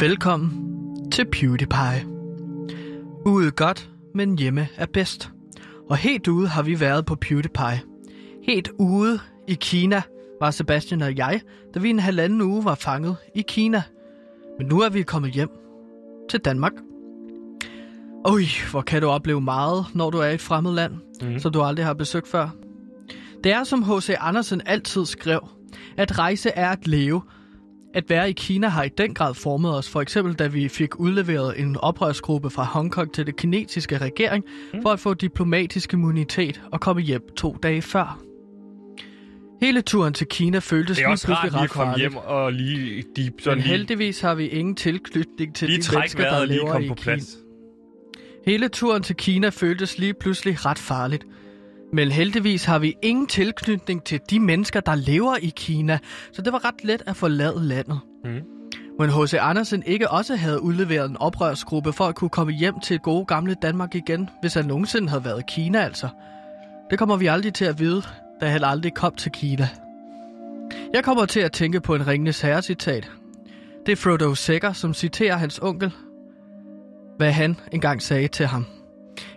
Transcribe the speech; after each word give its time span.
Velkommen 0.00 1.10
til 1.10 1.24
PewDiePie. 1.24 2.06
Ude 3.26 3.50
godt, 3.50 3.90
men 4.14 4.38
hjemme 4.38 4.68
er 4.76 4.86
bedst. 4.86 5.30
Og 5.90 5.96
helt 5.96 6.28
ude 6.28 6.48
har 6.48 6.62
vi 6.62 6.80
været 6.80 7.06
på 7.06 7.14
PewDiePie. 7.14 7.80
Helt 8.42 8.70
ude 8.78 9.18
i 9.48 9.54
Kina 9.54 10.02
var 10.40 10.50
Sebastian 10.50 11.02
og 11.02 11.16
jeg, 11.16 11.40
da 11.74 11.80
vi 11.80 11.90
en 11.90 11.98
halvanden 11.98 12.40
uge 12.40 12.64
var 12.64 12.74
fanget 12.74 13.16
i 13.34 13.42
Kina. 13.48 13.82
Men 14.58 14.66
nu 14.66 14.80
er 14.80 14.88
vi 14.88 15.02
kommet 15.02 15.32
hjem 15.32 15.50
til 16.30 16.40
Danmark. 16.40 16.72
Oj, 18.24 18.42
hvor 18.70 18.82
kan 18.82 19.02
du 19.02 19.08
opleve 19.08 19.40
meget, 19.40 19.86
når 19.94 20.10
du 20.10 20.18
er 20.18 20.26
i 20.26 20.34
et 20.34 20.40
fremmed 20.40 20.72
land, 20.72 20.94
mm. 21.22 21.38
som 21.38 21.52
du 21.52 21.62
aldrig 21.62 21.86
har 21.86 21.94
besøgt 21.94 22.28
før. 22.28 22.48
Det 23.44 23.52
er 23.52 23.64
som 23.64 23.82
H.C. 23.82 24.10
Andersen 24.20 24.62
altid 24.66 25.06
skrev, 25.06 25.48
at 25.96 26.18
rejse 26.18 26.50
er 26.50 26.68
at 26.68 26.86
leve. 26.86 27.22
At 27.94 28.10
være 28.10 28.30
i 28.30 28.32
Kina 28.32 28.68
har 28.68 28.82
i 28.82 28.88
den 28.88 29.14
grad 29.14 29.34
formet 29.34 29.76
os, 29.76 29.88
for 29.88 30.00
eksempel 30.00 30.34
da 30.34 30.46
vi 30.46 30.68
fik 30.68 31.00
udleveret 31.00 31.60
en 31.60 31.76
oprørsgruppe 31.76 32.50
fra 32.50 32.64
Hongkong 32.64 33.12
til 33.12 33.26
det 33.26 33.36
kinesiske 33.36 33.98
regering, 33.98 34.44
mm. 34.74 34.82
for 34.82 34.90
at 34.90 35.00
få 35.00 35.14
diplomatisk 35.14 35.92
immunitet 35.92 36.62
og 36.72 36.80
komme 36.80 37.02
hjem 37.02 37.22
to 37.36 37.56
dage 37.62 37.82
før. 37.82 38.22
Hele 39.60 39.82
turen 39.82 40.14
til 40.14 40.26
Kina 40.26 40.58
føltes 40.58 40.96
Det 40.96 41.04
er 41.04 41.08
lige 41.08 41.12
også 41.12 41.28
rart 41.28 41.40
pludselig 41.40 41.52
lige 41.52 41.60
ret 41.60 41.64
at 41.64 41.70
komme 41.70 41.92
farligt. 41.92 42.10
hjem 42.10 42.16
og 42.16 42.52
lige... 42.52 43.04
De, 43.16 43.30
sådan 43.40 43.58
Men 43.58 43.62
lige, 43.62 43.70
heldigvis 43.70 44.20
har 44.20 44.34
vi 44.34 44.46
ingen 44.46 44.74
tilknytning 44.74 45.54
til 45.54 45.68
lige 45.68 45.82
de 45.82 45.94
mennesker, 45.96 46.24
der 46.24 46.40
og 46.40 46.46
lige 46.46 46.58
lever 46.58 46.72
komme 46.72 46.86
i 46.86 46.88
på 46.88 46.94
Kina. 46.94 47.04
plads. 47.04 47.38
Hele 48.46 48.68
turen 48.68 49.02
til 49.02 49.16
Kina 49.16 49.48
føltes 49.48 49.98
lige 49.98 50.14
pludselig 50.14 50.66
ret 50.66 50.78
farligt. 50.78 51.24
Men 51.92 52.10
heldigvis 52.10 52.64
har 52.64 52.78
vi 52.78 52.96
ingen 53.02 53.26
tilknytning 53.26 54.04
til 54.04 54.20
de 54.30 54.40
mennesker, 54.40 54.80
der 54.80 54.94
lever 54.94 55.36
i 55.36 55.52
Kina, 55.56 55.98
så 56.32 56.42
det 56.42 56.52
var 56.52 56.64
ret 56.64 56.84
let 56.84 57.02
at 57.06 57.16
forlade 57.16 57.64
landet. 57.64 58.00
Mm. 58.24 58.40
Men 58.98 59.10
H.C. 59.10 59.34
Andersen 59.34 59.82
ikke 59.86 60.10
også 60.10 60.36
havde 60.36 60.62
udleveret 60.62 61.10
en 61.10 61.16
oprørsgruppe 61.16 61.92
for 61.92 62.04
at 62.04 62.14
kunne 62.14 62.30
komme 62.30 62.52
hjem 62.52 62.80
til 62.80 62.98
gode 62.98 63.24
gamle 63.24 63.54
Danmark 63.62 63.94
igen, 63.94 64.28
hvis 64.40 64.54
han 64.54 64.64
nogensinde 64.64 65.08
havde 65.08 65.24
været 65.24 65.40
i 65.40 65.44
Kina 65.48 65.78
altså. 65.78 66.08
Det 66.90 66.98
kommer 66.98 67.16
vi 67.16 67.26
aldrig 67.26 67.54
til 67.54 67.64
at 67.64 67.78
vide, 67.78 68.02
da 68.40 68.48
han 68.48 68.64
aldrig 68.64 68.94
kom 68.94 69.14
til 69.14 69.32
Kina. 69.32 69.68
Jeg 70.94 71.04
kommer 71.04 71.26
til 71.26 71.40
at 71.40 71.52
tænke 71.52 71.80
på 71.80 71.94
en 71.94 72.06
Ringenes 72.06 72.40
Herre-citat. 72.40 73.10
Det 73.86 73.92
er 73.92 73.96
Frodo 73.96 74.34
Sækker, 74.34 74.72
som 74.72 74.94
citerer 74.94 75.36
hans 75.36 75.58
onkel, 75.62 75.92
hvad 77.16 77.32
han 77.32 77.56
engang 77.72 78.02
sagde 78.02 78.28
til 78.28 78.46
ham. 78.46 78.66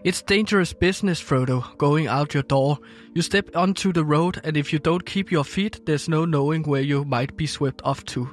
It's 0.05 0.21
dangerous 0.21 0.73
business, 0.73 1.21
Frodo, 1.21 1.61
going 1.77 2.07
out 2.09 2.33
your 2.33 2.43
door. 2.43 2.77
You 3.15 3.21
step 3.21 3.45
onto 3.55 3.91
the 3.91 4.03
road, 4.03 4.41
and 4.43 4.57
if 4.57 4.73
you 4.73 4.79
don't 4.79 5.05
keep 5.05 5.31
your 5.31 5.43
feet, 5.43 5.79
there's 5.87 6.09
no 6.09 6.25
knowing 6.25 6.67
where 6.67 6.83
you 6.83 7.03
might 7.03 7.37
be 7.37 7.47
swept 7.47 7.81
off 7.83 8.03
to. 8.03 8.27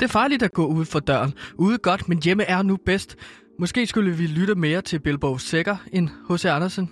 Det 0.00 0.02
er 0.02 0.08
farligt 0.08 0.42
at 0.42 0.52
gå 0.52 0.66
ud 0.66 0.84
for 0.84 1.00
døren. 1.00 1.34
Ude 1.54 1.78
godt, 1.78 2.08
men 2.08 2.22
hjemme 2.22 2.42
er 2.44 2.62
nu 2.62 2.76
bedst. 2.76 3.16
Måske 3.58 3.86
skulle 3.86 4.16
vi 4.16 4.26
lytte 4.26 4.54
mere 4.54 4.80
til 4.80 4.98
Bilbo 5.00 5.38
Sækker 5.38 5.76
end 5.92 6.08
H.C. 6.30 6.44
Andersen. 6.44 6.90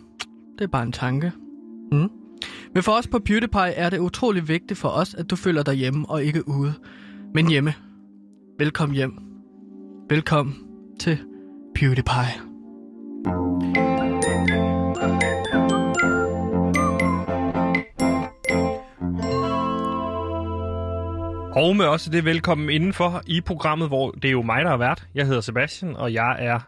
Det 0.59 0.65
er 0.65 0.69
bare 0.69 0.83
en 0.83 0.93
tanke. 0.93 1.33
Mm. 1.93 2.09
Men 2.75 2.83
for 2.83 2.93
os 2.93 3.07
på 3.07 3.19
PewDiePie 3.19 3.61
er 3.61 3.91
det 3.91 3.99
utrolig 3.99 4.49
vigtigt 4.49 4.79
for 4.79 4.89
os, 4.89 5.15
at 5.15 5.31
du 5.31 5.37
føler 5.37 5.63
dig 5.63 5.75
hjemme 5.75 6.11
og 6.11 6.25
ikke 6.25 6.49
ude. 6.49 6.75
Men 7.35 7.49
hjemme. 7.49 7.75
Velkommen 8.59 8.97
hjem. 8.97 9.19
Velkommen 10.11 10.55
til 11.01 11.19
PewDiePie. 11.75 12.52
Og 21.57 21.77
med 21.77 21.85
også 21.87 22.11
det 22.11 22.25
velkommen 22.25 22.71
indenfor 22.71 23.23
i 23.27 23.41
programmet, 23.41 23.89
hvor 23.89 24.11
det 24.11 24.25
er 24.25 24.33
jo 24.33 24.43
mig, 24.43 24.65
der 24.65 24.71
er 24.71 24.77
vært. 24.77 25.07
Jeg 25.15 25.27
hedder 25.27 25.41
Sebastian, 25.41 25.97
og 25.97 26.13
jeg 26.13 26.37
er, 26.39 26.61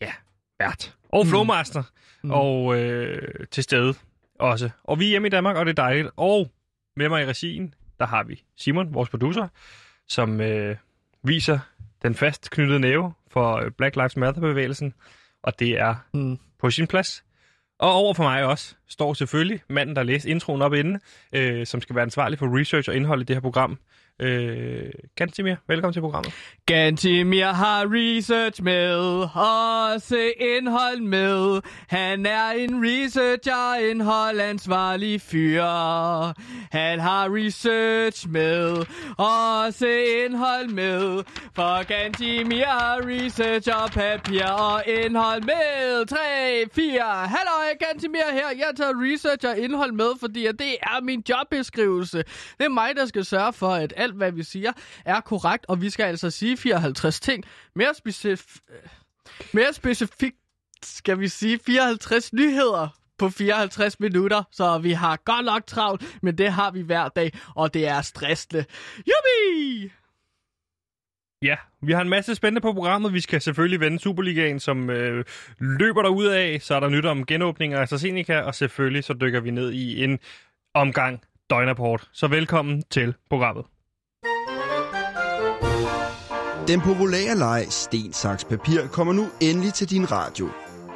ja, 0.00 0.12
vært. 0.58 0.94
Og 1.08 1.26
flowmaster. 1.26 1.82
Mm. 2.22 2.30
Og 2.30 2.76
øh, 2.78 3.46
til 3.50 3.62
stede 3.62 3.94
også. 4.38 4.70
Og 4.84 4.98
vi 4.98 5.04
er 5.04 5.08
hjemme 5.08 5.28
i 5.28 5.30
Danmark, 5.30 5.56
og 5.56 5.66
det 5.66 5.70
er 5.78 5.82
dejligt. 5.82 6.08
Og 6.16 6.50
med 6.96 7.08
mig 7.08 7.22
i 7.22 7.26
regien, 7.26 7.74
der 7.98 8.06
har 8.06 8.22
vi 8.22 8.42
Simon, 8.56 8.94
vores 8.94 9.08
producer, 9.08 9.48
som 10.08 10.40
øh, 10.40 10.76
viser 11.22 11.58
den 12.02 12.14
fast 12.14 12.50
knyttede 12.50 12.80
næve 12.80 13.12
for 13.30 13.56
øh, 13.56 13.70
Black 13.70 13.96
Lives 13.96 14.16
Matter-bevægelsen. 14.16 14.94
Og 15.42 15.58
det 15.58 15.78
er 15.80 15.94
Mm. 16.12 16.38
på 16.58 16.70
sin 16.70 16.86
plads. 16.86 17.24
Og 17.78 17.92
over 17.92 18.14
for 18.14 18.22
mig 18.22 18.44
også 18.44 18.74
står 18.88 19.14
selvfølgelig 19.14 19.62
manden, 19.68 19.96
der 19.96 20.02
læste 20.02 20.28
introen 20.30 20.62
op 20.62 20.74
inden, 20.74 21.00
øh, 21.32 21.66
som 21.66 21.80
skal 21.80 21.96
være 21.96 22.02
ansvarlig 22.02 22.38
for 22.38 22.58
research 22.60 22.88
og 22.88 22.96
indhold 22.96 23.20
i 23.20 23.24
det 23.24 23.36
her 23.36 23.40
program. 23.40 23.78
Øh, 24.22 24.90
Gantimir, 25.16 25.54
velkommen 25.66 25.92
til 25.92 26.00
programmet. 26.00 26.32
Gantimir 26.66 27.46
har 27.46 27.86
research 27.86 28.62
med, 28.62 28.96
også 29.34 30.32
indhold 30.40 31.00
med. 31.00 31.60
Han 31.88 32.26
er 32.26 32.50
en 32.50 32.84
researcher, 32.84 33.90
indholdansvarlig 33.90 35.20
fyr. 35.20 35.64
Han 36.72 37.00
har 37.00 37.28
research 37.36 38.28
med, 38.28 38.76
også 39.18 39.86
indhold 40.26 40.68
med. 40.68 41.22
For 41.54 41.82
Gantimir 41.84 42.64
har 42.64 43.00
research 43.04 43.68
og 43.82 43.90
papir 43.90 44.44
og 44.44 44.82
indhold 44.86 45.42
med. 45.42 46.06
3, 46.06 46.16
4, 46.74 47.02
hallo, 47.04 47.76
Gantimir 47.80 48.32
her. 48.32 48.48
Jeg 48.56 48.72
tager 48.76 48.92
research 49.12 49.46
og 49.46 49.58
indhold 49.58 49.92
med, 49.92 50.10
fordi 50.20 50.46
det 50.58 50.76
er 50.82 51.00
min 51.02 51.22
jobbeskrivelse. 51.28 52.18
Det 52.58 52.64
er 52.64 52.68
mig, 52.68 52.96
der 52.96 53.06
skal 53.06 53.24
sørge 53.24 53.52
for, 53.52 53.70
at 53.70 53.92
alt, 53.96 54.09
hvad 54.12 54.32
vi 54.32 54.42
siger, 54.42 54.72
er 55.04 55.20
korrekt, 55.20 55.66
og 55.68 55.82
vi 55.82 55.90
skal 55.90 56.04
altså 56.04 56.30
sige 56.30 56.56
54 56.56 57.20
ting. 57.20 57.44
Mere, 57.74 57.90
specif- 57.90 58.58
øh, 58.70 58.88
mere 59.52 59.72
specifikt 59.72 60.36
skal 60.82 61.20
vi 61.20 61.28
sige 61.28 61.58
54 61.66 62.32
nyheder 62.32 62.88
på 63.18 63.28
54 63.30 64.00
minutter, 64.00 64.42
så 64.52 64.78
vi 64.78 64.92
har 64.92 65.16
godt 65.24 65.44
nok 65.44 65.66
travlt, 65.66 66.18
men 66.22 66.38
det 66.38 66.52
har 66.52 66.70
vi 66.70 66.80
hver 66.80 67.08
dag, 67.08 67.32
og 67.54 67.74
det 67.74 67.88
er 67.88 68.00
stressende. 68.02 68.64
Jubi! 68.96 69.90
Ja, 71.42 71.56
vi 71.82 71.92
har 71.92 72.00
en 72.00 72.08
masse 72.08 72.34
spændende 72.34 72.60
på 72.60 72.72
programmet. 72.72 73.12
Vi 73.12 73.20
skal 73.20 73.40
selvfølgelig 73.40 73.80
vende 73.80 73.98
Superligaen, 73.98 74.60
som 74.60 74.90
øh, 74.90 75.24
løber 75.58 76.02
der 76.02 76.08
ud 76.08 76.26
af. 76.26 76.58
Så 76.62 76.74
er 76.74 76.80
der 76.80 76.88
nyt 76.88 77.04
om 77.04 77.26
genåbninger 77.26 77.78
af 77.78 77.82
AstraZeneca, 77.82 78.40
og 78.40 78.54
selvfølgelig 78.54 79.04
så 79.04 79.14
dykker 79.20 79.40
vi 79.40 79.50
ned 79.50 79.72
i 79.72 80.04
en 80.04 80.18
omgang 80.74 81.20
døgnrapport. 81.50 82.08
Så 82.12 82.26
velkommen 82.26 82.82
til 82.82 83.14
programmet. 83.30 83.64
Den 86.68 86.80
populære 86.80 87.34
leg 87.34 87.66
Sten, 87.70 88.12
Saks, 88.12 88.44
Papir 88.44 88.86
kommer 88.86 89.12
nu 89.12 89.28
endelig 89.40 89.74
til 89.74 89.90
din 89.90 90.12
radio. 90.12 90.48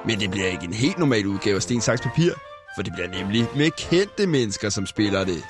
Men 0.07 0.21
det 0.21 0.31
bliver 0.31 0.47
ikke 0.47 0.65
en 0.65 0.73
helt 0.73 0.99
normal 0.99 1.27
udgave 1.27 1.57
af 1.57 1.63
Sten, 1.63 1.81
Saks, 1.81 2.01
Papir, 2.01 2.33
for 2.77 2.83
det 2.83 2.93
bliver 2.93 3.09
nemlig 3.09 3.49
med 3.57 3.71
kendte 3.71 4.27
mennesker, 4.27 4.69
som 4.69 4.87
spiller 4.87 5.25
det. 5.25 5.45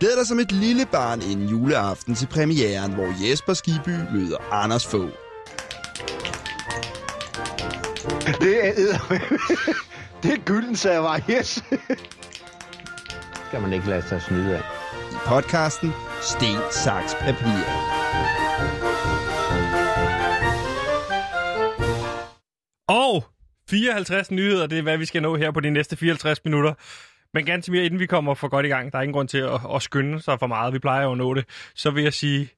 Glæd 0.00 0.16
dig 0.16 0.26
som 0.26 0.38
et 0.38 0.52
lille 0.52 0.86
barn 0.86 1.22
inden 1.22 1.48
juleaften 1.48 2.14
til 2.14 2.26
premieren, 2.26 2.92
hvor 2.92 3.28
Jesper 3.28 3.54
Skiby 3.54 3.96
møder 4.14 4.36
Anders 4.52 4.86
Fogh. 4.86 5.10
Det 8.40 8.68
er 8.68 9.08
Det 10.22 10.32
er 10.32 10.44
gylden 10.44 10.76
server, 10.76 11.18
yes. 11.30 11.64
skal 13.48 13.60
man 13.60 13.72
ikke 13.72 13.88
lade 13.88 14.08
sig 14.08 14.22
snyde 14.22 14.56
af. 14.56 14.62
I 15.12 15.16
podcasten 15.26 15.92
Sten, 16.22 16.56
Saks, 16.70 17.14
Papir. 17.20 17.93
Og 22.88 23.24
54 23.70 24.30
nyheder, 24.30 24.66
det 24.66 24.78
er, 24.78 24.82
hvad 24.82 24.98
vi 24.98 25.04
skal 25.04 25.22
nå 25.22 25.36
her 25.36 25.50
på 25.50 25.60
de 25.60 25.70
næste 25.70 25.96
54 25.96 26.44
minutter. 26.44 26.74
Men 27.34 27.44
ganske 27.44 27.72
mere, 27.72 27.84
inden 27.84 28.00
vi 28.00 28.06
kommer 28.06 28.34
for 28.34 28.48
godt 28.48 28.66
i 28.66 28.68
gang, 28.68 28.92
der 28.92 28.98
er 28.98 29.02
ingen 29.02 29.12
grund 29.12 29.28
til 29.28 29.38
at, 29.38 29.60
at 29.74 29.82
skynde 29.82 30.20
sig 30.20 30.38
for 30.38 30.46
meget. 30.46 30.74
Vi 30.74 30.78
plejer 30.78 31.04
jo 31.04 31.12
at 31.12 31.18
nå 31.18 31.34
det. 31.34 31.44
Så 31.74 31.90
vil 31.90 32.02
jeg 32.02 32.12
sige, 32.12 32.48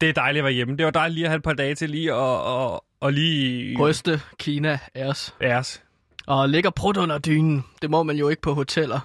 det 0.00 0.08
er 0.08 0.12
dejligt 0.12 0.40
at 0.40 0.44
være 0.44 0.52
hjemme. 0.52 0.76
Det 0.76 0.84
var 0.84 0.90
dejligt 0.90 1.14
lige 1.14 1.24
at 1.24 1.30
have 1.30 1.36
et 1.36 1.42
par 1.42 1.52
dage 1.52 1.74
til 1.74 1.90
lige 1.90 2.12
at, 2.14 2.46
at, 2.46 2.80
at 3.02 3.14
lige... 3.14 3.78
Ryste 3.78 4.20
Kina 4.38 4.78
os. 4.96 5.34
Æres. 5.42 5.82
Og 6.26 6.48
ligger 6.48 6.70
prut 6.70 6.96
under 6.96 7.18
dynen. 7.18 7.64
Det 7.82 7.90
må 7.90 8.02
man 8.02 8.16
jo 8.16 8.28
ikke 8.28 8.42
på 8.42 8.54
hoteller. 8.54 9.00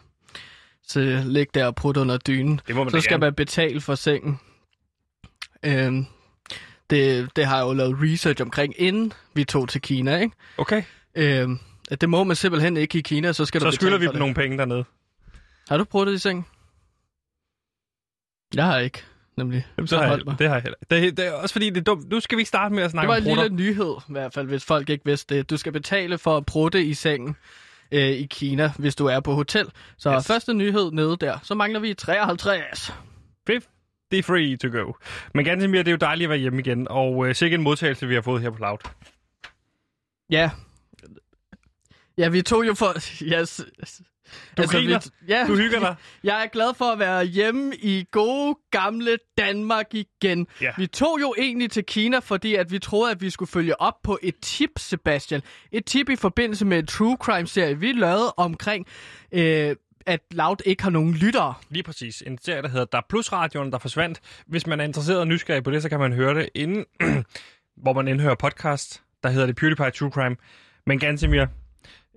Så 0.84 1.22
ligge 1.26 1.52
der 1.54 1.66
og 1.66 1.76
prut 1.76 1.98
under 1.98 2.18
dynen. 2.18 2.62
Det 2.68 2.76
må 2.76 2.84
man 2.84 2.92
Så 2.92 3.02
skal 3.02 3.14
gerne. 3.14 3.22
man 3.26 3.34
betale 3.34 3.82
for 3.82 3.96
sengen. 3.96 4.40
Øhm, 5.66 6.06
det, 6.90 7.30
det 7.36 7.46
har 7.46 7.58
jeg 7.58 7.64
jo 7.66 7.74
lavet 7.74 7.98
research 8.02 8.42
omkring, 8.42 8.74
inden 8.78 9.14
vi 9.34 9.44
tog 9.44 9.70
til 9.70 9.82
Kina, 9.82 10.18
ikke? 10.20 10.36
Okay, 10.58 10.84
Øhm, 11.16 11.60
at 11.92 12.02
det 12.02 12.10
må 12.10 12.24
man 12.24 12.36
simpelthen 12.36 12.78
ikke 12.78 12.98
i 12.98 13.02
Kina, 13.02 13.34
så 13.34 13.46
skal 13.46 13.62
du 13.62 13.66
så 13.66 13.72
skylder 13.76 13.98
vi 13.98 14.06
dem 14.06 14.12
det. 14.12 14.20
nogle 14.20 14.36
penge 14.36 14.58
dernede. 14.58 14.84
Har 15.70 15.78
du 15.78 15.84
pruttet 15.84 16.14
i 16.14 16.18
seng? 16.18 16.48
Jeg 18.56 18.66
har 18.66 18.78
ikke, 18.80 19.04
nemlig. 19.38 19.68
Jamen, 19.78 19.88
Så 19.88 19.96
så 19.96 19.98
har 20.04 20.16
jeg, 20.16 20.22
mig. 20.26 20.40
det 20.40 20.48
har 20.48 20.56
jeg 20.56 20.64
heller. 20.64 20.78
Det, 20.90 21.18
det 21.18 21.28
er 21.28 21.32
også 21.32 21.54
fordi, 21.54 21.70
det 21.70 21.78
er 21.78 21.82
dumt. 21.84 22.10
Nu 22.10 22.20
skal 22.20 22.38
vi 22.38 22.42
ikke 22.42 22.48
starte 22.48 22.76
med 22.76 22.84
at 22.84 22.88
Det 22.88 22.92
snakke 22.92 23.08
var 23.08 23.16
om 23.16 23.24
en 23.28 23.38
lille 23.38 23.56
nyhed, 23.56 23.96
i 24.10 24.12
hvert 24.12 24.34
fald, 24.34 24.48
hvis 24.48 24.66
folk 24.66 24.90
ikke 24.90 25.06
vidste 25.06 25.36
det. 25.36 25.50
Du 25.50 25.58
skal 25.58 25.72
betale 25.74 26.18
for 26.18 26.38
at 26.38 26.46
prutte 26.46 26.84
i 26.84 26.94
sengen 26.94 27.36
øh, 27.92 28.02
i 28.10 28.26
Kina, 28.26 28.72
hvis 28.78 28.96
du 28.96 29.06
er 29.06 29.20
på 29.20 29.34
hotel. 29.34 29.66
Så 29.98 30.16
Yes. 30.16 30.28
første 30.28 30.54
nyhed 30.54 30.92
nede 30.92 31.18
der. 31.22 31.40
Så 31.44 31.56
mangler 31.56 31.80
vi 31.80 31.94
53. 31.94 32.94
Fif. 33.48 33.64
Det 34.12 34.20
er 34.20 34.24
free 34.24 34.58
to 34.58 34.68
go. 34.68 34.94
Men 35.34 35.46
ganske 35.46 35.68
mere, 35.68 35.80
det 35.80 35.88
er 35.88 35.92
jo 35.92 35.98
dejligt 35.98 36.26
at 36.26 36.30
være 36.30 36.40
hjemme 36.40 36.60
igen, 36.60 36.88
og 36.90 37.28
øh, 37.28 37.36
sikkert 37.36 37.60
en 37.60 37.64
modtagelse, 37.64 38.08
vi 38.08 38.14
har 38.14 38.22
fået 38.22 38.42
her 38.42 38.50
på 38.50 38.58
Loud. 38.60 38.78
Ja. 40.30 40.50
Ja, 42.18 42.30
vi 42.30 42.42
tog 42.42 42.68
jo 42.68 42.74
for... 42.74 42.94
Yes. 43.34 43.62
Du 44.58 44.62
altså, 44.62 44.78
griner. 44.78 45.00
Vi, 45.00 45.34
ja, 45.34 45.46
Du 45.48 45.56
hygger 45.56 45.80
dig. 45.80 45.96
Jeg 46.24 46.44
er 46.44 46.48
glad 46.48 46.74
for 46.74 46.86
at 46.86 47.00
være 47.00 47.26
hjemme 47.26 47.76
i 47.76 48.06
gode, 48.12 48.58
gamle 48.72 49.18
Danmark 49.38 49.94
igen. 49.94 50.48
Ja. 50.62 50.72
Vi 50.78 50.88
tog 50.88 51.18
jo 51.22 51.36
egentlig 51.38 51.72
til 51.72 51.86
Kina, 51.86 52.20
fordi 52.20 52.56
at 52.56 52.72
vi 52.72 52.80
troede, 52.80 53.12
at 53.12 53.22
vi 53.22 53.30
skulle 53.30 53.50
følge 53.50 53.82
op 53.82 53.94
på 54.04 54.20
et 54.24 54.36
tip, 54.42 54.70
Sebastian. 54.78 55.42
Et 55.72 55.86
tip 55.86 56.10
i 56.10 56.16
forbindelse 56.16 56.66
med 56.66 56.80
en 56.80 56.86
true 56.86 57.18
crime-serie, 57.20 57.80
vi 57.80 57.92
lavede 57.92 58.34
omkring, 58.38 58.88
øh, 59.32 59.76
at 60.08 60.20
Loud 60.32 60.56
ikke 60.66 60.84
har 60.84 60.90
nogen 60.90 61.14
lyttere. 61.14 61.54
Lige 61.70 61.84
præcis. 61.84 62.24
En 62.28 62.38
serie, 62.42 62.62
der 62.62 62.68
hedder 62.70 62.86
Der 62.86 62.98
er 62.98 63.02
Plus 63.10 63.32
Radioen, 63.34 63.72
der 63.72 63.78
forsvandt. 63.78 64.20
Hvis 64.48 64.68
man 64.68 64.80
er 64.80 64.84
interesseret 64.84 65.20
og 65.20 65.28
nysgerrig 65.28 65.64
på 65.64 65.72
det, 65.72 65.82
så 65.82 65.90
kan 65.90 66.00
man 66.00 66.14
høre 66.14 66.34
det 66.36 66.50
inden, 66.56 66.86
hvor 67.84 67.94
man 67.94 68.08
indhører 68.08 68.36
podcast. 68.36 69.02
Der 69.24 69.30
hedder 69.30 69.46
det 69.46 69.56
PewDiePie 69.56 69.92
True 69.92 70.10
Crime. 70.12 70.36
Men 70.86 71.00
Gansimir, 71.00 71.46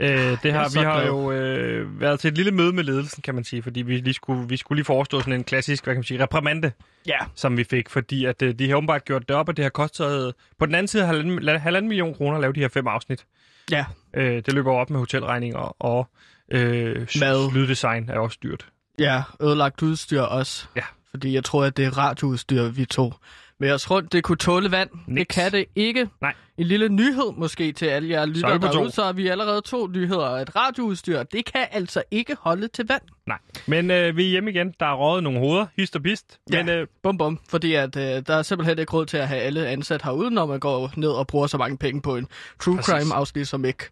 øh, 0.01 0.09
det 0.43 0.53
har, 0.53 0.79
vi 0.81 0.85
har 0.85 0.95
glad. 1.01 1.07
jo 1.07 1.33
øh, 1.33 2.01
været 2.01 2.21
til 2.21 2.29
et 2.29 2.37
lille 2.37 2.53
møde 2.53 2.73
med 2.73 2.85
ledelsen, 2.85 3.23
kan 3.23 3.35
man 3.35 3.45
sige, 3.45 3.63
fordi 3.63 3.83
vi 3.83 3.97
lige 3.97 4.15
skulle, 4.15 4.49
vi 4.49 4.57
skulle 4.57 4.77
lige 4.77 4.85
forestå 4.85 5.21
sådan 5.21 5.33
en 5.33 5.45
klassisk, 5.45 5.85
hvad 5.85 5.95
kan 5.95 5.99
man 5.99 6.05
sige, 6.05 6.23
reprimande, 6.23 6.73
Ja. 7.07 7.19
som 7.35 7.57
vi 7.57 7.65
fik, 7.65 7.89
fordi 7.91 8.25
at 8.25 8.43
øh, 8.43 8.55
de 8.55 8.69
har 8.69 8.77
åbenbart 8.77 9.05
gjort 9.05 9.29
det 9.29 9.37
op, 9.37 9.49
og 9.49 9.57
det 9.57 9.63
har 9.65 9.71
kostet 9.71 10.35
på 10.59 10.67
den 10.67 10.75
anden 10.75 10.89
side 10.89 11.07
halvanden, 11.07 11.61
halvanden 11.61 11.89
million 11.89 12.15
kroner 12.15 12.35
at 12.37 12.41
lave 12.41 12.53
de 12.53 12.61
her 12.61 12.69
fem 12.69 12.87
afsnit. 12.87 13.25
Ja. 13.71 13.85
Øh, 14.15 14.37
det 14.47 14.53
løber 14.55 14.73
op 14.73 14.91
med 14.91 14.99
hotelregninger, 14.99 15.83
og 15.83 16.09
øh, 16.51 17.07
Mad. 17.21 17.53
lyddesign 17.53 18.09
er 18.09 18.19
også 18.19 18.39
dyrt. 18.43 18.67
Ja, 18.99 19.23
ødelagt 19.43 19.83
udstyr 19.83 20.21
også. 20.21 20.67
Ja. 20.77 20.83
Fordi 21.11 21.35
jeg 21.35 21.45
tror, 21.45 21.65
at 21.65 21.77
det 21.77 21.85
er 21.85 21.99
radioudstyr, 21.99 22.63
vi 22.69 22.85
tog 22.85 23.15
med 23.61 23.73
os 23.73 23.91
rundt. 23.91 24.13
Det 24.13 24.25
kunne 24.25 24.39
tåle 24.39 24.71
vand. 24.71 24.91
Det 24.91 25.15
Niks. 25.15 25.35
kan 25.35 25.53
det 25.53 25.65
ikke. 25.77 26.09
Nej. 26.21 26.35
En 26.59 26.67
lille 26.67 26.89
nyhed 26.89 27.33
måske 27.37 27.73
til 27.73 27.87
alle 27.87 28.09
jer 28.11 28.21
er 28.21 28.27
lyttere 28.27 28.59
derude, 28.59 28.91
så 28.91 29.05
har 29.05 29.13
vi 29.13 29.29
allerede 29.29 29.61
to 29.61 29.87
nyheder. 29.87 30.27
Et 30.27 30.57
radioudstyr, 30.57 31.23
det 31.23 31.45
kan 31.53 31.67
altså 31.71 32.03
ikke 32.11 32.37
holde 32.41 32.69
til 32.69 32.87
vand. 32.89 33.03
Nej. 33.27 33.39
Men 33.67 33.91
øh, 33.91 34.17
vi 34.17 34.25
er 34.25 34.29
hjemme 34.29 34.51
igen. 34.51 34.75
Der 34.81 34.87
er 34.87 34.95
røget 34.95 35.23
nogle 35.23 35.39
hoveder, 35.39 35.67
hist 35.77 35.97
og 35.97 36.03
bist. 36.03 36.39
Ja. 36.53 36.63
Men 36.63 36.69
øh, 36.75 36.87
Bum 37.03 37.19
bum, 37.19 37.39
fordi 37.49 37.75
at, 37.75 37.97
øh, 37.97 38.03
der 38.03 38.35
er 38.35 38.43
simpelthen 38.43 38.79
ikke 38.79 38.93
råd 38.93 39.07
til 39.07 39.17
at 39.17 39.29
have 39.29 39.41
alle 39.41 39.67
ansat 39.69 40.03
herude, 40.03 40.31
når 40.31 40.47
man 40.47 40.61
går 40.61 40.93
ned 40.97 41.09
og 41.11 41.27
bruger 41.27 41.47
så 41.47 41.59
mange 41.59 41.79
penge 41.79 42.03
på 42.03 42.17
en 42.17 42.27
true 42.61 42.77
Præcis. 42.77 42.91
crime 42.95 43.15
afsnit, 43.15 43.49
som 43.49 43.65
ikke 43.65 43.85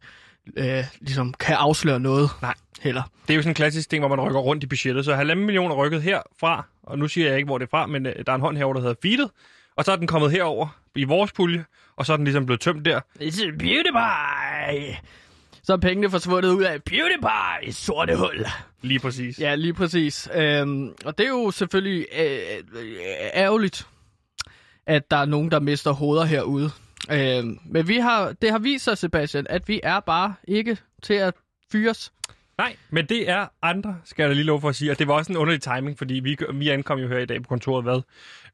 øh, 0.57 0.85
ligesom 1.01 1.35
kan 1.41 1.57
afsløre 1.57 2.01
noget 2.01 2.31
Nej. 2.43 2.55
heller. 2.81 3.03
det 3.27 3.35
er 3.35 3.37
jo 3.37 3.43
sådan 3.43 3.51
en 3.51 3.55
klassisk 3.55 3.91
ting, 3.91 4.01
hvor 4.07 4.17
man 4.17 4.27
rykker 4.27 4.41
rundt 4.41 4.65
i 4.65 4.67
budgettet. 4.67 5.05
Så 5.05 5.15
halvanden 5.15 5.47
millioner 5.47 5.75
er 5.75 5.79
rykket 5.79 6.03
herfra, 6.03 6.67
og 6.83 6.99
nu 6.99 7.09
siger 7.09 7.29
jeg 7.29 7.37
ikke, 7.37 7.47
hvor 7.47 7.59
det 7.59 7.65
er 7.67 7.71
fra, 7.71 7.87
men 7.87 8.07
øh, 8.07 8.15
der 8.27 8.33
er 8.33 8.37
en 8.37 8.41
hånd 8.41 8.57
herovre, 8.57 8.75
der 8.75 8.81
hedder 8.81 8.95
Feedet. 9.03 9.31
Og 9.77 9.85
så 9.85 9.93
er 9.93 9.97
den 9.97 10.07
kommet 10.07 10.31
herover 10.31 10.69
i 10.95 11.05
vores 11.05 11.33
pulje, 11.33 11.65
og 11.97 12.07
så 12.07 12.13
er 12.13 12.17
den 12.17 12.25
ligesom 12.25 12.47
blevet 12.47 12.61
tømt 12.61 12.85
der. 12.85 13.01
It's 13.21 13.47
a 13.47 13.51
beauty 13.51 13.91
pie! 13.93 14.97
Så 15.63 15.73
er 15.73 15.77
pengene 15.77 16.11
forsvundet 16.11 16.51
ud 16.51 16.63
af 16.63 16.83
beauty 16.83 17.17
pie, 17.21 17.73
sorte 17.73 18.17
hul. 18.17 18.47
Lige 18.83 19.01
præcis. 19.01 19.41
Ja, 19.41 19.55
lige 19.55 19.73
præcis. 19.75 20.29
Øhm, 20.35 20.93
og 21.05 21.19
det 21.19 21.25
er 21.25 21.29
jo 21.29 21.51
selvfølgelig 21.51 22.07
øh, 22.19 22.39
øh, 22.81 22.97
ærgerligt, 23.35 23.87
at 24.87 25.11
der 25.11 25.17
er 25.17 25.25
nogen, 25.25 25.51
der 25.51 25.61
mister 25.61 25.91
hoveder 25.93 26.25
herude. 26.25 26.71
Øhm, 27.13 27.59
men 27.65 27.89
vi 27.89 27.97
har, 27.99 28.33
det 28.43 28.51
har 28.51 28.59
vist 28.59 28.85
sig, 28.85 28.99
Sebastian, 28.99 29.47
at 29.51 29.69
vi 29.69 29.81
er 29.83 30.01
bare 30.01 30.35
ikke 30.49 30.79
til 31.03 31.15
at 31.15 31.35
fyres. 31.73 32.13
Nej, 32.59 32.77
men 32.91 33.07
det 33.07 33.31
er 33.31 33.47
andre, 33.63 33.97
skal 34.05 34.23
jeg 34.23 34.29
da 34.31 34.35
lige 34.35 34.45
love 34.45 34.61
for 34.61 34.69
at 34.69 34.77
sige. 34.77 34.91
Og 34.91 34.99
det 34.99 35.09
var 35.09 35.15
også 35.15 35.33
en 35.33 35.37
underlig 35.39 35.63
timing, 35.63 35.99
fordi 35.99 36.15
vi, 36.15 36.37
vi 36.55 36.69
ankom 36.69 36.99
jo 36.99 37.09
her 37.09 37.19
i 37.19 37.27
dag 37.27 37.43
på 37.43 37.49
kontoret, 37.49 37.85
hvad? 37.85 38.01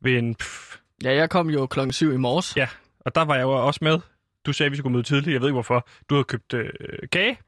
Ved 0.01 0.19
en... 0.19 0.35
Pff, 0.35 0.77
Ja, 1.05 1.15
jeg 1.15 1.31
kom 1.31 1.51
jo 1.51 1.67
klokken 1.67 1.93
7 1.93 2.13
i 2.13 2.17
morges. 2.17 2.57
ja, 2.57 2.69
og 3.01 3.15
der 3.15 3.25
var 3.25 3.35
jeg 3.35 3.43
jo 3.43 3.67
også 3.67 3.79
med. 3.83 3.99
Du 4.47 4.53
sagde, 4.53 4.67
at 4.67 4.73
vi 4.73 4.77
skulle 4.77 4.93
møde 4.93 5.03
tidligt. 5.03 5.33
Jeg 5.33 5.41
ved 5.41 5.49
ikke 5.49 5.53
hvorfor. 5.55 5.89
Du 6.11 6.15
havde 6.15 6.25
købt 6.25 6.55
øh, 6.55 6.69
kage. 7.13 7.39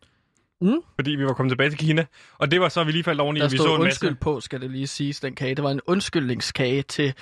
Mm. 0.60 0.80
Fordi 0.94 1.10
vi 1.10 1.24
var 1.24 1.32
kommet 1.32 1.50
tilbage 1.50 1.70
til 1.70 1.78
Kina. 1.78 2.06
Og 2.38 2.50
det 2.50 2.60
var 2.60 2.68
så, 2.68 2.84
vi 2.84 2.92
lige 2.92 3.04
faldt 3.04 3.20
oveni, 3.20 3.40
Der 3.40 3.46
at 3.46 3.52
vi 3.52 3.56
så 3.56 3.74
en 3.74 3.80
undskyld 3.80 4.10
masse... 4.10 4.20
på, 4.20 4.40
skal 4.40 4.60
det 4.60 4.70
lige 4.70 4.86
siges, 4.86 5.20
den 5.20 5.34
kage. 5.34 5.54
Det 5.54 5.64
var 5.64 5.70
en 5.70 5.80
undskyldningskage 5.86 6.82
til 6.82 7.14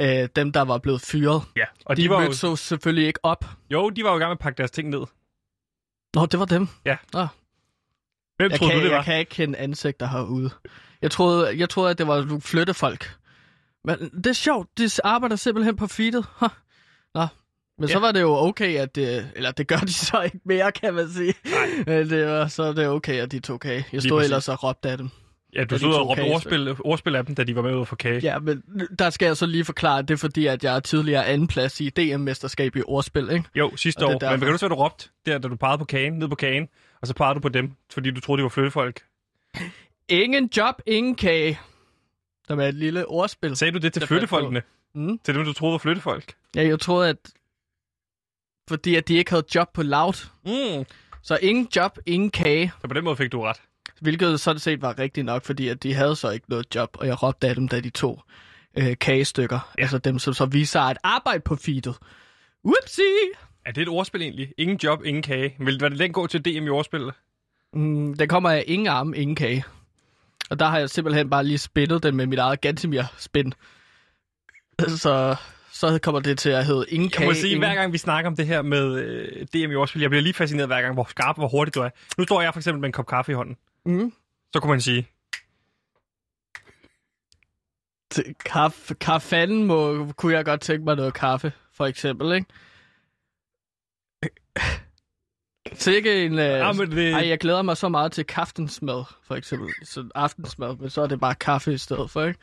øh, 0.00 0.28
dem, 0.36 0.52
der 0.52 0.62
var 0.62 0.78
blevet 0.78 1.00
fyret. 1.00 1.42
Ja, 1.56 1.64
og 1.84 1.96
De, 1.96 2.02
de, 2.02 2.10
var 2.10 2.18
mødte 2.18 2.30
jo... 2.30 2.36
så 2.36 2.56
selvfølgelig 2.56 3.06
ikke 3.06 3.20
op. 3.22 3.44
Jo, 3.70 3.90
de 3.90 4.04
var 4.04 4.10
jo 4.10 4.16
i 4.16 4.18
gang 4.18 4.28
med 4.30 4.36
at 4.36 4.38
pakke 4.38 4.56
deres 4.58 4.70
ting 4.70 4.88
ned. 4.88 5.02
Nå, 6.14 6.26
det 6.26 6.38
var 6.40 6.46
dem. 6.46 6.68
Hvem 8.36 8.50
Jeg 8.50 8.58
troede 8.58 8.72
kan, 8.72 8.78
du, 8.78 8.84
det 8.84 8.90
var? 8.90 8.96
jeg 8.96 9.04
kan 9.04 9.18
ikke 9.18 9.30
kende 9.30 9.58
ansigter 9.58 10.06
herude. 10.08 10.50
Jeg 11.02 11.10
troede, 11.10 11.58
jeg 11.58 11.68
troede, 11.68 11.90
at 11.90 11.98
det 11.98 12.06
var 12.06 12.38
flyttefolk. 12.40 13.16
Men 13.84 13.98
det 14.10 14.26
er 14.26 14.32
sjovt, 14.32 14.78
de 14.78 14.90
arbejder 15.04 15.36
simpelthen 15.36 15.76
på 15.76 15.86
feedet. 15.86 16.26
Huh. 16.40 16.48
Nå. 17.14 17.26
Men 17.78 17.88
ja. 17.88 17.92
så 17.92 17.98
Ja. 17.98 18.00
var 18.00 18.12
det 18.12 18.20
jo 18.20 18.34
okay, 18.36 18.76
at 18.76 18.94
det, 18.94 19.32
eller 19.36 19.50
det 19.50 19.68
gør 19.68 19.76
de 19.76 19.92
så 20.06 20.20
ikke 20.22 20.40
mere, 20.44 20.72
kan 20.72 20.94
man 20.94 21.10
sige. 21.10 21.34
Nej. 21.86 22.02
Det 22.02 22.26
var, 22.26 22.46
så 22.48 22.62
er 22.62 22.72
det 22.72 22.88
okay, 22.88 23.20
at 23.22 23.32
de 23.32 23.40
tog 23.40 23.60
kage. 23.60 23.86
Jeg 23.92 24.02
stod 24.02 24.24
ellers 24.24 24.48
og 24.48 24.64
råbte 24.64 24.90
af 24.90 24.98
dem. 24.98 25.10
Ja, 25.54 25.64
du 25.64 25.78
stod 25.78 25.94
og 25.94 26.08
råbte 26.08 26.20
ordspil, 26.22 26.76
ordspil 26.80 27.16
af 27.16 27.26
dem, 27.26 27.34
da 27.34 27.44
de 27.44 27.56
var 27.56 27.62
med 27.62 27.74
ude 27.74 27.86
for 27.86 27.96
kage. 27.96 28.20
Ja, 28.20 28.38
men 28.38 28.62
der 28.98 29.10
skal 29.10 29.26
jeg 29.26 29.36
så 29.36 29.46
lige 29.46 29.64
forklare, 29.64 29.98
at 29.98 30.08
det 30.08 30.14
er 30.14 30.18
fordi, 30.18 30.46
at 30.46 30.64
jeg 30.64 30.76
er 30.76 30.80
tidligere 30.80 31.26
anden 31.26 31.48
plads 31.48 31.80
i 31.80 31.88
DM-mesterskab 31.90 32.76
i 32.76 32.82
ordspil, 32.86 33.30
ikke? 33.30 33.44
Jo, 33.54 33.76
sidste 33.76 34.02
Og 34.02 34.08
år. 34.08 34.18
det 34.18 34.22
er 34.22 34.30
Men 34.30 34.40
derfor. 34.40 34.44
kan 34.46 34.52
du 34.52 34.58
se, 34.58 34.66
hvad 34.68 34.76
du 34.76 34.82
råbte, 34.82 35.08
der, 35.26 35.38
da 35.38 35.48
du 35.48 35.56
pegede 35.56 35.78
på 35.78 35.84
kagen, 35.84 36.12
ned 36.12 36.28
på 36.28 36.34
kagen, 36.34 36.68
og 37.00 37.06
så 37.06 37.14
pegede 37.14 37.34
du 37.34 37.40
på 37.40 37.48
dem, 37.48 37.72
fordi 37.92 38.10
du 38.10 38.20
troede, 38.20 38.38
de 38.38 38.42
var 38.42 38.48
flyttefolk? 38.48 39.00
Ingen 40.08 40.50
job, 40.56 40.74
ingen 40.86 41.14
kage. 41.14 41.60
Som 42.46 42.60
er 42.60 42.64
et 42.66 42.74
lille 42.74 43.06
ordspil. 43.06 43.56
Sagde 43.56 43.72
du 43.72 43.78
det 43.78 43.92
til 43.92 44.06
flyttefolkene? 44.06 44.62
Mm. 44.94 45.18
Til 45.24 45.34
dem, 45.34 45.44
du 45.44 45.52
troede 45.52 45.72
var 45.72 45.78
flyttefolk? 45.78 46.34
Ja, 46.56 46.66
jeg 46.66 46.80
troede, 46.80 47.08
at 47.08 47.16
fordi 48.68 48.94
at 48.94 49.08
de 49.08 49.14
ikke 49.14 49.30
havde 49.30 49.44
job 49.54 49.72
på 49.74 49.82
Loud, 49.82 50.26
Mm. 50.44 50.84
Så 51.22 51.38
ingen 51.42 51.68
job, 51.76 51.98
ingen 52.06 52.30
kage. 52.30 52.72
Så 52.80 52.88
på 52.88 52.94
den 52.94 53.04
måde 53.04 53.16
fik 53.16 53.32
du 53.32 53.40
ret. 53.42 53.56
Hvilket 54.00 54.40
sådan 54.40 54.60
set 54.60 54.82
var 54.82 54.98
rigtigt 54.98 55.26
nok, 55.26 55.44
fordi 55.44 55.68
at 55.68 55.82
de 55.82 55.94
havde 55.94 56.16
så 56.16 56.30
ikke 56.30 56.46
noget 56.48 56.74
job, 56.74 56.96
og 56.98 57.06
jeg 57.06 57.22
råbte 57.22 57.48
af 57.48 57.54
dem, 57.54 57.68
da 57.68 57.80
de 57.80 57.90
tog 57.90 58.24
øh, 58.78 58.98
kagestykker. 59.00 59.72
Ja. 59.78 59.82
Altså 59.82 59.98
dem, 59.98 60.18
som 60.18 60.34
så 60.34 60.46
viser 60.46 60.80
at 60.80 60.98
arbejde 61.02 61.40
på 61.40 61.56
feedet. 61.56 61.96
Whoopsie! 62.64 63.04
Er 63.66 63.72
det 63.72 63.82
et 63.82 63.88
ordspil 63.88 64.22
egentlig? 64.22 64.52
Ingen 64.58 64.78
job, 64.84 65.04
ingen 65.04 65.22
kage. 65.22 65.56
Vil 65.58 65.80
var 65.80 65.88
det 65.88 65.98
den 65.98 66.12
gå 66.12 66.26
til 66.26 66.44
DM 66.44 66.66
i 66.66 66.68
ordspil? 66.68 67.10
Mm, 67.72 68.14
den 68.14 68.28
kommer 68.28 68.50
af 68.50 68.64
ingen 68.66 68.88
arm, 68.88 69.14
ingen 69.14 69.36
kage. 69.36 69.64
Og 70.50 70.58
der 70.58 70.66
har 70.66 70.78
jeg 70.78 70.90
simpelthen 70.90 71.30
bare 71.30 71.44
lige 71.44 71.58
spændet 71.58 72.02
den 72.02 72.16
med 72.16 72.26
mit 72.26 72.38
eget 72.38 72.60
Gantemir-spænd. 72.60 73.52
Så, 74.88 75.36
så 75.72 75.98
kommer 76.02 76.20
det 76.20 76.38
til 76.38 76.50
at 76.50 76.66
hedde 76.66 76.84
ingen 76.88 77.04
Jeg 77.04 77.12
kage, 77.12 77.28
må 77.28 77.34
sige, 77.34 77.50
ingen... 77.50 77.68
hver 77.68 77.74
gang 77.74 77.92
vi 77.92 77.98
snakker 77.98 78.30
om 78.30 78.36
det 78.36 78.46
her 78.46 78.62
med 78.62 78.94
øh, 78.94 79.46
DM 79.46 79.72
i 79.72 79.74
ordspil, 79.74 80.00
jeg 80.00 80.10
bliver 80.10 80.22
lige 80.22 80.34
fascineret 80.34 80.68
hver 80.68 80.82
gang, 80.82 80.94
hvor 80.94 81.06
skarp 81.10 81.28
og 81.28 81.40
hvor 81.40 81.48
hurtigt 81.48 81.74
du 81.74 81.80
er. 81.80 81.90
Nu 82.18 82.24
står 82.24 82.42
jeg 82.42 82.52
for 82.52 82.60
eksempel 82.60 82.80
med 82.80 82.88
en 82.88 82.92
kop 82.92 83.06
kaffe 83.06 83.32
i 83.32 83.34
hånden. 83.34 83.56
Mm. 83.86 84.12
Så 84.54 84.60
kunne 84.60 84.70
man 84.70 84.80
sige, 84.80 85.08
Kaffe, 88.44 88.94
kaffen 88.94 89.64
må, 89.64 90.06
kunne 90.16 90.34
jeg 90.34 90.44
godt 90.44 90.60
tænke 90.60 90.84
mig 90.84 90.96
noget 90.96 91.14
kaffe, 91.14 91.52
for 91.72 91.86
eksempel, 91.86 92.32
ikke? 92.32 92.46
Sikke 95.82 96.24
en... 96.26 96.32
Øh, 96.32 96.38
Ja, 96.38 96.72
men 96.72 96.90
det- 96.90 97.12
Ej, 97.12 97.28
jeg 97.28 97.38
glæder 97.38 97.62
mig 97.62 97.76
så 97.76 97.88
meget 97.88 98.12
til 98.12 98.24
kaftensmad, 98.26 99.04
for 99.22 99.34
eksempel. 99.34 99.68
Så 99.82 100.08
aftensmad, 100.14 100.76
men 100.76 100.90
så 100.90 101.02
er 101.02 101.06
det 101.06 101.20
bare 101.20 101.34
kaffe 101.34 101.72
i 101.74 101.78
stedet 101.78 102.10
for, 102.10 102.24
ikke? 102.24 102.40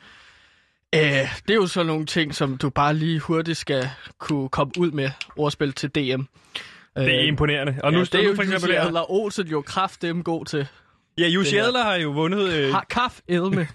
Øh, 0.94 1.00
det 1.48 1.50
er 1.50 1.54
jo 1.54 1.66
sådan 1.66 1.86
nogle 1.86 2.06
ting, 2.06 2.34
som 2.34 2.58
du 2.58 2.70
bare 2.70 2.94
lige 2.94 3.20
hurtigt 3.20 3.58
skal 3.58 3.88
kunne 4.18 4.48
komme 4.48 4.72
ud 4.78 4.90
med 4.90 5.10
ordspil 5.36 5.72
til 5.72 5.88
DM. 5.90 5.98
det 5.98 7.14
er 7.14 7.20
imponerende. 7.20 7.76
Og 7.82 7.92
nu 7.92 7.98
ja, 7.98 8.04
står 8.04 8.18
det 8.18 8.24
er 8.24 8.26
du 8.26 8.30
jo 8.30 8.36
for 8.36 8.42
eksempel 8.42 8.60
Jussi 8.70 8.72
der. 8.72 8.86
Adler 8.86 9.10
Olsen 9.10 9.46
jo 9.46 9.62
kraft 9.62 10.02
dem 10.02 10.24
god 10.24 10.44
til. 10.44 10.68
Ja, 11.18 11.28
Jussi 11.28 11.54
det. 11.56 11.60
Adler 11.62 11.82
har 11.82 11.94
jo 11.94 12.10
vundet... 12.10 12.48
Øh, 12.52 12.72
Har 12.72 12.86
kaffe 12.90 13.22
edme. 13.28 13.68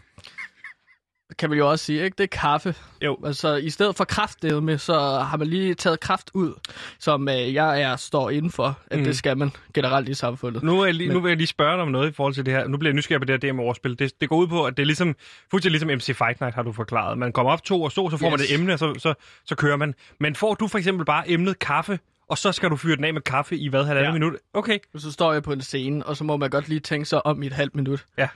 Det 1.29 1.37
kan 1.37 1.49
man 1.49 1.57
jo 1.59 1.69
også 1.69 1.85
sige, 1.85 2.03
ikke? 2.03 2.15
Det 2.17 2.23
er 2.23 2.27
kaffe. 2.37 2.75
jo, 3.01 3.17
Altså, 3.25 3.55
i 3.55 3.69
stedet 3.69 3.95
for 3.95 4.03
kraftedme, 4.03 4.77
så 4.77 4.93
har 5.29 5.37
man 5.37 5.47
lige 5.47 5.73
taget 5.73 5.99
kraft 5.99 6.31
ud, 6.33 6.53
som 6.99 7.29
øh, 7.29 7.53
jeg 7.53 7.81
er 7.81 7.95
står 7.95 8.29
inden 8.29 8.51
for, 8.51 8.79
at 8.91 8.97
Mm. 8.99 9.03
det 9.05 9.17
skal 9.17 9.37
man 9.37 9.51
generelt 9.73 10.09
i 10.09 10.13
samfundet. 10.13 10.63
Nu, 10.63 10.81
er 10.81 10.85
jeg 10.85 10.93
lige, 10.93 11.07
Men- 11.07 11.15
nu 11.17 11.21
vil 11.21 11.29
jeg 11.29 11.37
lige 11.37 11.47
spørge 11.47 11.71
dig 11.73 11.81
om 11.81 11.87
noget 11.87 12.09
i 12.09 12.13
forhold 12.13 12.33
til 12.33 12.45
det 12.45 12.53
her. 12.53 12.67
Nu 12.67 12.77
bliver 12.77 12.89
jeg 12.91 12.95
nysgerrig 12.95 13.21
på 13.21 13.25
det 13.25 13.43
her 13.43 13.51
DM 13.53 13.59
overspil. 13.59 13.99
Det, 13.99 14.21
det 14.21 14.29
går 14.29 14.35
ud 14.35 14.47
på, 14.47 14.65
at 14.65 14.77
det 14.77 14.83
er 14.83 14.87
ligesom, 14.87 15.15
fuldstændig 15.51 15.71
ligesom 15.81 15.97
MC 15.97 16.05
Fight 16.17 16.39
Night, 16.41 16.55
har 16.55 16.63
du 16.63 16.71
forklaret. 16.71 17.17
Man 17.17 17.31
kommer 17.31 17.51
op 17.51 17.63
to 17.63 17.83
og 17.83 17.91
så, 17.91 18.09
så 18.11 18.17
får 18.17 18.27
yes. 18.27 18.31
man 18.31 18.39
Yes. 18.39 18.49
et 18.51 18.55
emne, 18.55 18.73
og 18.73 18.79
så, 18.79 18.93
så, 18.99 19.13
så 19.45 19.55
kører 19.55 19.77
man. 19.77 19.93
Men 20.19 20.35
får 20.35 20.53
du 20.53 20.67
for 20.67 20.77
eksempel 20.77 21.05
bare 21.05 21.29
emnet 21.29 21.59
kaffe, 21.59 21.99
og 22.31 22.37
så 22.37 22.51
skal 22.51 22.69
du 22.69 22.75
fyre 22.75 22.95
den 22.95 23.03
af 23.03 23.13
med 23.13 23.21
kaffe 23.21 23.57
i 23.57 23.67
hvad, 23.67 23.85
halvandet 23.85 24.07
Ja. 24.07 24.13
minut? 24.13 24.33
Okay. 24.53 24.79
Så 24.97 25.11
står 25.11 25.33
jeg 25.33 25.43
på 25.43 25.53
en 25.53 25.61
scene, 25.61 26.05
og 26.05 26.17
så 26.17 26.23
må 26.23 26.37
man 26.37 26.49
godt 26.49 26.69
lige 26.69 26.79
tænke 26.79 27.05
sig 27.05 27.25
om 27.25 27.43
i 27.43 27.47
et 27.47 27.53
halvt 27.53 27.75
minut. 27.75 28.05
Ja. 28.17 28.27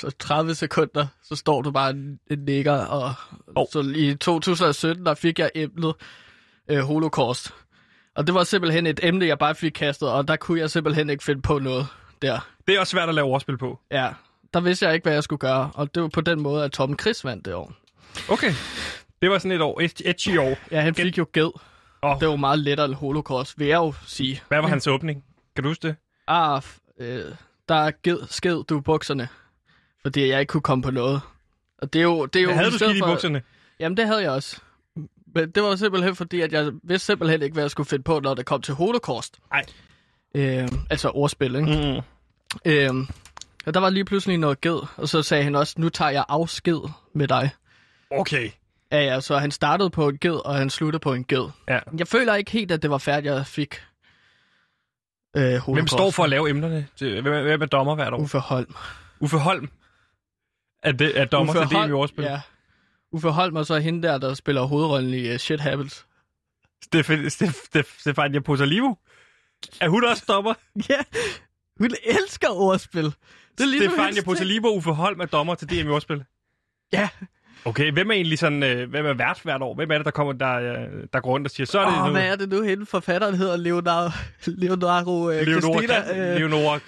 Så 0.00 0.10
30 0.18 0.54
sekunder, 0.54 1.06
så 1.22 1.36
står 1.36 1.62
du 1.62 1.70
bare 1.70 1.90
en, 1.90 2.18
ligger, 2.30 2.86
og 2.86 3.14
oh. 3.56 3.66
så 3.72 3.92
i 3.96 4.14
2017, 4.14 5.06
der 5.06 5.14
fik 5.14 5.38
jeg 5.38 5.50
emnet 5.54 5.94
øh, 6.68 6.78
holocaust. 6.78 7.54
Og 8.16 8.26
det 8.26 8.34
var 8.34 8.44
simpelthen 8.44 8.86
et 8.86 9.00
emne, 9.02 9.26
jeg 9.26 9.38
bare 9.38 9.54
fik 9.54 9.72
kastet, 9.72 10.08
og 10.08 10.28
der 10.28 10.36
kunne 10.36 10.60
jeg 10.60 10.70
simpelthen 10.70 11.10
ikke 11.10 11.24
finde 11.24 11.42
på 11.42 11.58
noget 11.58 11.86
der. 12.22 12.48
Det 12.66 12.76
er 12.76 12.80
også 12.80 12.90
svært 12.90 13.08
at 13.08 13.14
lave 13.14 13.26
overspil 13.26 13.58
på. 13.58 13.80
Ja, 13.90 14.08
der 14.54 14.60
vidste 14.60 14.86
jeg 14.86 14.94
ikke, 14.94 15.04
hvad 15.04 15.12
jeg 15.12 15.22
skulle 15.22 15.40
gøre, 15.40 15.70
og 15.74 15.94
det 15.94 16.02
var 16.02 16.08
på 16.08 16.20
den 16.20 16.40
måde, 16.40 16.64
at 16.64 16.72
Tom 16.72 16.98
Chris 17.00 17.24
vandt 17.24 17.44
det 17.44 17.54
år. 17.54 17.72
Okay. 18.28 18.52
Det 19.22 19.30
var 19.30 19.38
sådan 19.38 19.52
et 19.52 19.60
år, 19.62 19.80
et 19.80 20.02
edgy 20.04 20.38
år. 20.38 20.56
Ja, 20.70 20.80
han 20.80 20.94
fik 20.94 21.18
jo 21.18 21.26
ged. 21.32 21.50
Oh, 22.02 22.20
Det 22.20 22.28
var 22.28 22.36
meget 22.36 22.58
lettere 22.58 22.86
end 22.86 22.94
holocaust, 22.94 23.58
vil 23.58 23.66
jeg 23.66 23.76
jo 23.76 23.94
sige. 24.06 24.42
hvad 24.48 24.60
var 24.60 24.68
hans 24.68 24.86
åbning? 24.86 25.24
Kan 25.56 25.64
du 25.64 25.70
huske 25.70 25.88
det? 25.88 25.96
Ah, 26.26 26.62
øh, 26.98 27.24
der 27.68 27.74
er 27.74 27.92
ged, 28.02 28.18
sked 28.30 28.64
du 28.64 28.80
bukserne, 28.80 29.28
fordi 30.02 30.28
jeg 30.28 30.40
ikke 30.40 30.50
kunne 30.50 30.60
komme 30.60 30.82
på 30.82 30.90
noget. 30.90 31.20
Og 31.78 31.92
det 31.92 31.98
er 31.98 32.02
jo... 32.02 32.26
Det 32.26 32.38
er 32.40 32.44
jo 32.44 32.52
Havde 32.52 32.70
du 32.70 32.78
skidt 32.78 32.96
i 32.96 33.00
bukserne? 33.00 33.42
Jamen, 33.80 33.96
det 33.96 34.06
havde 34.06 34.22
jeg 34.22 34.30
også. 34.30 34.60
Men 35.34 35.50
det 35.50 35.62
var 35.62 35.76
simpelthen 35.76 36.16
fordi, 36.16 36.40
at 36.40 36.52
jeg 36.52 36.72
vidste 36.82 37.06
simpelthen 37.06 37.42
ikke, 37.42 37.54
hvad 37.54 37.62
jeg 37.62 37.70
skulle 37.70 37.88
finde 37.88 38.02
på, 38.02 38.20
når 38.20 38.34
det 38.34 38.46
kom 38.46 38.62
til 38.62 38.74
holocaust. 38.74 39.38
Nej. 39.52 39.64
Øh, 40.34 40.68
altså 40.90 41.10
ordspil, 41.10 41.54
ikke? 41.56 42.02
Mm. 42.64 42.70
Øh, 42.72 42.94
og 43.66 43.74
der 43.74 43.80
var 43.80 43.90
lige 43.90 44.04
pludselig 44.04 44.38
noget 44.38 44.60
ged, 44.60 44.78
og 44.96 45.08
så 45.08 45.22
sagde 45.22 45.44
han 45.44 45.54
også, 45.54 45.74
nu 45.78 45.88
tager 45.88 46.10
jeg 46.10 46.24
afsked 46.28 46.80
med 47.12 47.28
dig. 47.28 47.50
Okay. 48.10 48.50
Ja, 48.92 49.04
ja, 49.04 49.20
så 49.20 49.38
han 49.38 49.50
startede 49.50 49.90
på 49.90 50.08
en 50.08 50.18
ged, 50.18 50.46
og 50.46 50.54
han 50.54 50.70
sluttede 50.70 51.00
på 51.00 51.12
en 51.12 51.24
ged. 51.24 51.50
Ja. 51.68 51.78
Jeg 51.98 52.08
føler 52.08 52.34
ikke 52.34 52.50
helt, 52.50 52.72
at 52.72 52.82
det 52.82 52.90
var 52.90 52.98
færdigt, 52.98 53.34
jeg 53.34 53.46
fik 53.46 53.82
øh. 55.36 55.60
Hvem 55.72 55.86
står 55.86 56.10
for 56.10 56.24
at 56.24 56.30
lave 56.30 56.50
emnerne? 56.50 56.86
Hvem 56.98 57.26
er, 57.26 57.42
hvem 57.42 57.62
er 57.62 57.66
dommer 57.66 57.94
hvert 57.94 58.12
år? 58.12 58.18
Uffe 58.18 58.38
Holm. 58.38 58.74
Uffe 59.20 59.38
Holm. 59.38 59.70
Er, 60.82 60.92
det, 60.92 61.18
er 61.20 61.24
dommer 61.24 61.52
Uffe 61.52 61.62
til 61.62 61.68
DM 61.68 61.74
i 61.74 61.76
Holm, 61.76 61.92
ordspil? 61.92 62.24
Ja. 62.24 62.40
Uffe 63.12 63.30
Holm 63.30 63.56
og 63.56 63.66
så 63.66 63.78
hende 63.78 64.08
der, 64.08 64.18
der 64.18 64.34
spiller 64.34 64.62
hovedrollen 64.62 65.14
i 65.14 65.30
uh, 65.30 65.36
Shit 65.36 65.60
Happens. 65.60 66.06
Stefan, 66.84 67.30
Stef, 67.30 67.54
Stef, 67.64 67.98
Stefania 67.98 68.40
Posalivo. 68.40 68.94
Er 69.80 69.88
hun 69.88 70.04
også 70.04 70.24
dommer? 70.28 70.54
Ja, 70.90 71.00
hun 71.78 71.90
elsker 72.04 72.48
ordspil. 72.48 73.04
Det 73.04 73.14
er 73.58 73.88
Stefania 73.88 74.60
og 74.64 74.76
Uffe 74.76 74.92
Holm 74.92 75.20
er 75.20 75.26
dommer 75.26 75.54
til 75.54 75.68
DM 75.68 75.88
i 75.88 75.90
ordspil. 75.90 76.24
Ja. 76.92 77.08
Okay, 77.64 77.92
hvem 77.92 78.10
er 78.10 78.14
egentlig 78.14 78.38
sådan, 78.38 78.62
øh, 78.62 78.90
hvem 78.90 79.06
er 79.06 79.12
vært 79.12 79.40
hvert 79.42 79.62
år? 79.62 79.74
Hvem 79.74 79.90
er 79.90 79.96
det, 79.96 80.04
der 80.04 80.10
kommer, 80.10 80.32
der, 80.32 80.54
øh, 80.56 81.06
der 81.12 81.20
går 81.20 81.30
rundt 81.30 81.46
og 81.46 81.50
siger, 81.50 81.66
så 81.66 81.78
er 81.80 81.86
det 81.90 81.98
Åh, 81.98 82.04
nu 82.04 82.10
hvad 82.10 82.26
er 82.32 82.36
det 82.36 82.48
nu, 82.48 82.62
hende 82.62 82.86
forfatteren 82.86 83.34
hedder? 83.34 83.56
Leonardo, 83.56 84.10
Leonardo 84.46 85.10
uh, 85.28 85.30
Leonora, 85.34 85.72
Christina. 85.72 86.00
Christ- 86.02 86.14
øh, 86.18 86.36
Leonora 86.36 86.78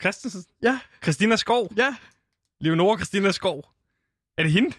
Christensen? 0.00 0.44
Ja. 0.62 0.78
Christina 1.02 1.36
Skov? 1.36 1.72
Ja, 1.76 1.96
Leonora 2.60 2.96
Christina 2.96 3.30
Skov? 3.30 3.64
Er 4.38 4.42
det 4.42 4.52
hende? 4.52 4.74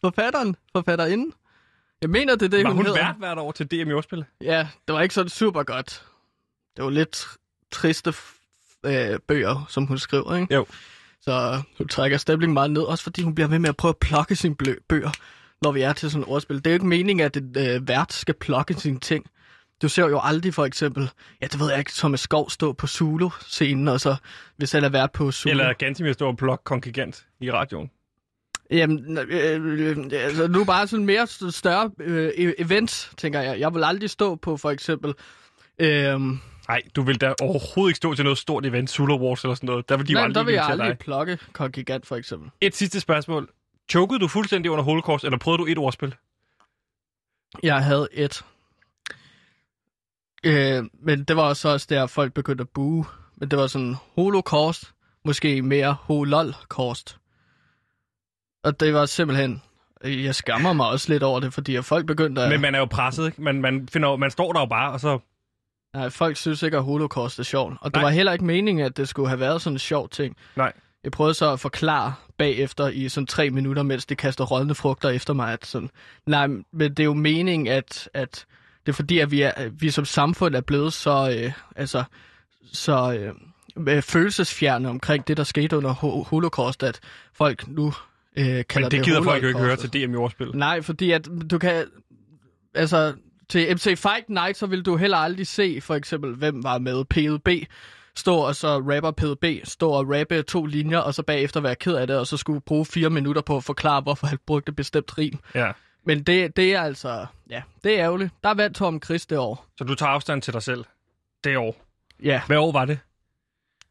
forfatteren. 0.00 0.56
Forfatterinden. 0.72 1.32
Jeg 2.02 2.10
mener, 2.10 2.36
det 2.36 2.42
er 2.42 2.48
det, 2.48 2.64
Var 2.64 2.70
hun, 2.70 2.76
hun 2.76 2.86
hedder. 2.86 3.04
vært 3.06 3.16
hvert 3.18 3.38
år 3.38 3.52
til 3.52 3.66
DM 3.70 3.90
i 3.90 3.92
ordspil? 3.92 4.24
Ja, 4.40 4.68
det 4.88 4.94
var 4.94 5.00
ikke 5.02 5.14
sådan 5.14 5.28
super 5.28 5.62
godt. 5.62 6.04
Det 6.76 6.84
var 6.84 6.90
lidt 6.90 7.16
tr- 7.16 7.68
triste 7.70 8.14
øh, 8.84 9.18
bøger, 9.28 9.64
som 9.68 9.86
hun 9.86 9.98
skriver, 9.98 10.36
ikke? 10.36 10.54
Jo. 10.54 10.66
Så 11.24 11.62
hun 11.78 11.88
trækker 11.88 12.18
stemningen 12.18 12.54
meget 12.54 12.70
ned, 12.70 12.82
også 12.82 13.04
fordi 13.04 13.22
hun 13.22 13.34
bliver 13.34 13.48
ved 13.48 13.58
med 13.58 13.68
at 13.68 13.76
prøve 13.76 13.90
at 13.90 13.98
plukke 13.98 14.36
sine 14.36 14.54
bøger, 14.88 15.10
når 15.62 15.72
vi 15.72 15.80
er 15.80 15.92
til 15.92 16.10
sådan 16.10 16.22
et 16.22 16.28
ordspil. 16.28 16.56
Det 16.56 16.66
er 16.66 16.70
jo 16.70 16.74
ikke 16.74 16.86
meningen, 16.86 17.26
at 17.26 17.36
et 17.36 17.56
øh, 17.56 17.88
vært 17.88 18.12
skal 18.12 18.34
plukke 18.34 18.74
sine 18.74 19.00
ting. 19.00 19.26
Du 19.82 19.88
ser 19.88 20.08
jo 20.08 20.20
aldrig 20.22 20.54
for 20.54 20.64
eksempel, 20.64 21.10
ja, 21.42 21.46
det 21.46 21.60
ved 21.60 21.70
jeg 21.70 21.78
ikke, 21.78 21.90
Thomas 21.94 22.20
Skov 22.20 22.50
stå 22.50 22.72
på 22.72 22.86
Zulu-scenen, 22.86 23.88
og 23.88 24.00
så 24.00 24.16
hvis 24.56 24.72
han 24.72 24.84
er 24.84 24.88
vært 24.88 25.12
på 25.12 25.32
Zulu. 25.32 25.50
Eller 25.50 25.72
Gantimir 25.72 26.12
står 26.12 26.28
og 26.28 26.36
blok 26.36 26.60
kongigant 26.64 27.26
i 27.40 27.52
radioen? 27.52 27.90
Jamen, 28.70 29.18
øh, 29.18 29.60
øh, 29.64 29.96
altså, 30.12 30.48
nu 30.48 30.64
bare 30.64 30.86
sådan 30.86 31.06
mere 31.06 31.22
st- 31.22 31.50
større 31.50 31.90
øh, 32.00 32.28
e- 32.28 32.54
events, 32.58 33.10
tænker 33.16 33.40
jeg. 33.40 33.60
Jeg 33.60 33.74
vil 33.74 33.84
aldrig 33.84 34.10
stå 34.10 34.34
på 34.34 34.56
for 34.56 34.70
eksempel... 34.70 35.14
Øh, 35.78 36.20
Nej, 36.68 36.82
du 36.96 37.02
vil 37.02 37.20
da 37.20 37.34
overhovedet 37.42 37.90
ikke 37.90 37.96
stå 37.96 38.14
til 38.14 38.24
noget 38.24 38.38
stort 38.38 38.66
event, 38.66 38.90
Zulu 38.90 39.16
Wars 39.16 39.42
eller 39.42 39.54
sådan 39.54 39.66
noget. 39.66 39.88
Der 39.88 39.96
vil 39.96 40.08
de 40.08 40.12
jo 40.12 40.16
Nej, 40.16 40.24
aldrig 40.24 40.34
der 40.40 40.44
vil 40.44 40.54
jeg 40.54 40.64
aldrig 40.64 40.88
dig. 40.88 40.98
plukke 40.98 41.38
Kongigant, 41.52 42.06
for 42.06 42.16
eksempel. 42.16 42.50
Et 42.60 42.74
sidste 42.76 43.00
spørgsmål. 43.00 43.48
Chokede 43.90 44.20
du 44.20 44.28
fuldstændig 44.28 44.70
under 44.70 44.84
holocaust, 44.84 45.24
eller 45.24 45.38
prøvede 45.38 45.62
du 45.62 45.66
et 45.66 45.78
ordspil? 45.78 46.14
Jeg 47.62 47.84
havde 47.84 48.08
et. 48.12 48.44
Øh, 50.44 50.84
men 51.02 51.24
det 51.24 51.36
var 51.36 51.42
også 51.42 51.68
også 51.68 51.86
der, 51.90 52.06
folk 52.06 52.32
begyndte 52.32 52.62
at 52.62 52.68
bue. 52.68 53.04
Men 53.36 53.50
det 53.50 53.58
var 53.58 53.66
sådan 53.66 53.96
holocaust, 54.14 54.92
måske 55.24 55.62
mere 55.62 55.92
hololcaust. 55.92 57.18
Og 58.62 58.80
det 58.80 58.94
var 58.94 59.06
simpelthen... 59.06 59.62
Jeg 60.04 60.34
skammer 60.34 60.72
mig 60.72 60.88
også 60.88 61.12
lidt 61.12 61.22
over 61.22 61.40
det, 61.40 61.54
fordi 61.54 61.76
at 61.76 61.84
folk 61.84 62.06
begyndte 62.06 62.42
at... 62.42 62.48
Men 62.50 62.60
man 62.60 62.74
er 62.74 62.78
jo 62.78 62.84
presset, 62.84 63.26
ikke? 63.26 63.42
Man, 63.42 63.60
man, 63.60 63.88
finder, 63.88 64.16
man 64.16 64.30
står 64.30 64.52
der 64.52 64.60
jo 64.60 64.66
bare, 64.66 64.92
og 64.92 65.00
så... 65.00 65.18
Nej, 65.94 66.10
folk 66.10 66.36
synes 66.36 66.62
ikke, 66.62 66.76
at 66.76 66.82
holocaust 66.84 67.38
er 67.38 67.42
sjovt. 67.42 67.76
Og 67.80 67.90
det 67.90 67.96
Nej. 67.96 68.02
var 68.02 68.10
heller 68.10 68.32
ikke 68.32 68.44
meningen, 68.44 68.86
at 68.86 68.96
det 68.96 69.08
skulle 69.08 69.28
have 69.28 69.40
været 69.40 69.62
sådan 69.62 69.74
en 69.74 69.78
sjov 69.78 70.08
ting. 70.08 70.36
Nej. 70.56 70.72
Jeg 71.04 71.12
prøvede 71.12 71.34
så 71.34 71.52
at 71.52 71.60
forklare 71.60 72.14
bagefter 72.38 72.88
i 72.88 73.08
sådan 73.08 73.26
tre 73.26 73.50
minutter, 73.50 73.82
mens 73.82 74.06
de 74.06 74.16
kaster 74.16 74.44
rådne 74.44 74.74
frugter 74.74 75.08
efter 75.08 75.34
mig, 75.34 75.52
at 75.52 75.66
sådan, 75.66 75.90
nej, 76.26 76.46
men 76.46 76.90
det 76.90 77.00
er 77.00 77.04
jo 77.04 77.14
meningen, 77.14 77.66
at, 77.66 78.08
at 78.14 78.46
det 78.86 78.92
er 78.92 78.96
fordi, 78.96 79.18
at 79.18 79.30
vi, 79.30 79.42
er, 79.42 79.50
at 79.56 79.82
vi 79.82 79.90
som 79.90 80.04
samfund 80.04 80.54
er 80.54 80.60
blevet 80.60 80.92
så, 80.92 81.36
øh, 81.38 81.52
altså, 81.76 82.04
så 82.72 83.32
øh, 83.86 84.02
følelsesfjerne 84.02 84.88
omkring 84.88 85.28
det, 85.28 85.36
der 85.36 85.44
skete 85.44 85.76
under 85.76 85.94
ho- 85.94 86.28
holocaust, 86.28 86.82
at 86.82 87.00
folk 87.32 87.68
nu 87.68 87.92
øh, 88.36 88.64
kalder 88.68 88.80
Men 88.80 88.90
det 88.90 89.04
gider 89.04 89.22
folk 89.22 89.42
jo 89.42 89.48
ikke 89.48 89.60
høre 89.60 89.76
til 89.76 89.92
DM 89.92 90.12
i 90.12 90.16
ordspil. 90.16 90.50
Nej, 90.54 90.82
fordi 90.82 91.10
at 91.10 91.28
du 91.50 91.58
kan... 91.58 91.84
Altså, 92.74 93.12
til 93.48 93.74
MC 93.74 93.98
Fight 93.98 94.28
Night, 94.28 94.56
så 94.56 94.66
vil 94.66 94.82
du 94.82 94.96
heller 94.96 95.16
aldrig 95.16 95.46
se, 95.46 95.80
for 95.80 95.94
eksempel, 95.94 96.34
hvem 96.34 96.64
var 96.64 96.78
med 96.78 97.04
PUB 97.04 97.48
stå 98.14 98.36
og 98.36 98.56
så 98.56 98.78
rapper 98.78 99.10
PUB, 99.10 99.44
stå 99.64 99.90
og 99.90 100.06
rappe 100.08 100.42
to 100.42 100.66
linjer, 100.66 100.98
og 100.98 101.14
så 101.14 101.22
bagefter 101.22 101.60
være 101.60 101.74
ked 101.74 101.94
af 101.94 102.06
det, 102.06 102.18
og 102.18 102.26
så 102.26 102.36
skulle 102.36 102.60
bruge 102.60 102.86
fire 102.86 103.10
minutter 103.10 103.42
på 103.42 103.56
at 103.56 103.64
forklare, 103.64 104.00
hvorfor 104.00 104.26
han 104.26 104.38
brugte 104.46 104.72
bestemt 104.72 105.18
rim. 105.18 105.38
Ja. 105.54 105.72
Men 106.06 106.22
det, 106.22 106.56
det 106.56 106.74
er 106.74 106.82
altså... 106.82 107.26
Ja, 107.50 107.62
det 107.84 107.92
er 107.92 108.04
ærgerligt. 108.04 108.32
Der 108.44 108.54
vandt 108.54 108.76
Tom 108.76 109.02
Chris 109.04 109.26
det 109.26 109.38
år. 109.38 109.66
Så 109.78 109.84
du 109.84 109.94
tager 109.94 110.10
afstand 110.10 110.42
til 110.42 110.52
dig 110.52 110.62
selv 110.62 110.84
det 111.44 111.56
år. 111.56 111.84
Ja, 112.22 112.42
Hvad 112.46 112.56
år 112.56 112.72
var 112.72 112.84
det? 112.84 112.98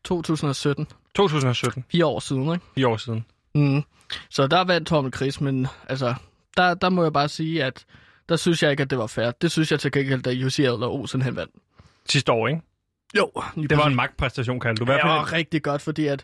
2017. 0.04 0.88
2017. 1.16 1.86
Fire 1.92 2.06
år 2.06 2.20
siden, 2.20 2.54
ikke? 2.54 2.66
Fire 2.76 2.88
år 2.88 2.98
siden. 2.98 3.26
Mm. 3.56 3.84
Så 4.30 4.48
der 4.48 4.64
vandt 4.64 4.88
Tom 4.88 5.14
Chris, 5.14 5.42
men 5.42 5.68
altså, 5.90 6.16
der, 6.58 6.74
der 6.74 6.90
må 6.90 7.04
jeg 7.04 7.14
bare 7.14 7.30
sige, 7.30 7.64
at 7.64 7.86
der 8.30 8.36
synes 8.36 8.64
jeg 8.64 8.72
ikke, 8.72 8.84
at 8.84 8.90
det 8.90 8.98
var 8.98 9.08
fair. 9.08 9.32
Det 9.32 9.52
synes 9.52 9.72
jeg 9.72 9.80
til 9.80 9.92
gengæld, 9.92 10.22
da 10.22 10.32
Jussi 10.32 10.64
Adler 10.64 10.88
Olsen 10.88 11.22
han 11.22 11.36
vandt. 11.36 11.52
Sidste 12.10 12.32
år, 12.32 12.48
ikke? 12.48 12.62
Jo, 13.18 13.32
Det 13.56 13.78
var 13.78 13.88
en 13.88 13.96
magtpræstation, 13.96 14.60
kaldte 14.60 14.80
du. 14.80 14.84
I 14.84 14.86
hvert 14.86 14.96
Det 14.96 15.02
fald 15.04 15.14
var 15.14 15.34
rigtig 15.34 15.64
godt, 15.64 15.82
fordi 15.82 16.08
at... 16.08 16.24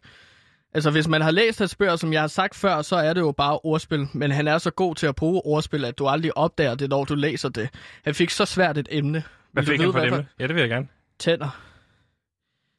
Altså, 0.73 0.91
hvis 0.91 1.07
man 1.07 1.21
har 1.21 1.31
læst 1.31 1.59
hans 1.59 1.75
bøger, 1.75 1.95
som 1.95 2.13
jeg 2.13 2.21
har 2.21 2.27
sagt 2.27 2.55
før, 2.55 2.81
så 2.81 2.95
er 2.95 3.13
det 3.13 3.21
jo 3.21 3.31
bare 3.31 3.59
ordspil. 3.63 4.07
Men 4.13 4.31
han 4.31 4.47
er 4.47 4.57
så 4.57 4.71
god 4.71 4.95
til 4.95 5.07
at 5.07 5.15
bruge 5.15 5.41
ordspil, 5.45 5.85
at 5.85 5.97
du 5.97 6.07
aldrig 6.07 6.37
opdager 6.37 6.75
det, 6.75 6.89
når 6.89 7.03
du 7.03 7.15
læser 7.15 7.49
det. 7.49 7.69
Han 8.03 8.15
fik 8.15 8.29
så 8.29 8.45
svært 8.45 8.77
et 8.77 8.87
emne. 8.91 9.23
Hvad 9.51 9.63
du 9.63 9.71
fik 9.71 9.79
vide, 9.79 9.83
han 9.83 9.93
for 9.93 9.99
hvad 10.07 10.17
dem? 10.17 10.25
Ja, 10.39 10.47
det 10.47 10.55
vil 10.55 10.61
jeg 10.61 10.69
gerne. 10.69 10.87
Tænder. 11.19 11.59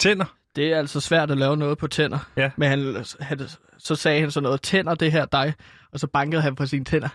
Tænder. 0.01 0.25
Det 0.57 0.73
er 0.73 0.79
altså 0.79 1.01
svært 1.01 1.31
at 1.31 1.39
lave 1.39 1.57
noget 1.57 1.79
på 1.79 1.87
tænder. 1.87 2.19
Ja. 2.37 2.51
Men 2.57 2.69
han, 2.69 3.05
han, 3.21 3.41
så 3.79 3.95
sagde 3.95 4.21
han 4.21 4.31
sådan 4.31 4.43
noget, 4.45 4.63
tænder 4.63 4.95
det 4.95 5.13
her 5.13 5.25
dig? 5.25 5.55
Og 5.93 6.01
så 6.01 6.07
bankede 6.07 6.43
han 6.43 6.55
på 6.55 6.67
sine 6.67 6.85
tænder. 6.85 7.09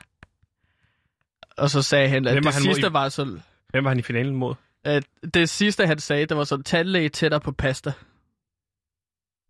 Og 1.58 1.70
så 1.70 1.82
sagde 1.82 2.10
han, 2.10 2.28
at 2.28 2.34
Hvem 2.34 2.44
det 2.44 2.54
han 2.54 2.64
sidste 2.64 2.88
i? 2.88 2.94
var 2.94 3.10
så... 3.10 3.40
Hvem 3.70 3.84
var 3.84 3.90
han 3.90 4.00
i 4.00 4.02
finalen 4.02 4.36
mod? 4.36 4.56
At 4.84 5.04
det 5.34 5.50
sidste, 5.50 5.88
han 5.88 6.00
sagde, 6.00 6.26
det 6.26 6.38
var 6.38 6.44
sådan, 6.44 6.64
tandlæge 6.64 7.10
tætter 7.10 7.40
på 7.40 7.52
pasta. 7.52 7.94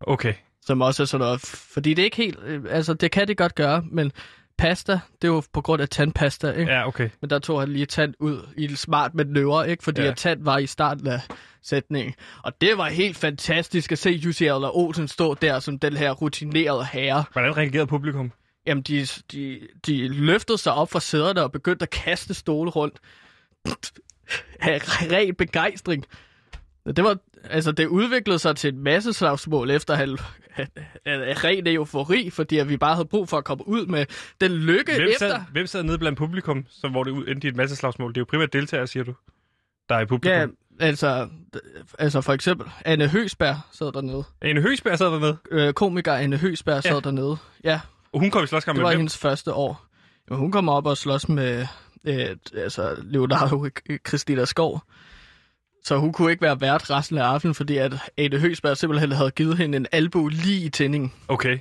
Okay. 0.00 0.34
Som 0.62 0.80
også 0.80 1.02
er 1.02 1.06
sådan 1.06 1.24
noget, 1.24 1.40
fordi 1.40 1.94
det 1.94 2.02
er 2.02 2.04
ikke 2.04 2.16
helt, 2.16 2.38
øh, 2.42 2.64
altså 2.70 2.94
det 2.94 3.10
kan 3.10 3.28
det 3.28 3.36
godt 3.36 3.54
gøre, 3.54 3.82
men 3.90 4.12
pasta, 4.58 4.92
det 4.92 5.28
er 5.28 5.32
jo 5.32 5.42
på 5.52 5.60
grund 5.60 5.82
af 5.82 5.88
tandpasta, 5.88 6.50
ikke? 6.50 6.72
Ja, 6.72 6.86
okay. 6.88 7.10
Men 7.20 7.30
der 7.30 7.38
tog 7.38 7.60
han 7.60 7.68
lige 7.68 7.86
tand 7.86 8.14
ud 8.18 8.48
i 8.56 8.64
et 8.64 8.78
smart 8.78 9.14
manøvre, 9.14 9.70
ikke? 9.70 9.84
Fordi 9.84 10.02
ja. 10.02 10.10
at 10.10 10.16
tand 10.16 10.44
var 10.44 10.58
i 10.58 10.66
starten 10.66 11.06
af 11.06 11.20
sætningen. 11.62 12.14
Og 12.42 12.60
det 12.60 12.78
var 12.78 12.88
helt 12.88 13.16
fantastisk 13.16 13.92
at 13.92 13.98
se 13.98 14.10
Jussi 14.10 14.46
Adler 14.46 14.76
Olsen 14.76 15.08
stå 15.08 15.34
der 15.34 15.58
som 15.58 15.78
den 15.78 15.96
her 15.96 16.12
rutinerede 16.12 16.84
herre. 16.92 17.24
Hvordan 17.32 17.56
reagerede 17.56 17.86
publikum? 17.86 18.32
Jamen, 18.66 18.82
de, 18.82 19.06
de, 19.32 19.60
de 19.86 20.08
løftede 20.08 20.58
sig 20.58 20.72
op 20.74 20.90
fra 20.90 21.00
sæderne 21.00 21.42
og 21.42 21.52
begyndte 21.52 21.82
at 21.82 21.90
kaste 21.90 22.34
stole 22.34 22.70
rundt. 22.70 23.00
Af 24.60 24.78
ren 25.12 25.34
begejstring. 25.34 26.06
Det 26.86 27.04
var, 27.04 27.18
altså, 27.44 27.72
det 27.72 27.86
udviklede 27.86 28.38
sig 28.38 28.56
til 28.56 28.68
et 28.68 28.74
masse 28.74 29.12
slagsmål 29.12 29.70
efter 29.70 29.94
af 29.94 31.44
ren 31.44 31.66
eufori, 31.66 32.30
fordi 32.30 32.58
at 32.58 32.68
vi 32.68 32.76
bare 32.76 32.94
havde 32.94 33.08
brug 33.08 33.28
for 33.28 33.38
at 33.38 33.44
komme 33.44 33.68
ud 33.68 33.86
med 33.86 34.06
den 34.40 34.52
lykke 34.52 34.94
Hvem 34.94 35.08
efter. 35.08 35.28
sad, 35.28 35.40
hvem 35.52 35.66
sad 35.66 35.82
nede 35.82 35.98
blandt 35.98 36.18
publikum, 36.18 36.66
så 36.68 36.88
hvor 36.88 37.04
det 37.04 37.28
endte 37.28 37.48
i 37.48 37.50
et 37.50 37.56
masse 37.56 37.76
slagsmål? 37.76 38.10
Det 38.10 38.16
er 38.16 38.20
jo 38.20 38.26
primært 38.30 38.52
deltagere, 38.52 38.86
siger 38.86 39.04
du, 39.04 39.14
der 39.88 39.94
er 39.94 40.00
i 40.00 40.06
publikum. 40.06 40.38
Ja, 40.38 40.46
altså, 40.86 41.28
altså 41.98 42.20
for 42.20 42.32
eksempel 42.32 42.66
Anne 42.84 43.08
Høsberg 43.08 43.56
sad 43.72 43.92
dernede. 43.92 44.24
Ane 44.42 44.60
Høgsberg 44.60 44.98
sad 44.98 45.06
dernede, 45.06 45.36
Øh, 45.50 45.72
komiker 45.72 46.14
Anne 46.14 46.36
Høsberg 46.36 46.82
sad 46.82 46.92
ja. 46.92 47.00
dernede. 47.00 47.36
Ja, 47.64 47.80
og 48.12 48.20
hun 48.20 48.30
kom 48.30 48.44
i 48.44 48.46
slåskamp 48.46 48.76
det 48.76 48.80
med 48.80 48.84
var 48.84 48.90
hvem? 48.90 49.00
hendes 49.00 49.18
første 49.18 49.52
år. 49.52 49.86
Jamen, 50.30 50.40
hun 50.40 50.52
kommer 50.52 50.72
op 50.72 50.86
og 50.86 50.96
slås 50.96 51.28
med 51.28 51.66
øh, 52.04 52.36
altså 52.56 52.96
Leonardo 53.02 53.66
Christina 54.08 54.44
Skov. 54.44 54.82
Så 55.84 55.96
hun 55.98 56.12
kunne 56.12 56.30
ikke 56.30 56.42
være 56.42 56.60
vært 56.60 56.90
resten 56.90 57.18
af 57.18 57.24
aftenen, 57.24 57.54
fordi 57.54 57.76
at 57.76 57.92
Ane 58.16 58.38
Høsberg 58.38 58.76
simpelthen 58.76 59.12
havde 59.12 59.30
givet 59.30 59.56
hende 59.56 59.76
en 59.76 59.86
albu 59.92 60.28
lige 60.28 60.66
i 60.66 60.68
tændingen. 60.68 61.12
Okay. 61.28 61.58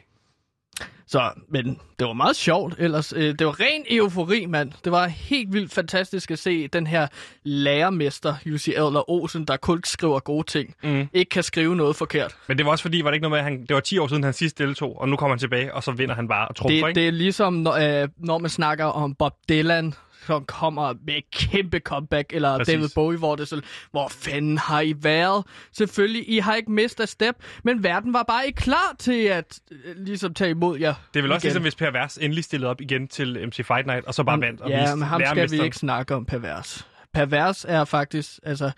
Så, 1.08 1.30
men 1.50 1.80
det 2.00 2.08
var 2.08 2.14
meget 2.14 2.36
sjovt 2.36 2.76
ellers. 2.80 3.14
Øh, 3.16 3.36
Det 3.40 3.48
var 3.48 3.60
ren 3.60 3.84
eufori, 3.90 4.46
mand. 4.46 4.72
Det 4.84 4.92
var 4.92 5.08
helt 5.08 5.54
vildt 5.54 5.74
fantastisk 5.74 6.32
at 6.32 6.40
se 6.40 6.68
den 6.68 6.88
her 6.88 7.08
lærermester, 7.44 8.36
Jussi 8.46 8.74
Adler 8.74 9.10
Olsen, 9.10 9.46
der 9.46 9.58
kun 9.58 9.82
skriver 9.86 10.20
gode 10.20 10.44
ting. 10.48 10.76
Mm. 10.84 11.08
Ikke 11.14 11.30
kan 11.30 11.44
skrive 11.44 11.76
noget 11.76 11.96
forkert. 11.96 12.36
Men 12.48 12.58
det 12.58 12.66
var 12.66 12.72
også 12.72 12.82
fordi, 12.82 13.02
var 13.04 13.10
det 13.12 13.16
ikke 13.16 13.30
noget 13.30 13.32
med, 13.32 13.38
at 13.40 13.44
han, 13.44 13.66
det 13.66 13.74
var 13.74 13.80
10 13.80 13.98
år 13.98 14.08
siden, 14.08 14.24
han 14.24 14.34
sidst 14.34 14.58
deltog, 14.58 15.02
og 15.02 15.10
nu 15.10 15.16
kommer 15.16 15.36
han 15.36 15.40
tilbage, 15.40 15.74
og 15.74 15.84
så 15.84 15.92
vinder 15.92 16.16
han 16.16 16.28
bare 16.28 16.48
og 16.48 16.56
trumfer, 16.56 16.82
Det, 16.82 16.88
ikke? 16.90 17.00
det 17.00 17.08
er 17.08 17.12
ligesom, 17.12 17.54
når, 17.54 18.02
øh, 18.04 18.08
når 18.18 18.38
man 18.38 18.50
snakker 18.50 18.86
om 18.86 19.16
Bob 19.16 19.34
Dylan, 19.50 19.94
som 20.26 20.46
kommer 20.46 20.94
med 21.06 21.14
et 21.18 21.32
kæmpe 21.32 21.80
comeback, 21.80 22.34
eller 22.34 22.58
Præcis. 22.58 22.74
David 22.74 22.90
Bowie, 22.96 23.18
hvor 23.18 23.36
det 23.36 23.48
sådan, 23.48 23.64
hvor 23.92 24.08
fanden 24.08 24.58
har 24.58 24.82
I 24.82 24.94
været? 25.02 25.46
Selvfølgelig, 25.74 26.30
I 26.30 26.38
har 26.40 26.56
ikke 26.56 26.72
mistet 26.72 27.10
step, 27.10 27.36
men 27.64 27.84
verden 27.84 28.14
var 28.14 28.24
bare 28.24 28.46
ikke 28.48 28.58
klar 28.62 28.96
til 29.00 29.24
at 29.26 29.60
øh, 29.72 29.96
ligesom 29.98 30.34
tage 30.34 30.50
imod 30.50 30.80
jer. 30.80 30.94
Det 31.14 31.20
er 31.20 31.24
vel 31.24 31.32
også 31.32 31.46
igen. 31.48 31.50
ligesom, 31.50 31.62
hvis 31.62 31.76
Per 31.76 31.92
Vers 31.92 32.18
endelig 32.18 32.44
stillede 32.44 32.70
op 32.70 32.82
igen 32.82 33.08
til 33.08 33.48
MC 33.48 33.56
Fight 33.66 33.86
Night, 33.86 34.06
og 34.06 34.14
så 34.14 34.24
bare 34.24 34.42
vandt 34.42 34.62
og 34.62 34.70
Ja, 34.70 34.82
viste 34.82 34.96
men 34.96 35.08
ham 35.08 35.22
skal 35.26 35.52
vi 35.52 35.62
ikke 35.64 35.78
snakke 35.78 36.16
om 36.16 36.26
pervers. 36.26 36.88
Pervers 37.14 37.66
er 37.68 37.86
faktisk, 37.86 38.40
altså... 38.44 38.72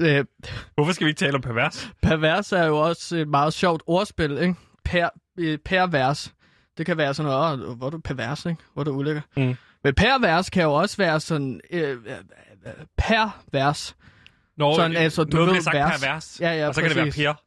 Øh, 0.00 0.24
Hvorfor 0.74 0.92
skal 0.92 1.04
vi 1.04 1.08
ikke 1.10 1.18
tale 1.18 1.34
om 1.34 1.40
Per 1.40 1.52
Vers? 1.52 1.90
pervers 2.02 2.52
er 2.52 2.64
jo 2.64 2.76
også 2.78 3.16
et 3.16 3.28
meget 3.28 3.52
sjovt 3.52 3.82
ordspil, 3.86 4.38
ikke? 4.38 4.54
Per, 4.84 5.08
øh, 5.38 5.58
pervers. 5.58 6.34
Det 6.78 6.86
kan 6.86 6.96
være 6.96 7.14
sådan 7.14 7.32
noget, 7.32 7.66
"Åh, 7.68 7.76
hvor 7.76 7.86
er 7.86 7.90
du 7.90 7.98
pervers, 7.98 8.46
ikke? 8.46 8.56
Hvor 8.74 8.84
du 8.84 8.90
ulækker. 8.90 9.20
Mm. 9.36 9.54
Men 9.84 9.94
pervers 9.94 10.50
kan 10.50 10.62
jo 10.62 10.72
også 10.74 10.96
være 10.96 11.20
sådan... 11.20 11.60
Øh, 11.70 11.90
øh, 11.90 11.96
øh, 12.66 12.72
pervers. 12.96 13.96
Når 14.56 14.74
Sådan, 14.76 14.96
altså, 14.96 15.24
du 15.24 15.36
noget 15.36 15.46
ved 15.46 15.52
bliver 15.54 15.62
sagt 15.62 15.74
vers. 15.74 16.00
Per 16.00 16.12
Vers, 16.12 16.38
Ja, 16.40 16.52
ja, 16.52 16.68
og 16.68 16.74
så 16.74 16.80
kan 16.80 16.90
det 16.90 16.96
præcis. 16.98 17.24
være 17.24 17.34
Per 17.34 17.42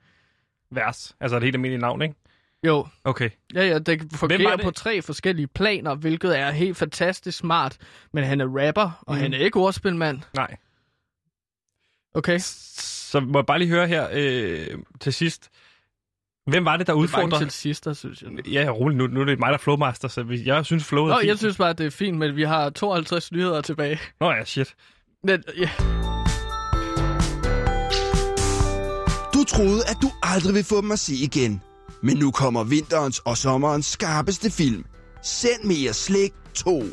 Vers. 0.76 1.16
Altså 1.20 1.38
et 1.38 1.44
helt 1.44 1.56
almindeligt 1.56 1.82
navn, 1.82 2.02
ikke? 2.02 2.16
Jo, 2.64 2.88
Okay. 3.04 3.30
ja, 3.54 3.64
ja, 3.68 3.80
det 3.80 4.12
fungerer 4.16 4.56
det? 4.56 4.64
på 4.66 4.72
tre 4.72 5.02
forskellige 5.02 5.48
planer, 5.48 5.96
hvilket 5.96 6.40
er 6.40 6.52
helt 6.52 6.78
fantastisk 6.78 7.38
smart. 7.38 7.78
Men 8.14 8.24
han 8.24 8.42
er 8.42 8.46
rapper, 8.68 9.04
og 9.08 9.14
Mhm. 9.14 9.22
han 9.22 9.34
er 9.34 9.38
ikke 9.38 9.60
ordspilmand. 9.60 10.20
Nej. 10.36 10.56
Okay? 12.14 12.40
Så 12.40 13.20
må 13.20 13.40
jeg 13.40 13.46
bare 13.46 13.60
lige 13.60 13.70
høre 13.70 13.88
her 13.88 14.08
øh, 14.12 14.68
til 15.00 15.14
sidst. 15.14 15.50
Hvem 16.50 16.66
var 16.66 16.78
det, 16.78 16.88
der 16.88 16.94
Det 16.94 17.00
er 17.00 17.02
udfordrede? 17.04 17.44
til 17.46 17.52
sidst, 17.52 17.86
der 17.86 17.94
synes 17.94 18.22
jeg. 18.22 18.48
Ja, 18.48 18.70
roligt. 18.70 18.98
Nu, 18.98 19.08
nu 19.08 19.22
er 19.22 19.26
det 19.26 19.40
mig, 19.40 19.48
der 19.48 19.54
er 19.54 19.58
flowmaster, 19.58 20.08
så 20.08 20.24
vi- 20.24 20.44
jeg 20.46 20.66
synes, 20.66 20.84
flowet 20.84 21.12
er 21.12 21.16
Nå, 21.16 21.20
fint. 21.20 21.28
jeg 21.30 21.38
synes 21.38 21.58
bare, 21.58 21.74
det 21.74 21.86
er 21.86 21.90
fint, 21.90 22.18
men 22.18 22.36
vi 22.36 22.44
har 22.44 22.70
52 22.70 23.32
nyheder 23.32 23.62
tilbage. 23.62 24.00
Nå 24.22 24.32
ja, 24.32 24.46
shit. 24.46 24.74
Men, 25.24 25.44
ja. 25.58 25.70
Du 29.34 29.44
troede, 29.44 29.82
at 29.88 29.98
du 30.02 30.12
aldrig 30.24 30.54
vil 30.54 30.64
få 30.64 30.82
dem 30.82 30.92
at 30.92 31.00
se 31.00 31.14
igen. 31.16 31.62
Men 32.04 32.18
nu 32.18 32.32
kommer 32.32 32.64
vinterens 32.64 33.20
og 33.20 33.38
sommerens 33.38 33.86
skarpeste 33.86 34.52
film. 34.52 34.86
Send 35.24 35.64
mere 35.64 35.94
slik 35.94 36.32
2. 36.54 36.84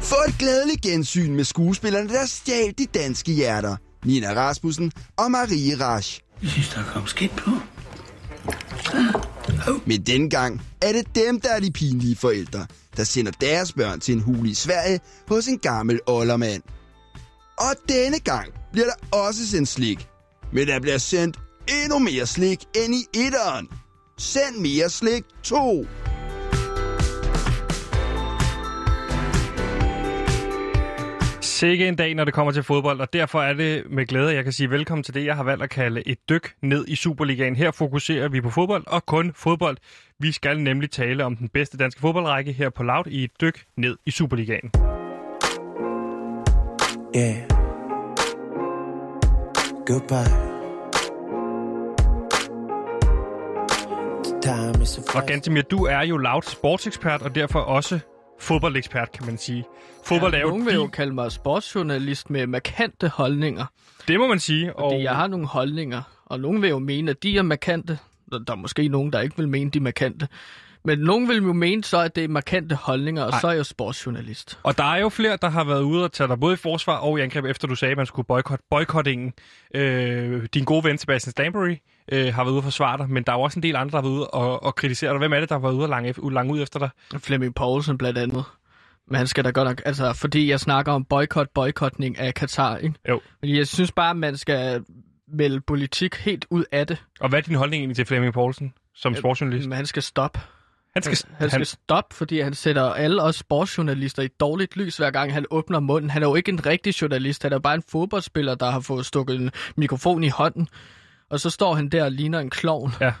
Få 0.00 0.16
et 0.28 0.34
glædeligt 0.38 0.82
gensyn 0.82 1.34
med 1.34 1.44
skuespillerne, 1.44 2.08
der 2.08 2.26
stjal 2.26 2.74
de 2.78 2.86
danske 2.94 3.32
hjerter. 3.32 3.76
Nina 4.04 4.34
Rasmussen 4.34 4.92
og 5.18 5.30
Marie 5.30 5.84
Rasch. 5.84 6.20
Jeg 6.42 6.50
synes, 6.50 6.68
der 6.68 6.84
kom 6.84 7.06
skidt 7.06 7.36
på. 7.36 7.50
Men 9.86 10.02
dengang 10.02 10.30
gang 10.30 10.62
er 10.82 10.92
det 10.92 11.14
dem, 11.14 11.40
der 11.40 11.48
er 11.48 11.60
de 11.60 11.70
pinlige 11.70 12.16
forældre, 12.16 12.66
der 12.96 13.04
sender 13.04 13.32
deres 13.32 13.72
børn 13.72 14.00
til 14.00 14.14
en 14.14 14.20
hul 14.20 14.48
i 14.48 14.54
Sverige 14.54 15.00
hos 15.28 15.46
en 15.46 15.58
gammel 15.58 16.00
oldermand. 16.06 16.62
Og 17.58 17.74
denne 17.88 18.18
gang 18.18 18.52
bliver 18.72 18.86
der 18.86 19.18
også 19.18 19.46
sendt 19.46 19.68
slik. 19.68 20.08
Men 20.52 20.66
der 20.66 20.80
bliver 20.80 20.98
sendt 20.98 21.38
endnu 21.68 21.98
mere 21.98 22.26
slik 22.26 22.58
end 22.76 22.94
i 22.94 23.06
etteren. 23.14 23.68
Send 24.18 24.56
mere 24.56 24.90
slik 24.90 25.24
2. 25.42 25.86
Sikke 31.60 31.88
en 31.88 31.96
dag, 31.96 32.14
når 32.14 32.24
det 32.24 32.34
kommer 32.34 32.52
til 32.52 32.62
fodbold, 32.62 33.00
og 33.00 33.12
derfor 33.12 33.42
er 33.42 33.52
det 33.52 33.90
med 33.90 34.06
glæde, 34.06 34.30
at 34.30 34.36
jeg 34.36 34.44
kan 34.44 34.52
sige 34.52 34.70
velkommen 34.70 35.02
til 35.02 35.14
det, 35.14 35.24
jeg 35.24 35.36
har 35.36 35.42
valgt 35.42 35.62
at 35.62 35.70
kalde 35.70 36.08
et 36.08 36.18
dyk 36.28 36.54
ned 36.62 36.84
i 36.88 36.96
Superligaen. 36.96 37.56
Her 37.56 37.70
fokuserer 37.70 38.28
vi 38.28 38.40
på 38.40 38.50
fodbold, 38.50 38.84
og 38.86 39.06
kun 39.06 39.32
fodbold. 39.34 39.76
Vi 40.18 40.32
skal 40.32 40.60
nemlig 40.60 40.90
tale 40.90 41.24
om 41.24 41.36
den 41.36 41.48
bedste 41.48 41.78
danske 41.78 42.00
fodboldrække 42.00 42.52
her 42.52 42.70
på 42.70 42.82
Loud 42.82 43.04
i 43.06 43.24
et 43.24 43.30
dyk 43.40 43.64
ned 43.76 43.96
i 44.06 44.10
Superligaen. 44.10 44.70
Yeah. 47.16 47.36
Goodbye. 49.86 50.50
Og 55.14 55.26
Gantemir, 55.26 55.62
du 55.62 55.84
er 55.84 56.02
jo 56.02 56.16
Loud 56.16 56.42
sportsekspert, 56.42 57.22
og 57.22 57.34
derfor 57.34 57.58
også 57.58 58.00
fodboldekspert, 58.40 59.12
kan 59.12 59.26
man 59.26 59.38
sige. 59.38 59.64
Fodbold 60.04 60.34
er 60.34 60.40
jo, 60.40 60.46
Nogen 60.48 60.66
vil 60.66 60.74
jo 60.74 60.86
kalde 60.86 61.14
mig 61.14 61.32
sportsjournalist 61.32 62.30
med 62.30 62.46
markante 62.46 63.08
holdninger. 63.08 63.66
det 64.08 64.18
må 64.18 64.26
man 64.26 64.38
sige. 64.40 64.72
Fordi 64.78 65.02
jeg 65.02 65.16
har 65.16 65.26
nogle 65.26 65.46
holdninger, 65.46 66.02
og 66.26 66.40
nogen 66.40 66.62
vil 66.62 66.70
jo 66.70 66.78
mene, 66.78 67.10
at 67.10 67.22
de 67.22 67.38
er 67.38 67.42
markante. 67.42 67.98
Der 68.32 68.38
der 68.38 68.52
er 68.52 68.56
måske 68.56 68.88
nogen, 68.88 69.12
der 69.12 69.20
ikke 69.20 69.36
vil 69.36 69.48
mene, 69.48 69.70
de 69.70 69.78
er 69.78 69.82
markante. 69.82 70.28
Men 70.84 70.98
nogen 70.98 71.28
vil 71.28 71.36
jo 71.36 71.52
mene 71.52 71.84
så, 71.84 71.98
at 71.98 72.16
det 72.16 72.24
er 72.24 72.28
markante 72.28 72.74
holdninger, 72.74 73.22
og 73.22 73.30
Nej. 73.30 73.40
så 73.40 73.46
er 73.46 73.50
jeg 73.50 73.58
jo 73.58 73.64
sportsjournalist. 73.64 74.58
Og 74.62 74.78
der 74.78 74.84
er 74.84 74.96
jo 74.96 75.08
flere, 75.08 75.38
der 75.42 75.48
har 75.50 75.64
været 75.64 75.82
ude 75.82 76.04
og 76.04 76.12
tage 76.12 76.28
dig 76.28 76.40
både 76.40 76.54
i 76.54 76.56
forsvar 76.56 76.96
og 76.96 77.18
i 77.18 77.22
angreb, 77.22 77.44
efter 77.44 77.68
du 77.68 77.74
sagde, 77.74 77.92
at 77.92 77.96
man 77.96 78.06
skulle 78.06 78.26
boykotte 78.26 78.64
boykottingen. 78.70 79.32
Øh, 79.74 80.46
din 80.54 80.64
gode 80.64 80.84
ven 80.84 80.98
Sebastian 80.98 81.30
Stanbury 81.30 81.76
øh, 82.12 82.34
har 82.34 82.44
været 82.44 82.52
ude 82.52 82.58
og 82.58 82.64
forsvare 82.64 82.98
dig, 82.98 83.10
men 83.10 83.22
der 83.22 83.32
er 83.32 83.36
jo 83.36 83.42
også 83.42 83.58
en 83.58 83.62
del 83.62 83.76
andre, 83.76 83.90
der 83.90 83.96
har 83.96 84.08
været 84.08 84.18
ude 84.18 84.26
og, 84.26 84.62
og 84.62 84.74
kritisere 84.74 85.10
dig. 85.10 85.18
Hvem 85.18 85.32
er 85.32 85.40
det, 85.40 85.48
der 85.48 85.54
har 85.54 85.62
været 85.62 85.74
ude 85.74 85.84
og 85.84 85.88
lange, 85.88 86.14
lange 86.32 86.52
ud 86.52 86.62
efter 86.62 86.78
dig? 86.78 86.90
Flemming 87.18 87.54
Poulsen 87.54 87.98
blandt 87.98 88.18
andet. 88.18 88.44
Men 89.08 89.16
han 89.16 89.26
skal 89.26 89.44
da 89.44 89.50
godt 89.50 89.68
nok, 89.68 89.82
altså 89.84 90.12
fordi 90.12 90.50
jeg 90.50 90.60
snakker 90.60 90.92
om 90.92 91.04
boykot, 91.04 91.48
boykotning 91.54 92.18
af 92.18 92.34
Katar, 92.34 92.76
ikke? 92.76 92.94
Jo. 93.08 93.20
Men 93.42 93.56
jeg 93.56 93.66
synes 93.66 93.92
bare, 93.92 94.10
at 94.10 94.16
man 94.16 94.36
skal 94.36 94.84
melde 95.28 95.60
politik 95.60 96.14
helt 96.14 96.46
ud 96.50 96.64
af 96.72 96.86
det. 96.86 97.04
Og 97.20 97.28
hvad 97.28 97.38
er 97.38 97.42
din 97.42 97.54
holdning 97.54 97.80
egentlig 97.80 97.96
til 97.96 98.06
Flemming 98.06 98.32
Poulsen 98.32 98.72
som 98.94 99.14
sportsjournalist? 99.14 99.68
Men 99.68 99.76
han 99.76 99.86
skal 99.86 100.02
stoppe. 100.02 100.40
Han 100.94 101.02
skal, 101.02 101.18
Han 101.38 101.50
skal 101.50 101.66
stoppe, 101.66 102.14
fordi 102.16 102.40
han 102.40 102.54
sætter 102.54 102.82
alle 102.82 103.22
os 103.22 103.36
sportsjournalister 103.36 104.22
i 104.22 104.24
et 104.24 104.40
dårligt 104.40 104.76
lys, 104.76 104.96
hver 104.96 105.10
gang 105.10 105.32
han 105.32 105.46
åbner 105.50 105.80
munden. 105.80 106.10
Han 106.10 106.22
er 106.22 106.26
jo 106.28 106.34
ikke 106.34 106.48
en 106.52 106.66
rigtig 106.66 107.02
journalist, 107.02 107.42
han 107.42 107.52
er 107.52 107.58
bare 107.58 107.74
en 107.74 107.82
fodboldspiller, 107.88 108.54
der 108.54 108.70
har 108.70 108.80
fået 108.80 109.06
stukket 109.06 109.36
en 109.36 109.50
mikrofon 109.76 110.24
i 110.24 110.28
hånden. 110.28 110.68
Og 111.30 111.40
så 111.40 111.50
står 111.50 111.74
han 111.74 111.88
der 111.88 112.04
og 112.04 112.12
ligner 112.12 112.38
en 112.38 112.50
klovn. 112.50 112.92
Ja. 113.00 113.12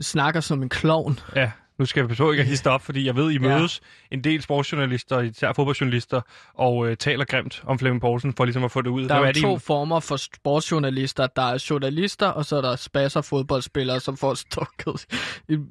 Snakker 0.00 0.40
som 0.40 0.62
en 0.62 0.68
klovn. 0.68 1.18
Ja, 1.36 1.50
nu 1.78 1.84
skal 1.86 2.00
jeg 2.00 2.08
passe 2.08 2.22
på 2.22 2.30
ikke 2.32 2.40
at 2.40 2.46
hisse 2.48 2.70
op, 2.70 2.82
fordi 2.82 3.06
jeg 3.06 3.16
ved, 3.16 3.30
I 3.30 3.34
Ja. 3.34 3.38
mødes 3.40 3.80
en 4.10 4.24
del 4.24 4.42
sportsjournalister, 4.42 5.20
især 5.20 5.52
fodboldjournalister, 5.52 6.20
og 6.54 6.88
øh, 6.88 6.96
taler 6.96 7.24
grimt 7.24 7.62
om 7.66 7.78
Flemming 7.78 8.00
Poulsen, 8.00 8.34
for 8.36 8.44
ligesom 8.44 8.64
at 8.64 8.70
få 8.70 8.82
det 8.82 8.90
ud. 8.90 9.08
Der 9.08 9.14
er 9.14 9.18
Hvad 9.18 9.28
jo 9.28 9.32
det 9.32 9.42
to 9.42 9.58
former 9.58 10.00
for 10.00 10.16
sportsjournalister. 10.16 11.26
Der 11.26 11.42
er 11.42 11.64
journalister, 11.70 12.28
og 12.28 12.44
så 12.44 12.56
er 12.56 12.60
der 12.60 12.76
spasser 12.76 13.20
fodboldspillere, 13.20 14.00
som 14.00 14.16
får 14.16 14.34
stukket 14.34 15.06
en, 15.48 15.66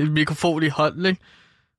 en 0.00 0.12
mikrofon 0.12 0.62
i 0.62 0.68
hånden, 0.68 1.06
ikke? 1.06 1.20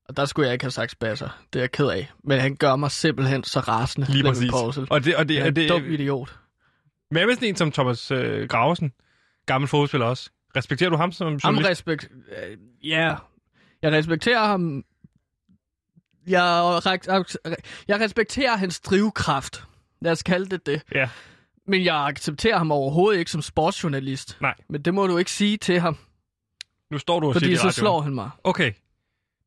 Og 0.10 0.18
der 0.18 0.26
skulle 0.26 0.46
jeg 0.48 0.54
ikke 0.54 0.64
have 0.66 0.72
sagt 0.72 0.92
spasser. 0.92 1.40
Det 1.54 1.60
er 1.60 1.64
jeg 1.64 1.72
ked 1.72 1.88
af. 1.88 2.12
Men 2.24 2.40
han 2.40 2.56
gør 2.56 2.76
mig 2.76 2.92
simpelthen 2.92 3.44
så 3.44 3.60
rasende. 3.60 4.12
Lige 4.12 4.24
præcis. 4.24 4.52
Poulsen. 4.52 4.88
Og 4.90 5.04
det, 5.04 5.16
og 5.16 5.30
det, 5.30 5.36
Det 5.36 5.44
er 5.44 5.48
en 5.48 5.56
det, 5.56 5.70
dum 5.70 5.84
idiot. 5.86 6.36
Hvad 7.12 7.26
med 7.26 7.34
sådan 7.36 7.48
en 7.50 7.56
som 7.56 7.72
Thomas 7.72 8.12
øh, 8.12 8.48
Gravesen, 8.48 8.92
gammel 9.46 9.68
fodboldspiller 9.68 10.08
også? 10.08 10.30
Respekterer 10.56 10.90
du 10.90 10.96
ham 10.96 11.12
som 11.12 11.28
Ham 11.28 11.36
journalist? 11.44 11.70
respekt... 11.70 12.10
øh, 12.44 12.58
Ja, 12.84 13.16
jeg 13.82 13.92
respekterer 13.92 14.46
ham... 14.48 14.84
Jeg, 16.28 16.78
jeg 17.88 18.00
respekterer 18.00 18.58
hans 18.58 18.80
drivkraft. 18.80 19.64
Lad 20.02 20.12
os 20.12 20.24
kalde 20.24 20.50
det 20.50 20.66
det. 20.66 20.82
Ja. 20.96 21.10
Men 21.68 21.84
jeg 21.86 21.96
accepterer 22.06 22.58
ham 22.58 22.72
overhovedet 22.72 23.20
ikke 23.20 23.32
som 23.32 23.42
sportsjournalist. 23.42 24.38
Nej. 24.42 24.54
Men 24.70 24.82
det 24.82 24.94
må 24.94 25.08
du 25.08 25.18
ikke 25.18 25.32
sige 25.32 25.58
til 25.58 25.80
ham, 25.80 25.98
Nu 26.92 26.98
står 26.98 27.20
du 27.20 27.28
og 27.28 27.34
siger 27.34 27.40
fordi 27.40 27.50
det 27.50 27.54
i 27.54 27.58
så 27.58 27.62
radioen. 27.62 27.74
slår 27.74 28.02
han 28.02 28.14
mig. 28.16 28.30
Okay. 28.44 28.74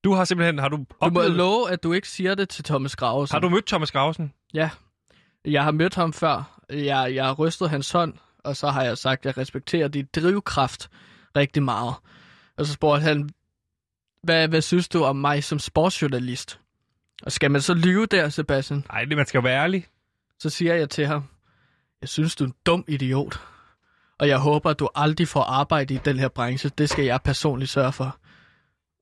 Du 0.05 0.13
har 0.13 0.25
simpelthen, 0.25 0.59
har 0.59 0.69
du 0.69 0.77
Du 0.77 0.85
må 1.01 1.07
oplevet, 1.07 1.31
love, 1.31 1.71
at 1.71 1.83
du 1.83 1.93
ikke 1.93 2.09
siger 2.09 2.35
det 2.35 2.49
til 2.49 2.65
Thomas 2.65 2.97
Gravesen. 2.97 3.35
har 3.35 3.41
du 3.41 3.49
mødt 3.49 3.67
Thomas 3.67 3.91
Gravesen? 3.91 4.33
Ja. 4.55 4.71
Jeg 5.45 5.65
har 5.65 5.71
mødt 5.71 5.95
ham 5.95 6.13
før. 6.13 6.61
Jeg, 6.71 7.15
jeg 7.15 7.25
har 7.25 7.33
rystet 7.35 7.71
hans 7.71 7.91
hånd, 7.93 8.15
og 8.45 8.57
så 8.57 8.69
har 8.69 8.83
jeg 8.83 8.99
sagt, 8.99 9.21
at 9.21 9.25
jeg 9.27 9.39
respekterer 9.39 9.89
din 9.89 10.09
drivkraft 10.17 10.91
rigtig 11.37 11.63
meget. 11.63 11.95
Og 12.57 12.67
så 12.67 12.73
spurgte 12.73 13.03
han, 13.03 13.31
hvad, 14.23 14.49
hvad 14.49 14.61
synes 14.63 14.89
du 14.89 15.05
om 15.05 15.17
mig 15.17 15.45
som 15.45 15.59
sportsjournalist? 15.59 16.61
Og 17.23 17.33
skal 17.33 17.51
man 17.51 17.61
så 17.61 17.75
lyve 17.75 18.07
der, 18.07 18.29
Sebastian? 18.29 18.85
Nej, 18.93 19.05
det 19.05 19.17
man 19.17 19.27
skal 19.27 19.39
jo 19.39 19.43
være 19.43 19.63
ærlig. 19.63 19.87
Så 20.39 20.51
siger 20.51 20.75
jeg 20.75 20.91
til 20.91 21.07
ham, 21.07 21.25
jeg 22.01 22.09
synes, 22.09 22.37
du 22.37 22.45
er 22.45 22.49
en 22.49 22.55
dum 22.67 22.85
idiot. 22.89 23.41
Og 24.25 24.29
jeg 24.29 24.39
håber, 24.39 24.71
at 24.71 24.79
du 24.79 24.89
aldrig 24.95 25.29
får 25.29 25.43
arbejde 25.43 25.95
i 25.95 25.99
den 26.05 26.19
her 26.19 26.29
branche. 26.29 26.71
Det 26.79 26.91
skal 26.91 27.05
jeg 27.05 27.21
personligt 27.25 27.71
sørge 27.71 27.93
for. 27.93 28.17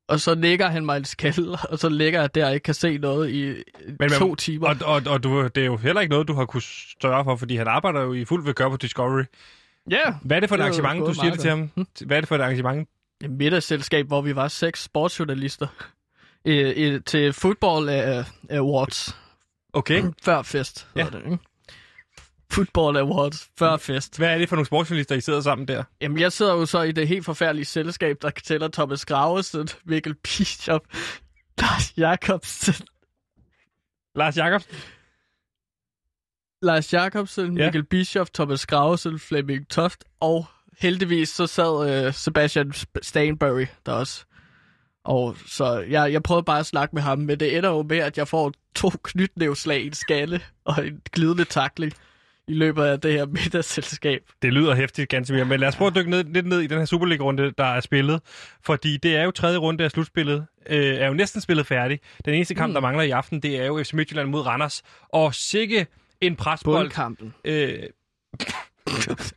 Og 0.08 0.20
så 0.20 0.34
ligger 0.34 0.68
han 0.68 0.86
mig 0.86 0.96
i 0.96 0.98
en 0.98 1.04
skæld, 1.04 1.70
og 1.70 1.78
så 1.78 1.88
ligger 1.88 2.20
jeg 2.20 2.34
der 2.34 2.46
og 2.46 2.54
ikke 2.54 2.64
kan 2.64 2.74
se 2.74 2.98
noget 2.98 3.30
i 3.30 3.54
Men 4.00 4.10
to 4.10 4.34
timer. 4.34 4.68
Og, 4.68 4.76
og, 4.84 5.02
og 5.06 5.22
du, 5.22 5.42
det 5.42 5.58
er 5.58 5.64
jo 5.64 5.76
heller 5.76 6.00
ikke 6.00 6.10
noget, 6.10 6.28
du 6.28 6.34
har 6.34 6.44
kunne 6.44 6.62
større 6.98 7.24
for, 7.24 7.36
fordi 7.36 7.56
han 7.56 7.68
arbejder 7.68 8.00
jo 8.00 8.12
i 8.12 8.24
fuld 8.24 8.44
ved 8.44 8.54
gøre 8.54 8.70
på 8.70 8.76
Discovery. 8.76 9.22
Ja, 9.90 10.14
Hvad 10.22 10.36
er 10.36 10.40
det 10.40 10.48
for 10.48 10.56
et 10.56 10.58
Det 10.58 10.64
arrangement, 10.64 11.06
du 11.06 11.14
siger 11.14 11.30
det 11.30 11.40
til 11.40 11.50
ham? 11.50 11.70
Hvad 12.06 12.16
er 12.16 12.20
det 12.20 12.28
for 12.28 12.36
et 12.36 12.40
arrangement, 12.40 12.88
et 13.24 13.30
middagsselskab, 13.30 14.06
hvor 14.06 14.20
vi 14.20 14.36
var 14.36 14.48
seks 14.48 14.82
sportsjournalister 14.82 15.66
øh, 16.44 16.72
øh, 16.76 17.00
til 17.06 17.32
Football 17.32 17.88
øh, 17.88 18.24
Awards. 18.50 19.16
Okay. 19.72 20.02
Før 20.22 20.42
fest, 20.42 20.88
Ja. 20.96 21.06
det, 21.12 21.22
ikke? 21.24 21.38
Football 22.52 22.96
Awards, 22.96 23.48
før 23.58 23.76
fest. 23.76 24.18
Hvad 24.18 24.28
er 24.34 24.38
det 24.38 24.48
for 24.48 24.56
nogle 24.56 24.66
sportsjournalister, 24.66 25.14
I 25.14 25.20
sidder 25.20 25.40
sammen 25.40 25.68
der? 25.68 25.84
Jamen, 26.00 26.18
jeg 26.20 26.32
sidder 26.32 26.54
jo 26.54 26.66
så 26.66 26.82
i 26.82 26.92
det 26.92 27.08
helt 27.08 27.24
forfærdelige 27.24 27.64
selskab, 27.64 28.16
der 28.22 28.30
tæller 28.30 28.68
Thomas 28.68 29.04
Gravesen, 29.04 29.68
Mikkel 29.84 30.14
Bischoff, 30.14 30.84
Lars 31.58 31.92
Jakobsen, 31.96 32.86
Lars 34.14 34.36
Jakobsen? 34.36 34.74
Lars 36.62 36.92
Jakobsen, 36.92 37.58
Ja. 37.58 37.64
Mikkel 37.64 37.84
Bischoff, 37.84 38.30
Thomas 38.30 38.66
Gravesen, 38.66 39.18
Flemming 39.18 39.68
Toft, 39.68 40.04
og 40.20 40.46
heldigvis 40.78 41.28
så 41.28 41.46
sad 41.46 42.06
øh, 42.06 42.14
Sebastian 42.14 42.72
Stanbury 43.02 43.66
der 43.86 43.92
også. 43.92 44.24
Og 45.04 45.36
så 45.46 45.78
jeg, 45.78 46.12
jeg 46.12 46.22
prøvede 46.22 46.44
bare 46.44 46.58
at 46.58 46.66
snakke 46.66 46.94
med 46.94 47.02
ham, 47.02 47.18
men 47.18 47.40
det 47.40 47.56
ender 47.56 47.70
jo 47.70 47.82
med, 47.82 47.98
at 47.98 48.18
jeg 48.18 48.28
får 48.28 48.52
to 48.74 48.90
knytnævslag 49.04 49.82
i 49.82 49.86
en 49.86 49.92
skalle 49.94 50.40
og 50.64 50.86
en 50.86 51.00
glidende 51.12 51.44
takling 51.44 51.92
i 52.48 52.54
løbet 52.54 52.82
af 52.84 53.00
det 53.00 53.12
her 53.12 53.26
middagsselskab. 53.38 54.22
Det 54.42 54.52
lyder 54.52 54.74
hæftigt, 54.74 55.08
ganske 55.08 55.34
mere. 55.34 55.44
Men 55.44 55.60
lad 55.60 55.68
os 55.68 55.76
prøve 55.76 55.88
at 55.88 55.94
dykke 55.94 56.10
ned, 56.10 56.24
lidt 56.24 56.46
ned 56.46 56.60
i 56.60 56.66
den 56.66 56.78
her 56.78 56.84
Superliga-runde, 56.84 57.52
der 57.58 57.64
er 57.64 57.80
spillet. 57.80 58.20
Fordi 58.64 58.96
det 58.96 59.16
er 59.16 59.22
jo 59.22 59.30
tredje 59.30 59.58
runde 59.58 59.84
af 59.84 59.90
slutspillet. 59.90 60.46
Øh, 60.70 60.94
er 60.94 61.06
jo 61.06 61.14
næsten 61.14 61.40
spillet 61.40 61.66
færdig. 61.66 62.00
Den 62.24 62.34
eneste 62.34 62.54
kamp, 62.54 62.70
Mm. 62.70 62.74
der 62.74 62.80
mangler 62.80 63.02
i 63.02 63.10
aften, 63.10 63.40
det 63.42 63.56
er 63.60 63.66
jo 63.66 63.82
FC 63.84 63.92
Midtjylland 63.92 64.28
mod 64.28 64.40
Randers. 64.46 64.82
Og 65.08 65.34
sikke 65.34 65.86
en 66.20 66.36
presbold. 66.36 66.84
Bundkampen. 66.84 67.34
Øh, 67.44 67.82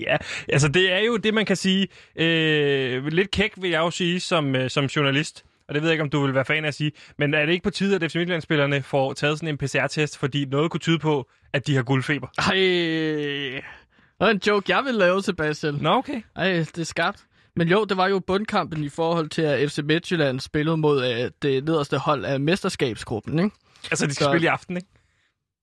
ja, 0.00 0.16
altså 0.48 0.68
det 0.68 0.92
er 0.92 0.98
jo 0.98 1.16
det, 1.16 1.34
man 1.34 1.46
kan 1.46 1.56
sige. 1.56 1.88
Øh, 2.16 3.06
lidt 3.06 3.30
kæk 3.30 3.52
vil 3.56 3.70
jeg 3.70 3.78
jo 3.78 3.90
sige 3.90 4.20
som, 4.20 4.56
øh, 4.56 4.70
som 4.70 4.84
journalist. 4.84 5.44
Og 5.68 5.74
det 5.74 5.82
ved 5.82 5.88
jeg 5.88 5.94
ikke, 5.94 6.02
om 6.02 6.10
du 6.10 6.24
vil 6.26 6.34
være 6.34 6.44
fan 6.44 6.64
af 6.64 6.68
at 6.68 6.74
sige. 6.74 6.92
Men 7.18 7.34
er 7.34 7.46
det 7.46 7.52
ikke 7.52 7.62
på 7.64 7.70
tide, 7.70 7.94
at 7.94 8.02
FC 8.02 8.14
Midtjylland-spillerne 8.14 8.82
får 8.82 9.12
taget 9.12 9.38
sådan 9.38 9.48
en 9.48 9.58
PCR-test, 9.58 10.18
fordi 10.18 10.44
noget 10.44 10.70
kunne 10.70 10.80
tyde 10.80 10.98
på, 10.98 11.30
at 11.52 11.66
de 11.66 11.74
har 11.76 11.82
guldfeber? 11.82 12.28
Ej, 12.38 12.54
det 12.54 14.30
en 14.30 14.40
joke, 14.46 14.76
jeg 14.76 14.84
ville 14.84 14.98
lave, 14.98 15.22
Sebastian. 15.22 15.74
Nå, 15.74 15.90
okay. 15.90 16.22
Ej, 16.36 16.48
det 16.52 16.78
er 16.78 16.84
skarpt. 16.84 17.24
Men 17.56 17.68
jo, 17.68 17.84
det 17.84 17.96
var 17.96 18.08
jo 18.08 18.18
bundkampen 18.18 18.84
i 18.84 18.88
forhold 18.88 19.28
til, 19.28 19.42
at 19.42 19.70
FC 19.70 19.78
Midtjylland 19.78 20.40
spillede 20.40 20.76
mod 20.76 21.04
øh, 21.06 21.30
det 21.42 21.64
nederste 21.64 21.98
hold 21.98 22.24
af 22.24 22.40
mesterskabsgruppen, 22.40 23.38
ikke? 23.38 23.56
Altså, 23.90 24.06
de 24.06 24.14
skal 24.14 24.24
Så- 24.24 24.30
spille 24.30 24.44
i 24.44 24.48
aften, 24.48 24.76
ikke? 24.76 24.88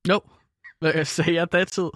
Jo. 0.09 0.21
Hvad 0.79 1.05
sagde 1.05 1.33
jeg 1.33 1.51
datid? 1.51 1.89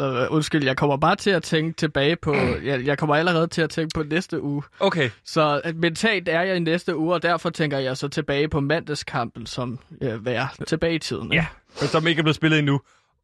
Øh, 0.00 0.26
undskyld, 0.30 0.64
jeg 0.64 0.76
kommer 0.76 0.96
bare 0.96 1.16
til 1.16 1.30
at 1.30 1.42
tænke 1.42 1.76
tilbage 1.76 2.16
på... 2.16 2.34
Jeg, 2.64 2.86
jeg 2.86 2.98
kommer 2.98 3.16
allerede 3.16 3.46
til 3.46 3.62
at 3.62 3.70
tænke 3.70 3.94
på 3.94 4.02
næste 4.02 4.42
uge. 4.42 4.62
Okay. 4.80 5.10
Så 5.24 5.60
at 5.64 5.76
mentalt 5.76 6.28
er 6.28 6.42
jeg 6.42 6.56
i 6.56 6.60
næste 6.60 6.96
uge, 6.96 7.14
og 7.14 7.22
derfor 7.22 7.50
tænker 7.50 7.78
jeg 7.78 7.96
så 7.96 8.08
tilbage 8.08 8.48
på 8.48 8.60
mandagskampen, 8.60 9.46
som 9.46 9.78
øh, 10.02 10.24
være 10.24 10.48
tilbage 10.66 10.94
i 10.94 10.98
tiden. 10.98 11.32
Ja, 11.32 11.46
som 11.74 12.06
ikke 12.06 12.18
er 12.18 12.22
blevet 12.22 12.36
spillet 12.36 12.58
endnu. 12.58 12.80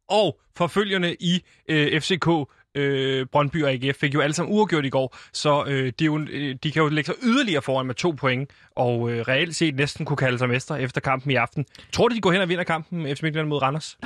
Og 0.09 0.39
forfølgerne 0.55 1.15
i 1.19 1.43
øh, 1.69 2.01
FCK, 2.01 2.27
øh, 2.75 3.25
Brøndby 3.31 3.63
og 3.63 3.71
AGF 3.71 3.97
fik 3.97 4.13
jo 4.13 4.21
alle 4.21 4.33
sammen 4.33 4.55
uafgjort 4.55 4.85
i 4.85 4.89
går, 4.89 5.17
så 5.33 5.63
øh, 5.67 5.85
det 5.85 6.01
er 6.01 6.05
jo, 6.05 6.19
øh, 6.31 6.55
de 6.63 6.71
kan 6.71 6.81
jo 6.83 6.89
lægge 6.89 7.05
sig 7.05 7.15
yderligere 7.23 7.61
foran 7.61 7.85
med 7.85 7.95
to 7.95 8.11
point, 8.11 8.49
og 8.75 9.11
øh, 9.11 9.21
reelt 9.27 9.55
set 9.55 9.75
næsten 9.75 10.05
kunne 10.05 10.17
kalde 10.17 10.37
sig 10.37 10.49
mester 10.49 10.75
efter 10.75 11.01
kampen 11.01 11.31
i 11.31 11.35
aften. 11.35 11.65
Tror 11.91 12.07
du, 12.07 12.15
de 12.15 12.21
går 12.21 12.31
hen 12.31 12.41
og 12.41 12.49
vinder 12.49 12.63
kampen 12.63 13.15
FC 13.15 13.21
Midtjylland 13.21 13.47
mod 13.47 13.61
Randers? 13.61 13.97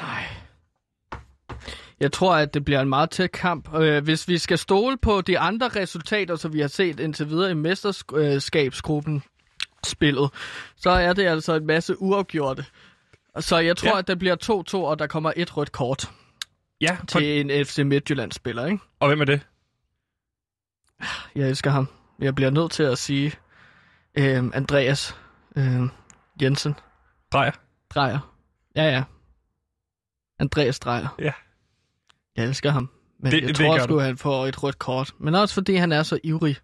Jeg 2.00 2.12
tror, 2.12 2.36
at 2.36 2.54
det 2.54 2.66
bliver 2.66 2.82
en 2.82 2.90
meget 2.90 3.10
tæt 3.10 3.32
kamp. 3.32 3.74
Øh, 3.74 4.04
Hvis 4.04 4.28
vi 4.28 4.38
skal 4.38 4.58
stole 4.58 4.98
på 4.98 5.22
de 5.22 5.40
andre 5.40 5.68
resultater, 5.68 6.36
som 6.36 6.54
vi 6.54 6.60
har 6.60 6.68
set 6.68 7.00
indtil 7.00 7.30
videre 7.30 7.52
i 7.52 7.54
mesterskabsgruppen 7.54 9.24
spillet, 9.86 10.30
så 10.76 10.90
er 10.90 11.14
det 11.14 11.28
altså 11.28 11.54
en 11.54 11.66
masse 11.66 12.02
uafgjorte. 12.02 12.66
Så 13.40 13.58
jeg 13.58 13.78
tror, 13.78 13.90
Ja. 13.90 13.98
at 13.98 14.08
det 14.08 14.20
bliver 14.20 14.36
2-2, 14.76 14.78
og 14.78 15.00
der 15.00 15.08
kommer 15.08 15.34
et 15.36 15.58
rødt 15.58 15.72
kort 15.72 16.12
Ja, 16.82 16.98
for, 17.00 17.06
til 17.06 17.52
en 17.52 17.66
FC 17.66 17.80
Midtjylland-spiller, 17.80 18.66
ikke? 18.66 18.80
og 19.00 19.08
hvem 19.08 19.22
er 19.22 19.26
det? 19.26 19.42
Jeg 21.36 21.50
elsker 21.50 21.72
ham. 21.72 21.88
Jeg 22.20 22.36
bliver 22.36 22.50
nødt 22.52 22.72
til 22.72 22.84
at 22.84 22.98
sige 22.98 23.32
øh, 24.18 24.44
Andreas 24.54 25.18
øh, 25.56 25.82
Jensen. 26.42 26.76
Drejer. 27.34 27.52
Drejer. 27.90 28.34
Ja, 28.76 28.84
ja. 28.84 29.04
Andreas 30.40 30.80
Drejer. 30.80 31.08
Ja. 31.20 31.32
Jeg 32.38 32.46
elsker 32.46 32.72
ham. 32.72 32.90
Men 33.20 33.32
Det- 33.32 33.32
det, 33.32 33.42
jeg 33.42 33.48
det 33.48 33.58
det 33.58 33.66
tror 33.66 33.78
gør 33.78 33.84
sgu, 33.84 34.00
han 34.00 34.18
får 34.18 34.48
et 34.48 34.64
rødt 34.64 34.80
kort. 34.80 35.12
Men 35.20 35.36
også 35.36 35.54
fordi 35.54 35.76
han 35.76 35.92
er 35.92 36.04
så 36.04 36.20
ivrig. 36.24 36.58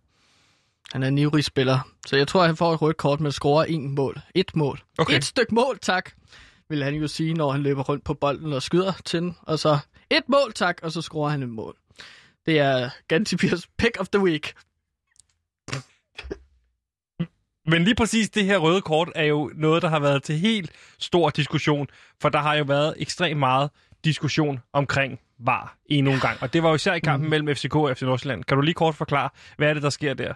Han 0.91 1.03
er 1.03 1.07
en 1.07 1.17
ivrig 1.17 1.43
spiller. 1.43 1.79
Så 2.07 2.17
jeg 2.17 2.27
tror, 2.27 2.45
han 2.45 2.55
får 2.57 2.73
et 2.73 2.81
rødt 2.81 2.97
kort, 2.97 3.19
men 3.19 3.31
scorer 3.31 3.65
en 3.65 3.95
mål. 3.95 4.19
Et 4.35 4.55
mål. 4.55 4.79
Okay. 4.97 5.17
Et 5.17 5.23
stykke 5.25 5.55
mål, 5.55 5.79
tak. 5.81 6.11
Vil 6.69 6.83
han 6.83 6.93
jo 6.95 7.07
sige, 7.07 7.33
når 7.33 7.51
han 7.51 7.61
løber 7.61 7.83
rundt 7.83 8.03
på 8.03 8.13
bolden 8.13 8.53
og 8.53 8.61
skyder 8.61 8.93
til 9.05 9.21
den. 9.21 9.37
Og 9.41 9.59
så 9.59 9.77
et 10.09 10.23
mål, 10.29 10.53
tak, 10.55 10.79
og 10.83 10.91
så 10.91 11.01
scorer 11.01 11.29
han 11.29 11.43
et 11.43 11.49
mål. 11.49 11.75
Det 12.45 12.59
er 12.59 12.89
Gantibirs 13.07 13.67
pick 13.77 13.99
of 13.99 14.07
the 14.09 14.21
week. 14.23 14.53
Men 17.65 17.83
lige 17.83 17.95
præcis 17.95 18.29
det 18.29 18.45
her 18.45 18.57
røde 18.57 18.81
kort 18.81 19.09
er 19.15 19.23
jo 19.23 19.51
noget, 19.55 19.81
der 19.81 19.89
har 19.89 19.99
været 19.99 20.23
til 20.23 20.35
helt 20.39 20.71
stor 20.99 21.29
diskussion, 21.29 21.87
for 22.21 22.29
der 22.29 22.39
har 22.39 22.55
jo 22.55 22.63
været 22.63 22.93
ekstremt 22.97 23.39
meget 23.39 23.69
diskussion 24.05 24.59
omkring 24.73 25.19
VAR 25.39 25.77
endnu 25.85 26.11
en 26.11 26.19
gang. 26.19 26.37
Og 26.41 26.53
det 26.53 26.63
var 26.63 26.69
jo 26.69 26.75
især 26.75 26.93
i 26.93 26.99
kampen 26.99 27.25
mm. 27.25 27.29
mellem 27.29 27.55
FCK 27.55 27.75
og 27.75 27.97
FC 27.97 28.01
Nordsjælland. 28.01 28.43
Kan 28.43 28.57
du 28.57 28.61
lige 28.61 28.73
kort 28.73 28.95
forklare, 28.95 29.29
hvad 29.57 29.69
er 29.69 29.73
det, 29.73 29.83
der 29.83 29.89
sker 29.89 30.13
der? 30.13 30.33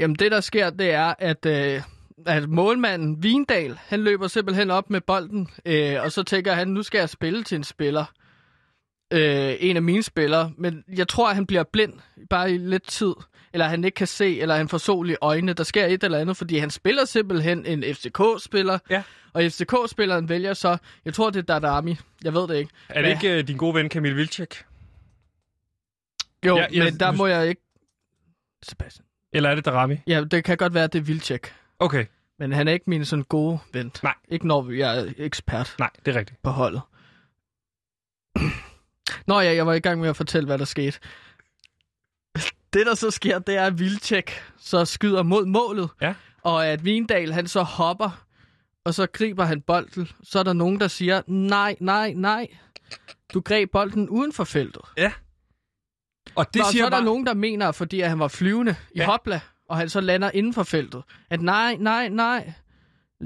Jamen 0.00 0.16
det, 0.16 0.32
der 0.32 0.40
sker, 0.40 0.70
det 0.70 0.90
er, 0.90 1.14
at, 1.18 1.46
øh, 1.46 1.82
at 2.26 2.48
målmanden 2.48 3.22
Vindal, 3.22 3.78
han 3.86 4.00
løber 4.00 4.26
simpelthen 4.26 4.70
op 4.70 4.90
med 4.90 5.00
bolden, 5.00 5.48
øh, 5.66 6.02
og 6.02 6.12
så 6.12 6.22
tænker 6.22 6.52
han, 6.52 6.68
nu 6.68 6.82
skal 6.82 6.98
jeg 6.98 7.08
spille 7.08 7.42
til 7.42 7.56
en 7.56 7.64
spiller. 7.64 8.04
Øh, 9.12 9.54
en 9.60 9.76
af 9.76 9.82
mine 9.82 10.02
spillere. 10.02 10.52
Men 10.58 10.84
jeg 10.96 11.08
tror, 11.08 11.28
at 11.28 11.34
han 11.34 11.46
bliver 11.46 11.64
blind 11.72 11.92
bare 12.30 12.52
i 12.52 12.58
lidt 12.58 12.88
tid. 12.88 13.14
Eller 13.56 13.66
han 13.68 13.84
ikke 13.84 13.94
kan 13.94 14.06
se, 14.06 14.40
eller 14.40 14.56
han 14.56 14.68
får 14.68 14.78
sol 14.78 15.10
i 15.10 15.16
øjnene. 15.20 15.52
Der 15.52 15.64
sker 15.64 15.86
et 15.86 16.04
eller 16.04 16.18
andet, 16.18 16.36
fordi 16.36 16.58
han 16.58 16.70
spiller 16.70 17.04
simpelthen 17.04 17.66
en 17.66 17.82
FCK-spiller. 17.94 18.78
Ja. 18.90 19.02
Og 19.32 19.42
FCK-spilleren 19.42 20.28
vælger 20.28 20.54
så, 20.54 20.76
jeg 21.04 21.14
tror, 21.14 21.30
det 21.30 21.50
er 21.50 21.58
Dadami. 21.60 21.96
Jeg 22.24 22.34
ved 22.34 22.48
det 22.48 22.56
ikke. 22.56 22.70
Er 22.88 23.02
det 23.02 23.08
ikke 23.24 23.38
uh, 23.42 23.48
din 23.48 23.56
gode 23.56 23.74
ven 23.74 23.88
Kamil 23.88 24.16
Vilcek? 24.16 24.64
Jo, 26.46 26.56
Ja, 26.56 26.66
jeg- 26.72 26.84
men 26.84 27.00
der 27.00 27.12
må 27.12 27.26
jeg 27.26 27.48
ikke... 27.48 27.62
Sebastian. 28.62 29.06
Eller 29.32 29.50
er 29.50 29.54
det 29.54 29.64
Darami? 29.64 29.96
Ja, 30.06 30.24
det 30.24 30.44
kan 30.44 30.56
godt 30.56 30.74
være, 30.74 30.84
at 30.84 30.92
det 30.92 30.98
er 30.98 31.02
Vilcek. 31.02 31.52
Okay, 31.78 32.06
Men 32.38 32.52
han 32.52 32.68
er 32.68 32.72
ikke 32.72 32.90
min 32.90 33.04
sådan 33.04 33.22
gode 33.22 33.58
ven. 33.72 33.92
Nej. 34.02 34.14
Ikke 34.28 34.46
når 34.46 34.70
jeg 34.70 34.98
er 34.98 35.12
ekspert 35.18 35.74
nej, 35.78 35.90
det 36.04 36.14
er 36.16 36.18
rigtigt. 36.18 36.42
på 36.42 36.50
holdet. 36.50 36.80
Nå 39.26 39.40
ja, 39.40 39.54
jeg 39.54 39.66
var 39.66 39.72
i 39.74 39.80
gang 39.80 40.00
med 40.00 40.08
at 40.08 40.16
fortælle, 40.16 40.46
hvad 40.46 40.58
der 40.58 40.64
skete. 40.64 40.98
Det, 42.72 42.86
der 42.86 42.94
så 42.94 43.10
sker, 43.10 43.38
det 43.38 43.56
er, 43.56 43.64
at 43.66 43.78
Vilcek 43.78 44.30
så 44.58 44.84
skyder 44.84 45.22
mod 45.22 45.46
målet. 45.46 45.90
Ja. 46.00 46.14
Og 46.42 46.66
at 46.66 46.84
Vindal, 46.84 47.32
han 47.32 47.46
så 47.48 47.62
hopper, 47.62 48.24
og 48.84 48.94
så 48.94 49.06
griber 49.06 49.44
han 49.44 49.60
bolden. 49.60 50.08
Så 50.22 50.38
er 50.38 50.42
der 50.42 50.52
nogen, 50.52 50.80
der 50.80 50.88
siger, 50.88 51.22
nej, 51.26 51.76
nej, 51.80 52.12
nej. 52.16 52.46
Du 53.34 53.40
greb 53.40 53.70
bolden 53.72 54.08
uden 54.08 54.32
for 54.32 54.44
feltet. 54.44 54.82
Og 56.34 56.54
det 56.54 56.60
Nå, 56.62 56.66
siger 56.70 56.82
så 56.82 56.86
er 56.86 56.90
der 56.90 56.96
bare... 56.96 57.04
nogen, 57.04 57.26
der 57.26 57.34
mener, 57.34 57.72
fordi 57.72 58.00
at 58.00 58.08
han 58.08 58.18
var 58.18 58.28
flyvende 58.28 58.76
i 58.94 58.98
Ja. 58.98 59.02
ja. 59.02 59.06
hopla, 59.10 59.40
og 59.68 59.76
han 59.76 59.88
så 59.88 60.00
lander 60.00 60.30
inden 60.34 60.54
for 60.54 60.62
feltet, 60.62 61.02
at 61.30 61.40
nej, 61.42 61.76
nej, 61.80 62.08
nej, 62.08 62.52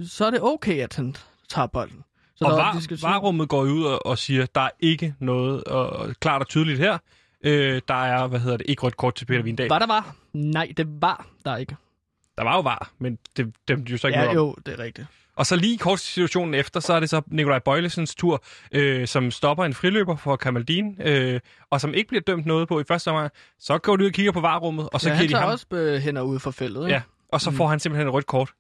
så 0.07 0.25
er 0.27 0.31
det 0.31 0.43
okay, 0.43 0.79
at 0.83 0.97
han 0.97 1.17
tager 1.49 1.67
bolden. 1.67 2.05
Så 2.37 2.45
Og 2.45 2.51
var, 2.53 2.99
varummet 3.03 3.49
går 3.49 3.63
ud 3.63 3.85
og, 3.85 4.07
og 4.07 4.19
siger, 4.19 4.47
der 4.47 4.61
er 4.61 4.71
ikke 4.81 5.15
noget 5.19 5.65
og, 5.65 6.15
klart 6.21 6.41
og 6.43 6.49
tydeligt 6.49 6.79
her. 6.79 6.99
Øh, 7.45 7.81
der 7.89 7.95
er, 8.05 8.27
hvad 8.27 8.41
hedder 8.41 8.57
det, 8.57 8.67
ikke 8.69 8.83
rødt 8.83 8.97
kort 8.97 9.15
til 9.15 9.25
Peter 9.25 9.43
Vindal. 9.43 9.69
Var 9.69 9.79
der 9.79 9.87
var? 9.87 10.15
Nej, 10.33 10.73
det 10.77 10.87
var 11.03 11.27
der 11.45 11.57
ikke. 11.57 11.77
Der 12.39 12.45
var 12.45 12.55
jo 12.55 12.61
var, 12.61 12.91
men 12.99 13.19
det 13.37 13.55
dem 13.69 13.81
jo 13.81 13.99
så 13.99 14.07
ikke 14.07 14.21
Ja, 14.21 14.29
om. 14.29 14.35
jo, 14.35 14.55
det 14.67 14.75
er 14.75 14.79
rigtigt. 14.83 15.07
Og 15.37 15.47
så 15.47 15.57
lige 15.57 15.79
kort 15.79 16.01
situationen 16.01 16.55
efter, 16.55 16.81
så 16.81 16.93
er 16.93 17.01
det 17.01 17.11
så 17.11 17.23
Nikolaj 17.27 17.59
Bøjlesens 17.59 18.15
tur, 18.15 18.43
øh, 18.73 19.07
som 19.07 19.31
stopper 19.31 19.65
en 19.65 19.75
friløber 19.75 20.17
for 20.17 20.37
Kamaldin, 20.37 20.97
øh, 21.03 21.41
og 21.71 21.81
som 21.81 21.95
ikke 21.95 22.09
bliver 22.09 22.21
dømt 22.23 22.47
noget 22.47 22.69
på 22.69 22.81
i 22.81 22.85
første 22.89 23.09
omgang. 23.09 23.31
Så 23.59 23.79
går 23.79 23.97
de 23.97 24.03
ud 24.03 24.09
og 24.09 24.13
kigger 24.15 24.33
på 24.33 24.41
varrummet, 24.41 24.89
og 24.93 25.01
så 25.01 25.11
ja, 25.11 25.17
giver 25.17 25.29
de 25.29 25.35
ham... 25.37 25.51
også 25.51 25.67
øh, 25.73 26.01
hænder 26.01 26.23
ud 26.23 26.39
for 26.39 26.51
feltet, 26.51 26.81
ikke? 26.81 26.93
Ja, 26.93 27.03
og 27.29 27.41
så 27.41 27.51
får 27.51 27.67
han 27.69 27.81
simpelthen 27.81 28.09
et 28.09 28.15
rødt 28.15 28.27
kort. 28.27 28.53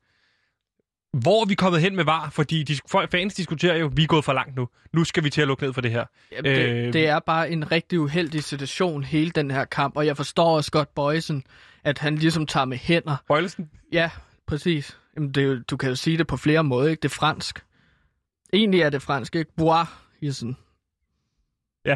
Hvor 1.13 1.43
er 1.43 1.47
vi 1.47 1.55
kommet 1.55 1.81
hen 1.81 1.97
med 1.97 2.05
var? 2.05 2.31
Fordi 2.31 2.63
de, 2.63 2.77
folk, 2.89 3.11
fans 3.11 3.35
diskuterer 3.35 3.77
jo, 3.77 3.91
vi 3.95 4.03
er 4.03 4.07
gået 4.07 4.25
for 4.25 4.33
langt 4.33 4.57
nu. 4.57 4.69
Nu 4.93 5.05
skal 5.05 5.25
vi 5.25 5.31
til 5.31 5.41
at 5.41 5.49
lukke 5.49 5.65
ned 5.65 5.73
for 5.73 5.81
det 5.81 5.91
her. 5.91 6.05
Jamen, 6.33 6.45
det, 6.45 6.87
Øh, 6.87 6.93
det 6.93 7.07
er 7.09 7.19
bare 7.19 7.51
en 7.51 7.73
rigtig 7.73 8.01
uheldig 8.01 8.45
situation, 8.45 9.05
hele 9.05 9.31
den 9.31 9.51
her 9.51 9.65
kamp, 9.65 9.97
og 9.97 10.07
jeg 10.07 10.17
forstår 10.17 10.57
også 10.57 10.71
godt 10.71 10.95
Bøjsen, 10.95 11.45
at 11.85 11.99
han 11.99 12.17
ligesom 12.17 12.47
tager 12.47 12.65
med 12.65 12.77
hænder. 12.77 13.17
Bøjlesen? 13.29 13.71
Ja, 13.93 14.11
præcis. 14.47 14.99
Jamen, 15.17 15.33
det, 15.33 15.71
du 15.71 15.77
kan 15.77 15.89
jo 15.89 15.95
sige 15.95 16.19
det 16.19 16.27
på 16.27 16.37
flere 16.37 16.65
måder, 16.65 16.89
ikke? 16.89 17.01
Det 17.01 17.09
er 17.09 17.15
fransk. 17.15 17.65
Egentlig 18.53 18.81
er 18.81 18.91
det 18.91 19.03
fransk, 19.03 19.37
ikke? 19.37 19.51
Bois-isen. 19.57 20.57
Ja. 21.85 21.95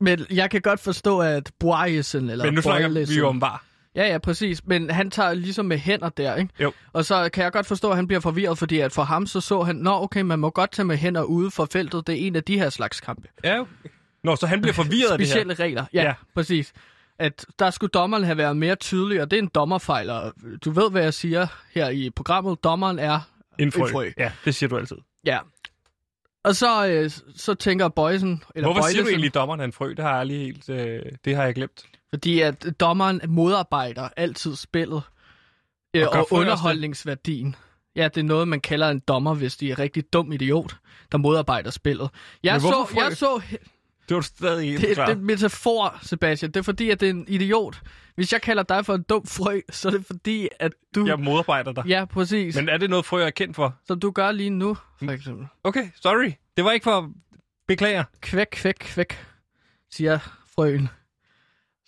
Men 0.00 0.26
jeg 0.30 0.50
kan 0.50 0.60
godt 0.60 0.80
forstå, 0.80 1.20
at 1.20 1.52
Bois-isen 1.58 2.30
eller 2.30 2.44
Men 2.44 2.54
nu 2.54 2.62
snakker 2.62 2.88
vi 3.06 3.14
jo 3.18 3.28
om 3.28 3.40
var. 3.40 3.64
Ja, 3.96 4.06
ja, 4.06 4.18
præcis. 4.18 4.66
Men 4.66 4.90
han 4.90 5.10
tager 5.10 5.34
ligesom 5.34 5.66
med 5.66 5.78
hænder 5.78 6.08
der, 6.08 6.36
ikke? 6.36 6.52
Jo. 6.60 6.72
Og 6.92 7.04
så 7.04 7.28
kan 7.32 7.44
jeg 7.44 7.52
godt 7.52 7.66
forstå, 7.66 7.90
at 7.90 7.96
han 7.96 8.06
bliver 8.06 8.20
forvirret, 8.20 8.58
fordi 8.58 8.78
at 8.78 8.92
for 8.92 9.02
ham 9.02 9.26
så 9.26 9.40
så 9.40 9.62
han, 9.62 9.76
nå 9.76 10.02
okay, 10.02 10.20
man 10.20 10.38
må 10.38 10.50
godt 10.50 10.72
tage 10.72 10.86
med 10.86 10.96
hænder 10.96 11.22
ude 11.22 11.50
for 11.50 11.68
feltet. 11.72 12.06
Det 12.06 12.12
er 12.22 12.26
en 12.26 12.36
af 12.36 12.44
de 12.44 12.58
her 12.58 12.70
slags 12.70 13.00
kampe. 13.00 13.28
Ja, 13.44 13.60
okay. 13.60 13.70
Nå, 14.24 14.36
så 14.36 14.46
han 14.46 14.60
bliver 14.60 14.74
forvirret 14.74 15.10
af 15.12 15.18
det 15.18 15.26
her. 15.26 15.32
Specielle 15.32 15.54
regler. 15.54 15.84
Ja, 15.94 16.02
Ja. 16.02 16.12
præcis. 16.34 16.72
At 17.18 17.46
der 17.58 17.70
skulle 17.70 17.90
dommeren 17.90 18.24
have 18.24 18.36
været 18.38 18.56
mere 18.56 18.74
tydelig, 18.74 19.22
og 19.22 19.30
det 19.30 19.38
er 19.38 19.42
en 19.42 19.50
dommerfejl. 19.54 20.10
Og 20.10 20.32
du 20.64 20.70
ved, 20.70 20.90
hvad 20.90 21.02
jeg 21.02 21.14
siger 21.14 21.46
her 21.74 21.88
i 21.88 22.10
programmet. 22.10 22.64
Dommeren 22.64 22.98
er 22.98 23.20
En 23.58 23.72
frø. 23.72 23.82
En 23.84 23.88
frø. 23.92 24.10
Ja, 24.18 24.32
det 24.44 24.54
siger 24.54 24.68
du 24.70 24.76
altid. 24.78 24.96
Ja. 25.26 25.38
Og 26.44 26.56
så, 26.56 26.86
øh, 26.86 27.10
så 27.36 27.54
tænker 27.54 27.88
Boysen, 27.88 28.42
eller 28.54 28.68
Hvorfor 28.68 28.82
siger 28.82 28.92
du 28.92 29.04
Bøjlesen, 29.04 29.08
egentlig, 29.14 29.34
dommeren 29.34 29.60
er 29.60 29.64
en 29.64 29.72
frø? 29.72 29.88
Det 29.90 29.98
har 29.98 30.10
jeg 30.10 30.18
aldrig 30.20 30.38
helt... 30.38 30.68
Øh, 30.68 31.02
det 31.24 31.36
har 31.36 31.44
jeg 31.44 31.54
glemt. 31.54 31.84
Fordi 32.14 32.40
at 32.40 32.66
dommeren 32.80 33.20
modarbejder 33.28 34.08
altid 34.16 34.56
spillet 34.56 35.02
øh, 35.96 36.06
Og 36.08 36.28
underholdningsværdien. 36.30 37.56
Ja, 37.96 38.04
det 38.04 38.18
er 38.18 38.24
noget, 38.24 38.48
man 38.48 38.60
kalder 38.60 38.88
en 38.88 38.98
dommer, 38.98 39.34
hvis 39.34 39.56
de 39.56 39.70
er 39.70 39.78
rigtig 39.78 40.12
dum 40.12 40.32
idiot, 40.32 40.76
der 41.12 41.18
modarbejder 41.18 41.70
spillet. 41.70 42.10
Jeg 42.42 42.60
så, 42.60 42.86
frø? 42.90 43.02
jeg 43.04 43.16
så, 43.16 43.42
Det 44.08 44.14
var 44.14 44.20
stadig 44.20 44.66
ikke 44.66 44.78
det, 44.80 44.96
det 44.96 44.98
er 44.98 45.06
en 45.06 45.24
metafor, 45.24 45.98
Sebastian. 46.02 46.50
Det 46.50 46.60
er 46.60 46.64
fordi, 46.64 46.90
at 46.90 47.00
det 47.00 47.06
er 47.06 47.10
en 47.10 47.24
idiot. 47.28 47.82
Hvis 48.14 48.32
jeg 48.32 48.42
kalder 48.42 48.62
dig 48.62 48.86
for 48.86 48.94
en 48.94 49.02
dum 49.02 49.26
frø, 49.26 49.60
så 49.70 49.88
er 49.88 49.92
det 49.92 50.06
fordi, 50.06 50.48
at 50.60 50.72
du... 50.94 51.06
Jeg 51.06 51.20
modarbejder 51.20 51.72
dig. 51.72 51.86
Ja, 51.86 52.04
præcis. 52.04 52.56
Men 52.56 52.68
er 52.68 52.76
det 52.76 52.90
noget, 52.90 53.04
frø 53.04 53.22
er 53.22 53.30
kendt 53.30 53.56
for? 53.56 53.74
Som 53.86 54.00
du 54.00 54.10
gør 54.10 54.32
lige 54.32 54.50
nu, 54.50 54.76
for 54.98 55.10
eksempel. 55.10 55.46
Okay, 55.64 55.90
sorry. 56.02 56.32
Det 56.56 56.64
var 56.64 56.72
ikke 56.72 56.84
for... 56.84 57.10
Beklager. 57.68 58.04
Kvæk, 58.20 58.46
kvæk, 58.52 58.74
kvæk, 58.80 59.26
siger 59.90 60.18
frøen. 60.54 60.88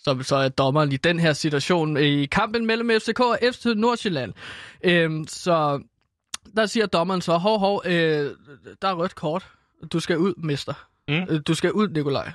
Som 0.05 0.23
så 0.23 0.35
er 0.35 0.49
dommeren 0.49 0.91
i 0.91 0.97
den 0.97 1.19
her 1.19 1.33
situation 1.33 1.97
i 1.97 2.25
kampen 2.25 2.65
mellem 2.65 2.89
FCK 2.99 3.19
og 3.19 3.39
FC 3.51 3.65
Nordsjælland. 3.75 4.33
Øhm, 4.83 5.27
så 5.27 5.81
der 6.55 6.65
siger 6.65 6.85
dommeren 6.85 7.21
så, 7.21 7.37
hov, 7.37 7.59
hov, 7.59 7.81
øh, 7.85 8.31
der 8.81 8.87
er 8.87 8.93
rødt 8.93 9.15
kort. 9.15 9.47
Du 9.93 9.99
skal 9.99 10.17
ud, 10.17 10.33
mester. 10.37 10.73
Mm. 11.07 11.13
Øh, 11.29 11.41
Du 11.47 11.53
skal 11.53 11.71
ud, 11.71 11.87
Nikolaj. 11.87 12.31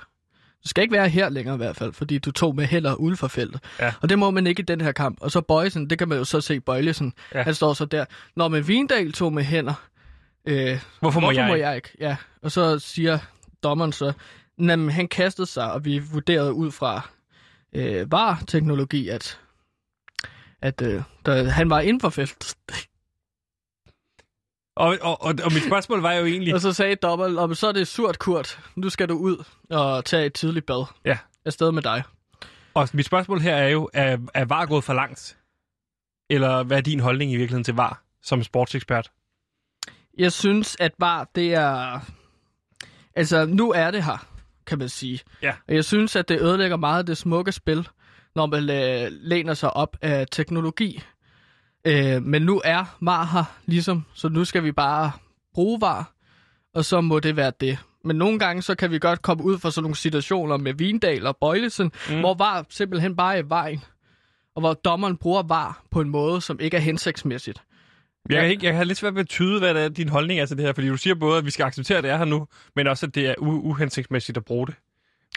Du 0.63 0.67
skal 0.69 0.81
ikke 0.81 0.93
være 0.93 1.09
her 1.09 1.29
længere 1.29 1.55
i 1.55 1.57
hvert 1.57 1.75
fald, 1.75 1.93
fordi 1.93 2.17
du 2.17 2.31
tog 2.31 2.55
med 2.55 2.65
heller 2.65 2.93
uden 2.95 3.17
for 3.17 3.27
feltet. 3.27 3.61
Ja. 3.79 3.93
Og 4.01 4.09
det 4.09 4.19
må 4.19 4.31
man 4.31 4.47
ikke 4.47 4.59
i 4.59 4.65
den 4.65 4.81
her 4.81 4.91
kamp. 4.91 5.17
Og 5.21 5.31
så 5.31 5.41
Bøjsen, 5.41 5.89
det 5.89 5.97
kan 5.97 6.09
man 6.09 6.17
jo 6.17 6.23
så 6.23 6.41
se 6.41 6.59
Bøjlesen. 6.59 7.13
Ja. 7.33 7.41
Han 7.43 7.53
står 7.53 7.73
så 7.73 7.85
der. 7.85 8.05
Når 8.35 8.47
med 8.47 8.61
Vindal 8.61 9.11
tog 9.11 9.33
med 9.33 9.43
hænder, 9.43 9.73
øh, 10.45 10.55
Hvorfor 10.99 11.19
må 11.19 11.27
Hvorfor 11.27 11.31
jeg 11.41 11.47
må 11.47 11.53
ikke? 11.53 11.67
jeg 11.67 11.75
ikke? 11.75 11.89
Ja, 11.99 12.15
og 12.41 12.51
så 12.51 12.79
siger 12.79 13.17
dommeren 13.63 13.91
så, 13.91 14.13
jamen 14.59 14.89
han 14.89 15.07
kastede 15.07 15.47
sig, 15.47 15.71
og 15.71 15.85
vi 15.85 15.99
vurderede 15.99 16.53
ud 16.53 16.71
fra 16.71 17.09
øh, 17.75 18.11
VAR-teknologi, 18.11 19.09
at, 19.09 19.39
at 20.61 20.81
øh, 20.81 21.03
der, 21.25 21.43
han 21.43 21.69
var 21.69 21.79
inden 21.79 22.01
for 22.01 22.09
felt. 22.09 22.57
Og, 24.75 24.97
og, 25.01 25.21
og, 25.21 25.33
og 25.43 25.53
mit 25.53 25.63
spørgsmål 25.63 26.01
var 26.01 26.13
jo 26.13 26.25
egentlig... 26.25 26.53
Og 26.55 26.61
så 26.61 26.73
sagde 26.73 26.95
dommeren, 26.95 27.37
om 27.37 27.55
så 27.55 27.67
er 27.67 27.71
det 27.71 27.87
surt, 27.87 28.19
Kurt. 28.19 28.59
Nu 28.75 28.89
skal 28.89 29.09
du 29.09 29.17
ud 29.17 29.43
og 29.69 30.05
tage 30.05 30.25
et 30.25 30.33
tidligt 30.33 30.65
bad. 30.65 30.85
Ja. 31.05 31.17
Afsted 31.45 31.71
med 31.71 31.81
dig. 31.81 32.03
Og 32.73 32.89
mit 32.93 33.05
spørgsmål 33.05 33.39
her 33.39 33.55
er 33.55 33.67
jo, 33.67 33.89
er, 33.93 34.17
er 34.33 34.45
VAR 34.45 34.65
gået 34.65 34.83
for 34.83 34.93
langt? 34.93 35.37
Eller 36.29 36.63
hvad 36.63 36.77
er 36.77 36.81
din 36.81 36.99
holdning 36.99 37.31
i 37.31 37.35
virkeligheden 37.35 37.63
til 37.63 37.73
VAR 37.73 38.03
som 38.21 38.43
sportsekspert? 38.43 39.11
Jeg 40.17 40.31
synes, 40.31 40.77
at 40.79 40.91
VAR, 40.99 41.29
det 41.35 41.53
er... 41.53 41.99
Altså, 43.15 43.45
nu 43.45 43.71
er 43.71 43.91
det 43.91 44.03
her, 44.03 44.30
kan 44.65 44.79
man 44.79 44.89
sige. 44.89 45.19
Ja. 45.41 45.53
Og 45.67 45.75
jeg 45.75 45.85
synes, 45.85 46.15
at 46.15 46.29
det 46.29 46.41
ødelægger 46.41 46.77
meget 46.77 46.99
af 46.99 47.05
det 47.05 47.17
smukke 47.17 47.51
spil, 47.51 47.87
når 48.35 48.45
man 48.45 48.69
øh, 48.69 49.07
læner 49.11 49.53
sig 49.53 49.73
op 49.73 49.97
af 50.01 50.27
teknologi. 50.31 51.01
Øh, 51.85 52.23
men 52.23 52.41
nu 52.41 52.61
er 52.65 52.97
VAR 53.01 53.25
her, 53.25 53.43
ligesom, 53.65 54.05
så 54.13 54.29
nu 54.29 54.45
skal 54.45 54.63
vi 54.63 54.71
bare 54.71 55.11
bruge 55.53 55.81
VAR, 55.81 56.13
og 56.73 56.85
så 56.85 57.01
må 57.01 57.19
det 57.19 57.35
være 57.35 57.51
det. 57.59 57.77
Men 58.03 58.15
nogle 58.15 58.39
gange, 58.39 58.61
så 58.61 58.75
kan 58.75 58.91
vi 58.91 58.99
godt 58.99 59.21
komme 59.21 59.43
ud 59.43 59.59
for 59.59 59.69
sådan 59.69 59.83
nogle 59.83 59.95
situationer 59.95 60.57
med 60.57 60.73
Vindal 60.73 61.27
og 61.27 61.37
Bøjlesen, 61.37 61.91
mm. 62.09 62.19
hvor 62.19 62.33
VAR 62.33 62.65
simpelthen 62.69 63.15
bare 63.15 63.35
er 63.37 63.43
i 63.43 63.49
vejen, 63.49 63.83
og 64.55 64.61
hvor 64.61 64.73
dommeren 64.73 65.17
bruger 65.17 65.43
VAR 65.43 65.83
på 65.91 66.01
en 66.01 66.09
måde, 66.09 66.41
som 66.41 66.59
ikke 66.59 66.77
er 66.77 66.81
hensigtsmæssigt. 66.81 67.61
Jeg, 68.29 68.41
kan 68.41 68.49
ikke, 68.49 68.65
jeg 68.65 68.77
har 68.77 68.83
lidt 68.83 68.97
svært 68.97 69.15
ved 69.15 69.21
at 69.21 69.29
tyde, 69.29 69.59
hvad 69.59 69.73
det 69.73 69.83
er, 69.83 69.89
din 69.89 70.09
holdning 70.09 70.39
er 70.39 70.45
til 70.45 70.57
det 70.57 70.65
her, 70.65 70.73
fordi 70.73 70.87
du 70.87 70.97
siger 70.97 71.15
både, 71.15 71.37
at 71.37 71.45
vi 71.45 71.51
skal 71.51 71.63
acceptere, 71.63 71.97
at 71.97 72.03
det 72.03 72.11
er 72.11 72.17
her 72.17 72.25
nu, 72.25 72.47
men 72.75 72.87
også, 72.87 73.05
at 73.05 73.15
det 73.15 73.29
er 73.29 73.33
u- 73.39 73.43
uhensigtsmæssigt 73.43 74.37
at 74.37 74.45
bruge 74.45 74.67
det. 74.67 74.75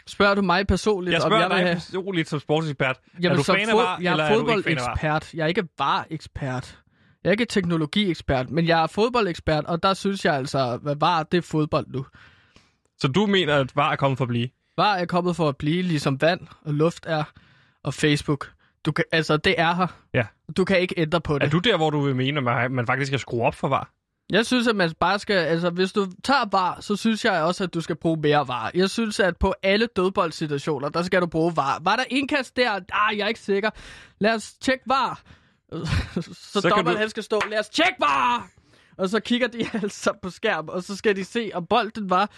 Spørger 0.07 0.35
du 0.35 0.41
mig 0.41 0.67
personligt, 0.67 1.13
Jeg 1.13 1.21
om 1.23 1.29
spørger 1.29 1.41
jeg 1.43 1.49
vil 1.49 1.57
dig 1.57 1.65
have... 1.65 1.75
personligt 1.75 2.29
som 2.29 2.39
sportsekspert. 2.39 2.97
Jamen, 3.21 3.31
er 3.31 3.35
du 3.35 3.43
fan 3.43 3.69
af 3.69 3.75
VAR, 3.75 3.99
jeg 4.01 4.13
er 4.19 4.23
er 4.23 4.33
fodboldekspert. 4.35 5.33
Jeg 5.33 5.43
er 5.43 5.47
ikke 5.47 5.63
VAR-ekspert. 5.79 6.79
Jeg 7.23 7.29
er 7.29 7.31
ikke 7.31 7.45
teknologiekspert, 7.45 8.49
men 8.49 8.67
jeg 8.67 8.83
er 8.83 8.87
fodboldekspert, 8.87 9.65
og 9.65 9.83
der 9.83 9.93
synes 9.93 10.25
jeg 10.25 10.33
altså, 10.35 10.77
hvad 10.81 10.95
VAR, 10.99 11.23
det 11.23 11.43
fodbold 11.43 11.85
nu. 11.87 12.05
Så 12.97 13.07
du 13.07 13.25
mener, 13.25 13.55
at 13.55 13.75
VAR 13.75 13.91
er 13.91 13.95
kommet 13.95 14.17
for 14.17 14.25
at 14.25 14.29
blive? 14.29 14.49
VAR 14.77 14.95
er 14.95 15.05
kommet 15.05 15.35
for 15.35 15.49
at 15.49 15.57
blive, 15.57 15.81
ligesom 15.81 16.21
vand 16.21 16.39
og 16.61 16.73
luft 16.73 17.05
er, 17.07 17.23
og 17.83 17.93
Facebook. 17.93 18.51
Du 18.85 18.91
kan, 18.91 19.05
altså, 19.11 19.37
det 19.37 19.55
er 19.57 19.75
her. 19.75 19.87
Ja. 20.13 20.25
Du 20.57 20.65
kan 20.65 20.79
ikke 20.79 20.95
ændre 20.97 21.21
på 21.21 21.35
Er 21.35 21.39
det. 21.39 21.51
du 21.51 21.59
der, 21.59 21.77
hvor 21.77 21.89
du 21.89 22.01
vil 22.01 22.15
mene, 22.15 22.51
at 22.51 22.71
man- 22.71 22.87
faktisk 22.87 23.09
skal 23.09 23.19
skrue 23.19 23.43
op 23.45 23.55
for 23.55 23.67
VAR? 23.67 23.91
Jeg 24.29 24.45
synes, 24.45 24.67
at 24.67 24.75
man 24.75 24.91
bare 24.99 25.19
skal... 25.19 25.35
Altså, 25.35 25.69
hvis 25.69 25.93
du 25.93 26.07
tager 26.23 26.45
VAR, 26.51 26.81
så 26.81 26.95
synes 26.95 27.25
jeg 27.25 27.43
også, 27.43 27.63
at 27.63 27.73
du 27.73 27.81
skal 27.81 27.95
bruge 27.95 28.19
mere 28.21 28.47
VAR. 28.47 28.71
Jeg 28.73 28.89
synes, 28.89 29.19
at 29.19 29.37
på 29.37 29.53
alle 29.63 29.87
dødboldsituationer, 29.95 30.89
der 30.89 31.03
skal 31.03 31.21
du 31.21 31.25
bruge 31.27 31.55
VAR. 31.55 31.79
Var 31.83 31.95
der 31.95 32.03
indkast 32.09 32.55
der? 32.55 32.71
Ah, 32.93 33.17
jeg 33.17 33.23
er 33.23 33.27
ikke 33.27 33.39
sikker. 33.39 33.69
Lad 34.19 34.33
os 34.35 34.53
tjekke 34.53 34.83
VAR. 34.87 35.21
så 36.15 36.21
Så 36.33 36.59
dommeren, 36.69 36.85
du- 36.95 36.99
han 36.99 37.09
skal 37.09 37.23
stå, 37.23 37.41
lad 37.49 37.59
os 37.59 37.69
tjekke 37.69 37.95
VAR! 37.99 38.47
Og 38.97 39.09
så 39.09 39.19
kigger 39.19 39.47
de 39.47 39.67
altså 39.83 40.13
på 40.21 40.29
skærmen, 40.29 40.69
og 40.69 40.83
så 40.83 40.95
skal 40.95 41.15
de 41.15 41.25
se, 41.25 41.51
om 41.53 41.65
bolden 41.65 42.09
var... 42.09 42.29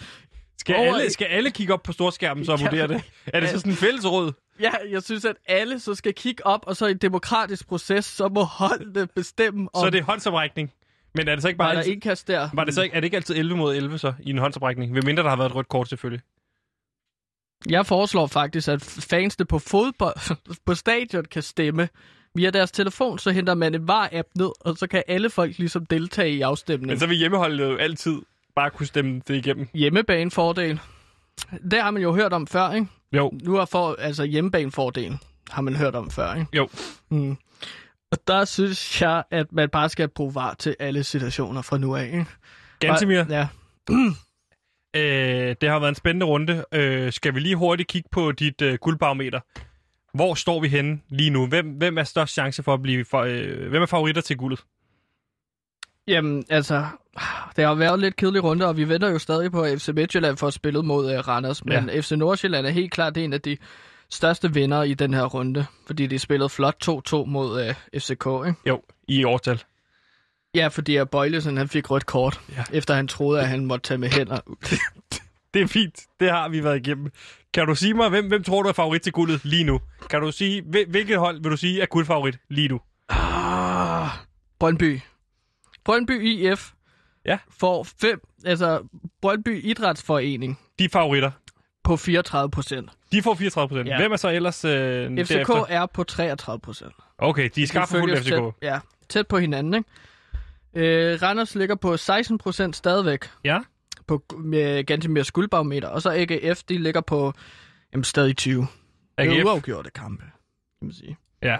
Skal, 0.58 0.76
Over- 0.76 0.94
alle, 0.96 1.10
skal 1.10 1.24
alle 1.26 1.50
kigge 1.50 1.72
op 1.74 1.82
på 1.82 1.92
storskærmen 1.92 2.44
så 2.44 2.52
og 2.52 2.60
vurdere 2.60 2.88
det? 2.88 3.02
Er 3.34 3.40
det 3.40 3.48
så 3.48 3.58
sådan 3.58 3.72
en 3.72 3.76
fællesråd? 3.76 4.32
Ja, 4.60 4.70
jeg 4.90 5.02
synes, 5.02 5.24
at 5.24 5.36
alle 5.46 5.80
så 5.80 5.94
skal 5.94 6.14
kigge 6.14 6.46
op, 6.46 6.60
og 6.66 6.76
så 6.76 6.86
i 6.86 6.90
en 6.90 6.96
demokratisk 6.98 7.68
proces, 7.68 8.04
så 8.04 8.28
må 8.28 8.42
holdene 8.42 9.06
bestemme, 9.06 9.68
om 9.74 9.80
Så 9.82 9.86
er 9.86 9.90
det 9.90 10.02
håndsoprækning. 10.02 10.72
Men 11.14 11.28
er 11.28 11.34
det 11.34 11.42
så 11.42 11.48
ikke 11.48 11.58
var 11.58 11.64
bare 11.64 11.72
der 11.74 11.78
altid, 11.78 11.92
indkast 11.92 12.28
der. 12.28 12.48
var 12.54 12.64
det 12.64 12.74
så 12.74 12.82
ikke, 12.82 12.96
er 12.96 13.00
det 13.00 13.04
ikke 13.04 13.16
altid 13.16 13.36
11 13.36 13.56
mod 13.56 13.76
11 13.76 13.98
så 13.98 14.12
i 14.20 14.30
en 14.30 14.38
håndsoprækning? 14.38 14.94
Ved 14.94 15.02
mindre 15.02 15.22
der 15.22 15.28
har 15.28 15.36
været 15.36 15.48
et 15.50 15.54
rødt 15.54 15.68
kort 15.68 15.88
selvfølgelig. 15.88 16.22
Jeg 17.70 17.86
foreslår 17.86 18.26
faktisk, 18.26 18.68
at 18.68 18.82
fansene 19.10 19.46
på 19.46 19.58
fodbold 19.58 20.36
på 20.66 20.74
stadion 20.74 21.24
kan 21.24 21.42
stemme. 21.42 21.88
Via 22.34 22.50
deres 22.50 22.70
telefon, 22.70 23.18
så 23.18 23.30
henter 23.30 23.54
man 23.54 23.74
en 23.74 23.88
VAR-app 23.88 24.28
ned, 24.34 24.50
og 24.60 24.76
så 24.76 24.86
kan 24.86 25.02
alle 25.08 25.30
folk 25.30 25.58
ligesom 25.58 25.86
deltage 25.86 26.30
i 26.30 26.40
afstemningen. 26.40 26.88
Men 26.88 26.98
så 26.98 27.06
vil 27.06 27.16
hjemmeholdet 27.16 27.64
jo 27.70 27.76
altid 27.76 28.18
bare 28.58 28.70
kunne 28.70 28.86
stemme 28.86 29.20
det 29.28 29.34
igennem. 29.36 29.68
Hjemmebanefordel. 29.74 30.80
Det 31.70 31.82
har 31.82 31.90
man 31.90 32.02
jo 32.02 32.14
hørt 32.14 32.32
om 32.32 32.46
før, 32.46 32.72
ikke? 32.72 32.86
Jo, 33.12 33.30
Nu 33.42 33.56
er 33.56 33.64
for, 33.64 33.96
altså 33.98 34.24
hjemmebanefordel 34.24 35.18
har 35.50 35.62
man 35.62 35.76
hørt 35.76 35.94
om 35.94 36.10
før, 36.10 36.34
ikke? 36.34 36.46
jo. 36.56 36.68
Mm. 37.10 37.36
Og 38.12 38.18
der 38.26 38.44
synes 38.44 39.02
jeg, 39.02 39.22
at 39.30 39.52
man 39.52 39.68
bare 39.68 39.88
skal 39.88 40.08
bruge 40.08 40.34
VAR 40.34 40.54
til 40.54 40.76
alle 40.78 41.04
situationer 41.04 41.62
fra 41.62 41.78
nu 41.78 41.96
af, 41.96 42.04
ikke? 42.04 42.26
Gansimir, 42.80 43.24
Ja. 43.28 43.48
øh, 44.96 45.56
det 45.60 45.68
har 45.68 45.78
været 45.78 45.88
en 45.88 45.94
spændende 45.94 46.26
runde. 46.26 46.64
Øh, 46.72 47.12
skal 47.12 47.34
vi 47.34 47.40
lige 47.40 47.56
hurtigt 47.56 47.88
kigge 47.88 48.08
på 48.12 48.32
dit 48.32 48.62
øh, 48.62 48.74
guldbarometer? 48.80 49.40
Hvor 50.14 50.34
står 50.34 50.60
vi 50.60 50.68
henne 50.68 51.00
lige 51.08 51.30
nu? 51.30 51.46
Hvem, 51.46 51.66
hvem 51.66 51.98
er 51.98 52.02
størst 52.04 52.32
chance 52.32 52.62
for 52.62 52.74
at 52.74 52.82
blive... 52.82 53.04
For, 53.04 53.18
øh, 53.20 53.68
hvem 53.68 53.82
er 53.82 53.86
favoritter 53.86 54.22
til 54.22 54.36
guldet? 54.36 54.64
Jamen, 56.08 56.44
altså, 56.50 56.86
det 57.56 57.64
har 57.64 57.74
været 57.74 58.00
lidt 58.00 58.16
kedelig 58.16 58.44
runde, 58.44 58.66
og 58.66 58.76
vi 58.76 58.88
venter 58.88 59.08
jo 59.10 59.18
stadig 59.18 59.52
på, 59.52 59.62
at 59.62 59.80
FC 59.80 59.88
Midtjylland 59.88 60.36
får 60.36 60.50
spillet 60.50 60.84
mod 60.84 61.14
uh, 61.18 61.28
Randers. 61.28 61.64
Men 61.64 61.90
ja. 61.90 62.00
FC 62.00 62.10
Nordsjælland 62.12 62.66
er 62.66 62.70
helt 62.70 62.92
klart 62.92 63.16
en 63.16 63.32
af 63.32 63.40
de 63.40 63.56
største 64.10 64.54
vinder 64.54 64.82
i 64.82 64.94
den 64.94 65.14
her 65.14 65.24
runde, 65.24 65.66
fordi 65.86 66.06
de 66.06 66.18
spillede 66.18 66.48
flot 66.48 66.88
2-2 66.88 67.16
mod 67.26 67.68
uh, 67.68 68.00
FCK, 68.00 68.26
ikke? 68.46 68.54
Jo, 68.66 68.82
i 69.08 69.24
årstal. 69.24 69.62
Ja, 70.54 70.68
fordi 70.68 70.96
at 70.96 71.10
Bøjlesen, 71.10 71.56
han 71.56 71.68
fik 71.68 71.90
rødt 71.90 72.06
kort, 72.06 72.40
ja. 72.56 72.64
efter 72.72 72.94
han 72.94 73.08
troede, 73.08 73.40
at 73.40 73.48
han 73.48 73.66
måtte 73.66 73.88
tage 73.88 73.98
med 73.98 74.08
hænder. 74.08 74.38
Det 75.54 75.62
er 75.62 75.66
fint. 75.66 76.00
Det 76.20 76.30
har 76.30 76.48
vi 76.48 76.64
været 76.64 76.76
igennem. 76.86 77.10
Kan 77.54 77.66
du 77.66 77.74
sige 77.74 77.94
mig, 77.94 78.08
hvem, 78.08 78.28
hvem 78.28 78.42
tror 78.44 78.62
du 78.62 78.68
er 78.68 78.72
favorit 78.72 79.02
til 79.02 79.12
guldet 79.12 79.44
lige 79.44 79.64
nu? 79.64 79.80
Kan 80.10 80.20
du 80.20 80.32
sige, 80.32 80.62
hvil- 80.62 80.90
hvilket 80.90 81.18
hold 81.18 81.42
vil 81.42 81.50
du 81.50 81.56
sige 81.56 81.80
er 81.82 81.86
guldfavorit 81.86 82.38
lige 82.50 82.68
nu? 82.68 82.80
Ah, 83.08 84.08
Brøndby. 84.58 85.00
Brøndby 85.88 86.22
IF 86.22 86.72
Ja. 87.26 87.38
får 87.60 87.82
fem, 88.00 88.20
altså 88.44 88.88
Brøndby 89.20 89.62
Idrætsforening 89.64 90.58
De 90.78 90.84
er 90.84 90.88
favoritter. 90.92 91.30
på 91.84 91.96
34 91.96 92.50
procent. 92.50 92.90
De 93.12 93.22
får 93.22 93.34
34 93.34 93.68
procent. 93.68 93.88
Ja. 93.88 93.96
Hvem 93.98 94.12
er 94.12 94.16
så 94.16 94.28
ellers 94.28 94.64
øh, 94.64 94.70
FCK 95.18 95.28
derefter? 95.28 95.64
er 95.68 95.86
på 95.86 96.04
33 96.04 96.60
procent. 96.60 96.92
Okay, 97.18 97.50
de 97.54 97.62
er 97.62 97.66
for 97.66 97.86
fuldt 97.86 98.18
FCK. 98.18 98.28
Tæt, 98.28 98.42
ja, 98.62 98.78
tæt 99.08 99.26
på 99.26 99.38
hinanden, 99.38 99.74
ikke? 99.74 99.88
Øh, 101.12 101.22
Randers 101.22 101.54
ligger 101.54 101.74
på 101.74 101.96
16 101.96 102.38
procent 102.38 102.76
stadigvæk 102.76 103.24
Ja. 103.44 103.58
på 104.06 104.22
med 104.38 104.84
Gantemir 104.84 105.30
guldbarometer, 105.32 105.88
og 105.88 106.02
så 106.02 106.10
AGF, 106.12 106.62
de 106.62 106.78
ligger 106.78 107.00
på 107.00 107.32
jamen, 107.92 108.04
stadig 108.04 108.36
20. 108.36 108.60
Det 108.60 108.68
er 109.18 109.22
AGF. 109.32 109.44
uafgjorte 109.44 109.90
kampe, 109.90 110.22
kan 110.78 110.86
man 110.88 110.92
sige. 110.92 111.16
Ja. 111.42 111.56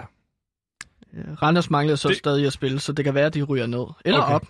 Randers 1.41 1.69
mangler 1.69 1.95
så 1.95 2.07
Det- 2.09 2.17
stadig 2.17 2.45
at 2.45 2.53
spille, 2.53 2.79
så 2.79 2.91
det 2.93 3.05
kan 3.05 3.13
være, 3.13 3.25
at 3.25 3.33
de 3.33 3.43
ryger 3.43 3.65
ned. 3.67 3.85
Eller 4.05 4.21
Okay. 4.21 4.33
op. 4.33 4.45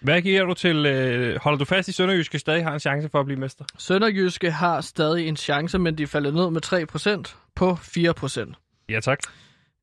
Hvad 0.00 0.22
giver 0.22 0.44
du 0.44 0.54
til... 0.54 0.86
Øh, 0.86 1.38
holder 1.42 1.58
du 1.58 1.64
fast 1.64 1.88
i 1.88 1.92
Sønderjyske 1.92 2.38
stadig 2.38 2.64
har 2.64 2.72
en 2.74 2.80
chance 2.80 3.08
for 3.08 3.20
at 3.20 3.26
blive 3.26 3.40
mester? 3.40 3.64
Sønderjyske 3.78 4.50
har 4.50 4.80
stadig 4.80 5.28
en 5.28 5.36
chance, 5.36 5.78
men 5.78 5.98
de 5.98 6.06
falder 6.06 6.30
ned 6.30 6.50
med 6.50 6.60
3% 7.30 7.36
på 7.54 7.74
4%. 7.74 8.52
Ja, 8.88 9.00
tak. 9.00 9.18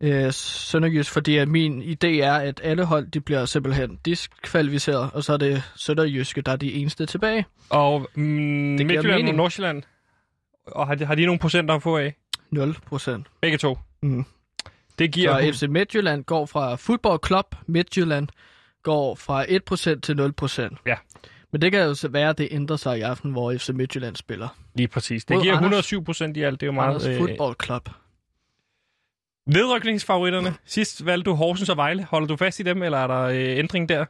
Øh, 0.02 0.34
Sønderjysk, 0.34 1.12
fordi 1.12 1.38
at 1.38 1.48
min 1.48 1.82
idé 1.82 2.08
er, 2.08 2.34
at 2.34 2.62
alle 2.63 2.86
hold 2.86 3.08
de 3.12 3.22
bliver 3.22 3.46
simpelthen 3.46 4.00
diskvalificeret, 4.06 5.10
og 5.13 5.24
så 5.24 5.34
er 5.34 5.38
det 5.38 5.63
Sønderjyske, 5.76 6.41
der 6.41 6.52
er 6.52 6.56
de 6.56 6.74
eneste 6.74 7.06
tilbage. 7.06 7.46
Og 7.70 8.08
mm, 8.15 8.24
Midtjylland 8.24 9.30
og. 9.30 9.36
Nordsjælland, 9.36 9.84
og 10.67 10.88
har 10.88 10.96
de, 10.96 11.06
har 11.06 11.15
de 11.15 11.26
nogle 11.26 11.39
procenter 11.39 11.76
at 11.76 11.84
få 11.84 11.98
af? 11.98 12.15
0%. 12.56 13.24
Begge 13.41 13.58
to. 13.58 13.78
Mhm. 14.02 14.26
Det 15.02 15.12
giver... 15.12 15.52
Så 15.52 15.58
FC 15.58 15.64
Midtjylland 15.70 16.24
går 16.24 16.46
fra 16.46 16.76
Football 16.76 17.20
Club 17.26 17.56
Midtjylland 17.68 18.28
går 18.84 19.16
fra 19.16 19.46
1% 19.46 20.00
til 20.00 20.34
0%. 20.74 20.82
Ja. 20.86 20.96
Men 21.52 21.62
det 21.62 21.72
kan 21.72 21.84
jo 21.84 21.94
så 21.96 22.08
være, 22.08 22.30
at 22.30 22.38
det 22.38 22.48
ændrer 22.52 22.76
sig 22.76 22.98
i 22.98 23.02
aften, 23.02 23.32
hvor 23.32 23.58
FC 23.58 23.70
Midtjylland 23.70 24.16
spiller. 24.16 24.48
Lige 24.76 24.88
præcis. 24.88 25.26
Det 25.26 25.36
Mod 25.36 25.44
giver 25.44 25.54
Randers. 25.54 25.68
107 25.68 26.04
procent 26.06 26.38
i 26.38 26.42
alt. 26.42 26.60
Det 26.60 26.66
er 26.66 26.68
jo 26.68 26.72
meget... 26.72 27.06
Randers 27.06 27.18
Football 27.18 27.56
Club. 27.64 27.90
Nedrykningsfavoritterne. 29.46 30.54
Sidst 30.66 31.06
valgte 31.06 31.30
du 31.30 31.36
Horsens 31.36 31.70
og 31.70 31.78
Vejle. 31.78 32.04
Holder 32.04 32.28
du 32.28 32.36
fast 32.36 32.60
i 32.60 32.64
dem, 32.64 32.84
eller 32.84 32.98
er 32.98 33.08
der 33.08 33.20
øh, 33.22 33.58
ændring 33.58 33.90
der? 33.90 34.06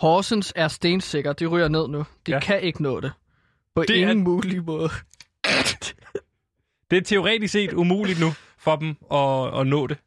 Horsens 0.00 0.52
er 0.56 0.68
stensikker. 0.68 1.32
De 1.32 1.46
ryger 1.46 1.68
ned 1.68 1.88
nu. 1.88 1.98
De 2.26 2.32
Ja. 2.32 2.40
kan 2.40 2.60
ikke 2.62 2.82
nå 2.82 3.00
det. 3.00 3.12
På 3.74 3.82
Det 3.82 3.90
ingen 3.94 4.18
er... 4.18 4.22
mulig 4.22 4.64
måde. 4.64 4.88
Det 6.90 6.96
er 6.96 7.02
teoretisk 7.02 7.52
set 7.52 7.72
umuligt 7.72 8.20
nu 8.20 8.32
for 8.58 8.76
dem 8.76 8.88
at, 9.12 9.60
at 9.60 9.66
nå 9.66 9.86
det. 9.86 9.98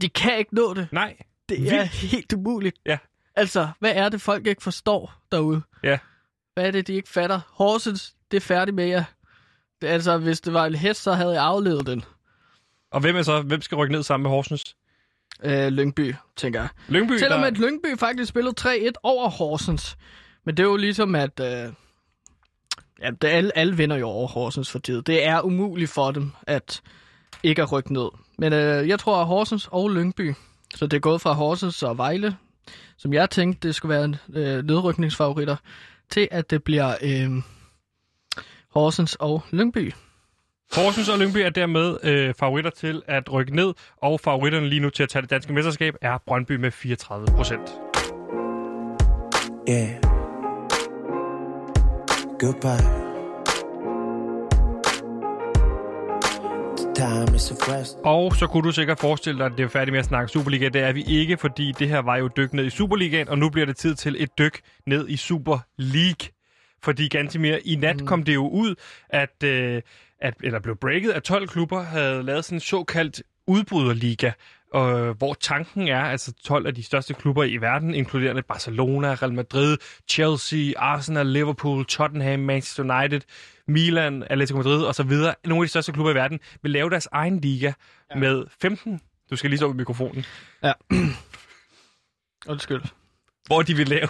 De 0.00 0.08
kan 0.08 0.38
ikke 0.38 0.54
nå 0.54 0.74
det. 0.74 0.88
Nej. 0.92 1.16
Det 1.48 1.58
Vildt. 1.60 1.72
er 1.72 1.84
helt 1.84 2.32
umuligt. 2.32 2.76
Ja. 2.86 2.98
Altså, 3.36 3.68
hvad 3.78 3.92
er 3.94 4.08
det, 4.08 4.20
folk 4.20 4.46
ikke 4.46 4.62
forstår 4.62 5.12
derude? 5.32 5.62
Ja. 5.84 5.98
Hvad 6.54 6.66
er 6.66 6.70
det, 6.70 6.86
de 6.86 6.94
ikke 6.94 7.08
fatter? 7.08 7.40
Horsens, 7.48 8.14
det 8.30 8.36
er 8.36 8.40
færdigt 8.40 8.74
med 8.74 8.84
jer. 8.86 9.04
Det, 9.82 9.86
altså, 9.88 10.18
hvis 10.18 10.40
det 10.40 10.52
var 10.52 10.66
en 10.66 10.74
hest, 10.74 11.02
så 11.02 11.12
havde 11.12 11.32
jeg 11.32 11.42
aflevet 11.44 11.86
den. 11.86 12.04
Og 12.90 13.00
hvem 13.00 13.16
er 13.16 13.22
så? 13.22 13.40
Hvem 13.42 13.62
skal 13.62 13.76
rykke 13.76 13.92
ned 13.92 14.02
sammen 14.02 14.22
med 14.22 14.30
Horsens? 14.30 14.76
Øh, 15.44 15.68
Lyngby, 15.68 16.14
tænker 16.36 16.60
jeg. 16.60 16.68
Lyngby, 16.88 17.18
Selvom 17.18 17.40
der... 17.40 17.46
at 17.46 17.58
Lyngby 17.58 17.98
faktisk 17.98 18.28
spillede 18.28 18.54
3-1 18.60 18.90
over 19.02 19.28
Horsens. 19.30 19.96
Men 20.44 20.56
det 20.56 20.62
er 20.62 20.66
jo 20.66 20.76
ligesom, 20.76 21.14
at... 21.14 21.40
Øh, 21.40 21.72
ja, 23.02 23.10
det, 23.10 23.28
alle, 23.28 23.58
alle 23.58 23.76
vinder 23.76 23.96
jo 23.96 24.06
over 24.06 24.28
Horsens 24.28 24.70
for 24.70 24.78
tid. 24.78 25.02
Det 25.02 25.26
er 25.26 25.40
umuligt 25.40 25.90
for 25.90 26.10
dem 26.10 26.32
at 26.46 26.82
ikke 27.42 27.62
at 27.62 27.72
rykke 27.72 27.92
ned. 27.92 28.08
Men 28.38 28.52
øh, 28.52 28.88
jeg 28.88 28.98
tror, 28.98 29.20
at 29.20 29.26
Horsens 29.26 29.68
og 29.72 29.90
Lyngby, 29.90 30.34
så 30.74 30.86
det 30.86 30.96
er 30.96 31.00
gået 31.00 31.20
fra 31.20 31.32
Horsens 31.32 31.82
og 31.82 31.98
Vejle, 31.98 32.36
som 32.96 33.12
jeg 33.12 33.30
tænkte, 33.30 33.68
det 33.68 33.74
skulle 33.74 33.94
være 33.94 34.04
en, 34.04 34.16
øh, 34.34 34.64
nedrykningsfavoritter, 34.64 35.56
til 36.10 36.28
at 36.30 36.50
det 36.50 36.64
bliver 36.64 36.94
øh, 37.02 37.42
Horsens 38.70 39.14
og 39.14 39.42
Lyngby. 39.50 39.92
Horsens 40.72 41.08
og 41.08 41.18
Lyngby 41.18 41.36
er 41.36 41.50
dermed 41.50 41.96
øh, 42.02 42.34
favoritter 42.34 42.70
til 42.70 43.02
at 43.06 43.32
rykke 43.32 43.56
ned, 43.56 43.74
og 43.96 44.20
favoritterne 44.20 44.68
lige 44.68 44.80
nu 44.80 44.90
til 44.90 45.02
at 45.02 45.08
tage 45.08 45.22
det 45.22 45.30
danske 45.30 45.52
mesterskab 45.52 45.94
er 46.00 46.18
Brøndby 46.26 46.52
med 46.52 46.70
34 46.70 47.26
procent. 47.26 47.70
Yeah. 49.68 50.11
Goodbye. 52.42 52.82
The 56.76 56.92
time 56.94 57.36
is 57.36 57.50
a 57.50 57.54
fresh. 57.54 57.90
Og 58.04 58.36
så 58.36 58.46
kunne 58.46 58.62
du 58.62 58.72
sikkert 58.72 59.00
forestille 59.00 59.38
dig, 59.38 59.46
at 59.46 59.52
det 59.56 59.64
er 59.64 59.68
færdigt 59.68 59.92
med 59.92 59.98
at 59.98 60.04
snakke 60.04 60.28
Superliga. 60.28 60.68
Det 60.68 60.82
er 60.82 60.92
vi 60.92 61.02
ikke, 61.02 61.36
fordi 61.36 61.72
det 61.78 61.88
her 61.88 61.98
var 61.98 62.16
jo 62.16 62.28
dyk 62.36 62.52
ned 62.52 62.64
i 62.64 62.70
Superligaen, 62.70 63.28
og 63.28 63.38
nu 63.38 63.50
bliver 63.50 63.66
det 63.66 63.76
tid 63.76 63.94
til 63.94 64.16
et 64.18 64.38
dyk 64.38 64.60
ned 64.86 65.08
i 65.08 65.16
Super 65.16 65.58
League. 65.78 66.28
Fordi 66.82 67.08
ganske 67.08 67.38
mere 67.38 67.66
i 67.66 67.76
nat 67.76 68.00
mm. 68.00 68.06
kom 68.06 68.22
det 68.22 68.34
jo 68.34 68.48
ud, 68.48 68.74
at, 69.08 69.42
øh, 69.44 69.82
at, 70.20 70.34
eller 70.42 70.60
blev 70.60 70.76
breaket, 70.76 71.10
at 71.10 71.22
12 71.22 71.48
klubber 71.48 71.82
havde 71.82 72.22
lavet 72.22 72.44
sådan 72.44 72.56
en 72.56 72.60
såkaldt 72.60 73.22
udbryderliga, 73.46 74.30
øh, 74.74 75.16
hvor 75.16 75.34
tanken 75.34 75.88
er, 75.88 76.00
altså 76.04 76.32
12 76.44 76.66
af 76.66 76.74
de 76.74 76.82
største 76.82 77.14
klubber 77.14 77.44
i 77.44 77.56
verden, 77.56 77.94
inkluderende 77.94 78.42
Barcelona, 78.42 79.14
Real 79.14 79.32
Madrid, 79.32 79.78
Chelsea, 80.08 80.72
Arsenal, 80.76 81.26
Liverpool, 81.26 81.84
Tottenham, 81.84 82.40
Manchester 82.40 82.82
United, 82.82 83.20
Milan, 83.68 84.24
Atletico 84.30 84.56
Madrid 84.56 84.84
osv., 84.84 85.10
nogle 85.44 85.62
af 85.62 85.66
de 85.66 85.68
største 85.68 85.92
klubber 85.92 86.12
i 86.12 86.14
verden, 86.14 86.40
vil 86.62 86.70
lave 86.70 86.90
deres 86.90 87.08
egen 87.12 87.40
liga 87.40 87.72
ja. 88.14 88.18
med 88.18 88.44
15, 88.60 89.00
du 89.30 89.36
skal 89.36 89.50
lige 89.50 89.58
stå 89.58 89.66
ved 89.66 89.74
mikrofonen, 89.74 90.24
Undskyld. 92.48 92.82
hvor 93.46 93.62
de 93.62 93.74
vil 93.74 93.88
lave 93.88 94.08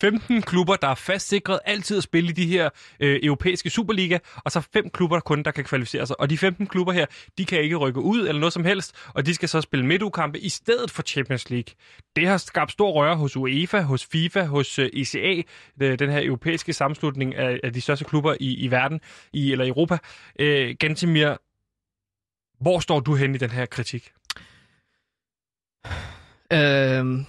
15 0.00 0.42
klubber, 0.42 0.76
der 0.76 0.88
er 0.88 0.94
fastsikret 0.94 1.58
altid 1.64 1.96
at 1.96 2.02
spille 2.02 2.30
i 2.30 2.32
de 2.32 2.46
her 2.46 2.70
øh, 3.00 3.20
europæiske 3.22 3.70
Superliga, 3.70 4.18
og 4.44 4.52
så 4.52 4.60
fem 4.60 4.90
klubber 4.90 5.20
kun, 5.20 5.42
der 5.42 5.50
kan 5.50 5.64
kvalificere 5.64 6.06
sig. 6.06 6.20
Og 6.20 6.30
de 6.30 6.38
15 6.38 6.66
klubber 6.66 6.92
her, 6.92 7.06
de 7.38 7.44
kan 7.44 7.60
ikke 7.60 7.76
rykke 7.76 8.00
ud 8.00 8.28
eller 8.28 8.40
noget 8.40 8.52
som 8.52 8.64
helst, 8.64 8.94
og 9.14 9.26
de 9.26 9.34
skal 9.34 9.48
så 9.48 9.60
spille 9.60 9.86
midtugkampe 9.86 10.38
i 10.40 10.48
stedet 10.48 10.90
for 10.90 11.02
Champions 11.02 11.50
League. 11.50 11.74
Det 12.16 12.26
har 12.26 12.36
skabt 12.36 12.72
stor 12.72 12.92
røre 12.92 13.16
hos 13.16 13.36
UEFA, 13.36 13.80
hos 13.80 14.06
FIFA, 14.12 14.44
hos 14.44 14.78
øh, 14.78 14.90
ECA, 14.92 15.42
øh, 15.82 15.98
den 15.98 16.10
her 16.10 16.24
europæiske 16.24 16.72
sammenslutning 16.72 17.34
af, 17.34 17.60
af 17.64 17.72
de 17.72 17.80
største 17.80 18.04
klubber 18.04 18.36
i, 18.40 18.54
i 18.54 18.70
verden, 18.70 19.00
i 19.32 19.52
eller 19.52 19.66
Europa. 19.66 19.98
Øh, 20.40 20.74
Gantimir, 20.80 21.36
hvor 22.60 22.80
står 22.80 23.00
du 23.00 23.14
hen 23.14 23.34
i 23.34 23.38
den 23.38 23.50
her 23.50 23.66
kritik? 23.66 24.12
Øhm, 26.52 27.26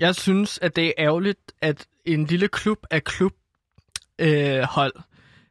jeg 0.00 0.14
synes, 0.14 0.58
at 0.62 0.76
det 0.76 0.86
er 0.86 0.92
ærgerligt, 0.98 1.52
at 1.60 1.86
en 2.04 2.24
lille 2.24 2.48
klub 2.48 2.78
af 2.90 3.04
klubhold 3.04 3.38
øh, 4.18 4.62
hold 4.62 4.92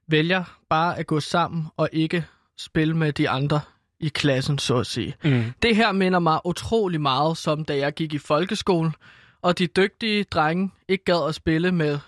vælger 0.08 0.44
bare 0.70 1.00
at 1.00 1.08
gå 1.08 1.20
sammen 1.20 1.68
og 1.78 1.90
ikke 1.92 2.26
spille 2.58 2.98
med 2.98 3.14
de 3.14 3.30
andre 3.30 3.62
i 4.00 4.08
klassen, 4.08 4.60
så 4.60 4.78
at 4.78 4.88
sige. 4.88 5.16
Mm. 5.24 5.44
Det 5.62 5.76
her 5.76 5.92
minder 5.92 6.20
mig 6.20 6.40
utrolig 6.46 7.02
meget, 7.02 7.38
som 7.38 7.66
da 7.66 7.78
jeg 7.78 7.94
gik 7.94 8.14
i 8.14 8.18
folkeskolen, 8.18 8.96
og 9.42 9.58
de 9.58 9.68
dygtige 9.68 10.24
drenge 10.24 10.72
ikke 10.88 11.04
gad 11.04 11.28
at 11.28 11.36
spille 11.36 11.72
med 11.72 12.00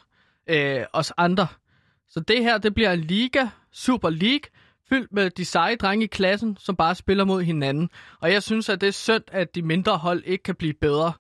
øh, 0.48 0.84
os 0.94 1.14
andre. 1.18 1.48
Så 2.10 2.20
det 2.20 2.44
her, 2.44 2.58
det 2.58 2.74
bliver 2.74 2.92
en 2.92 3.02
liga, 3.02 3.48
Super 3.72 4.10
League, 4.10 4.50
fyldt 4.90 5.14
med 5.14 5.30
de 5.30 5.46
seje 5.46 5.76
drenge 5.76 6.04
i 6.04 6.08
klassen, 6.08 6.58
som 6.60 6.76
bare 6.76 6.96
spiller 6.96 7.24
mod 7.24 7.44
hinanden. 7.44 7.90
Og 8.20 8.32
jeg 8.32 8.44
synes, 8.44 8.70
at 8.70 8.82
det 8.82 8.88
er 8.88 8.92
synd, 8.92 9.24
at 9.32 9.56
de 9.56 9.62
mindre 9.62 9.98
hold 9.98 10.24
ikke 10.26 10.44
kan 10.44 10.56
blive 10.56 10.74
bedre 10.74 11.14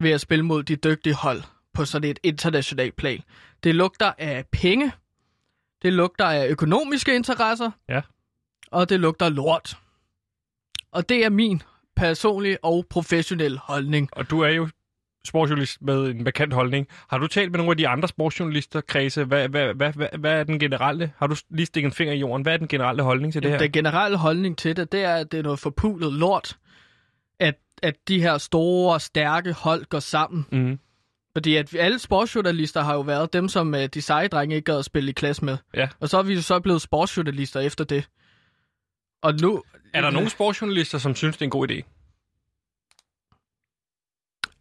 ved 0.00 0.10
at 0.10 0.20
spille 0.20 0.44
mod 0.44 0.62
de 0.62 0.76
dygtige 0.76 1.14
hold 1.14 1.42
på 1.74 1.84
sådan 1.84 2.10
et 2.10 2.18
internationalt 2.22 2.96
plan. 2.96 3.20
Det 3.64 3.74
lugter 3.74 4.12
af 4.18 4.44
penge, 4.52 4.92
det 5.82 5.92
lugter 5.92 6.24
af 6.24 6.48
økonomiske 6.48 7.14
interesser, 7.14 7.70
Ja. 7.88 8.00
og 8.70 8.88
det 8.88 9.00
lugter 9.00 9.26
af 9.26 9.34
lort. 9.34 9.76
Og 10.92 11.08
det 11.08 11.24
er 11.24 11.30
min 11.30 11.62
personlige 11.96 12.64
og 12.64 12.86
professionelle 12.90 13.58
holdning. 13.58 14.08
Og 14.12 14.30
du 14.30 14.40
er 14.40 14.48
jo 14.48 14.68
sportsjournalist 15.24 15.82
med 15.82 16.06
en 16.10 16.24
markant 16.24 16.52
holdning. 16.52 16.86
Har 17.08 17.18
du 17.18 17.26
talt 17.26 17.50
med 17.50 17.58
nogle 17.58 17.70
af 17.70 17.76
de 17.76 17.88
andre 17.88 18.08
sportsjournalister, 18.08 18.80
Kredse? 18.80 19.24
Hvad, 19.24 19.48
hvad, 19.48 19.74
hvad, 19.74 19.92
hvad, 19.92 20.08
hvad 20.18 20.32
er 20.32 20.44
den 20.44 20.58
generelle? 20.58 21.12
Har 21.16 21.26
du 21.26 21.36
lige 21.50 21.66
stikket 21.66 21.88
en 21.88 21.92
finger 21.92 22.14
i 22.14 22.18
jorden? 22.18 22.42
Hvad 22.42 22.52
er 22.52 22.56
den 22.56 22.68
generelle 22.68 23.02
holdning 23.02 23.32
til 23.32 23.42
det 23.42 23.50
her? 23.50 23.58
Den 23.58 23.72
generelle 23.72 24.16
holdning 24.16 24.58
til 24.58 24.76
det, 24.76 24.92
det 24.92 25.04
er, 25.04 25.14
at 25.14 25.32
det 25.32 25.38
er 25.38 25.42
noget 25.42 25.58
forpulet 25.58 26.12
lort, 26.12 26.56
at, 27.82 28.08
de 28.08 28.20
her 28.20 28.38
store, 28.38 29.00
stærke 29.00 29.52
hold 29.52 29.84
går 29.84 30.00
sammen. 30.00 30.46
Mm. 30.52 30.78
Fordi 31.32 31.56
at 31.56 31.74
alle 31.74 31.98
sportsjournalister 31.98 32.82
har 32.82 32.94
jo 32.94 33.00
været 33.00 33.32
dem, 33.32 33.48
som 33.48 33.74
uh, 33.74 33.84
de 33.84 34.02
seje 34.02 34.28
drenge 34.28 34.56
ikke 34.56 34.72
gad 34.72 34.78
at 34.78 34.84
spille 34.84 35.10
i 35.10 35.12
klasse 35.12 35.44
med. 35.44 35.56
Ja. 35.74 35.88
Og 36.00 36.08
så 36.08 36.18
er 36.18 36.22
vi 36.22 36.34
jo 36.34 36.42
så 36.42 36.60
blevet 36.60 36.82
sportsjournalister 36.82 37.60
efter 37.60 37.84
det. 37.84 38.08
Og 39.22 39.34
nu... 39.34 39.62
Er 39.92 40.00
der 40.00 40.10
nogle 40.10 40.30
sportsjournalister, 40.30 40.98
som 40.98 41.14
synes, 41.14 41.36
det 41.36 41.42
er 41.42 41.46
en 41.46 41.50
god 41.50 41.70
idé? 41.70 41.82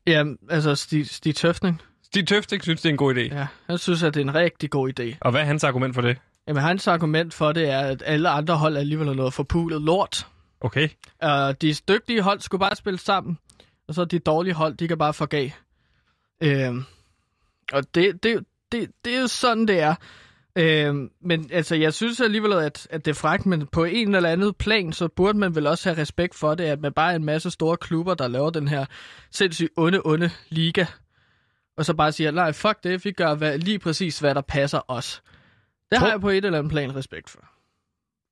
Ja, 0.08 0.24
altså 0.50 0.76
Stig, 0.76 1.10
Stig 1.10 1.36
Tøfning. 1.36 1.82
Stig 2.04 2.28
Tøfting 2.28 2.64
synes, 2.64 2.82
det 2.82 2.90
er 2.90 2.94
en 2.94 2.98
god 2.98 3.16
idé. 3.16 3.20
Ja. 3.20 3.48
Han 3.68 3.78
synes, 3.78 4.04
at 4.04 4.14
det 4.14 4.20
er 4.20 4.26
en 4.26 4.36
rigtig 4.36 4.70
god 4.70 5.00
idé. 5.00 5.18
Og 5.22 5.32
hvad 5.32 5.42
er 5.42 5.46
hans 5.46 5.64
argument 5.64 5.96
for 5.96 6.02
det? 6.02 6.18
Jamen, 6.48 6.64
hans 6.64 6.88
argument 6.88 7.34
for 7.34 7.52
det 7.52 7.70
er, 7.70 7.80
at 7.80 8.04
alle 8.06 8.30
andre 8.30 8.58
hold 8.58 8.76
er 8.76 8.80
alligevel 8.80 9.16
noget 9.16 9.34
forpulet 9.34 9.82
lort. 9.82 10.28
Okay. 10.62 10.90
Uh, 11.24 11.30
de 11.62 11.74
dygtige 11.88 12.22
hold 12.22 12.40
skulle 12.40 12.60
bare 12.60 12.76
spille 12.76 13.00
sammen, 13.00 13.38
og 13.88 13.94
så 13.94 14.06
de 14.06 14.20
dårlige 14.20 14.54
hold, 14.54 14.74
de 14.78 14.88
kan 14.88 14.98
bare 14.98 15.14
forgave. 15.14 15.52
Uh, 16.46 16.84
og 17.74 17.96
det, 17.96 18.24
det, 18.24 18.46
det, 18.72 18.92
det 19.06 19.16
er 19.16 19.22
jo 19.22 19.28
sådan, 19.28 19.68
det 19.68 19.80
er. 19.80 19.96
Uh, 20.60 21.10
men 21.22 21.50
altså, 21.52 21.76
jeg 21.76 21.94
synes 21.94 22.22
alligevel, 22.22 22.54
at, 22.54 22.88
at 22.90 23.06
det 23.06 23.12
er 23.12 23.16
frækt, 23.16 23.46
men 23.46 23.68
på 23.68 23.84
en 23.84 24.16
eller 24.16 24.30
anden 24.30 24.54
plan, 24.54 24.94
så 24.94 25.08
burde 25.08 25.38
man 25.38 25.56
vel 25.56 25.68
også 25.68 25.90
have 25.90 26.02
respekt 26.02 26.36
for 26.36 26.56
det, 26.56 26.64
at 26.64 26.80
man 26.82 26.94
bare 26.94 27.12
er 27.12 27.16
en 27.16 27.26
masse 27.26 27.52
store 27.52 27.78
klubber, 27.78 28.14
der 28.14 28.28
laver 28.28 28.50
den 28.50 28.68
her 28.68 28.86
sindssygt 29.32 29.70
onde, 29.78 30.02
onde 30.06 30.30
liga. 30.50 30.86
Og 31.78 31.86
så 31.86 31.94
bare 31.94 32.12
siger, 32.12 32.32
nej, 32.32 32.52
fuck 32.52 32.84
det, 32.84 33.06
vi 33.06 33.12
gør 33.12 33.36
hvad, 33.36 33.58
lige 33.58 33.80
præcis, 33.80 34.20
hvad 34.20 34.36
der 34.36 34.42
passer 34.42 34.82
os. 34.88 35.22
Det 35.92 35.98
Tror- 35.98 36.06
har 36.06 36.14
jeg 36.14 36.22
på 36.22 36.30
et 36.30 36.46
eller 36.46 36.60
andet 36.60 36.72
plan 36.72 36.96
respekt 36.96 37.30
for. 37.30 37.40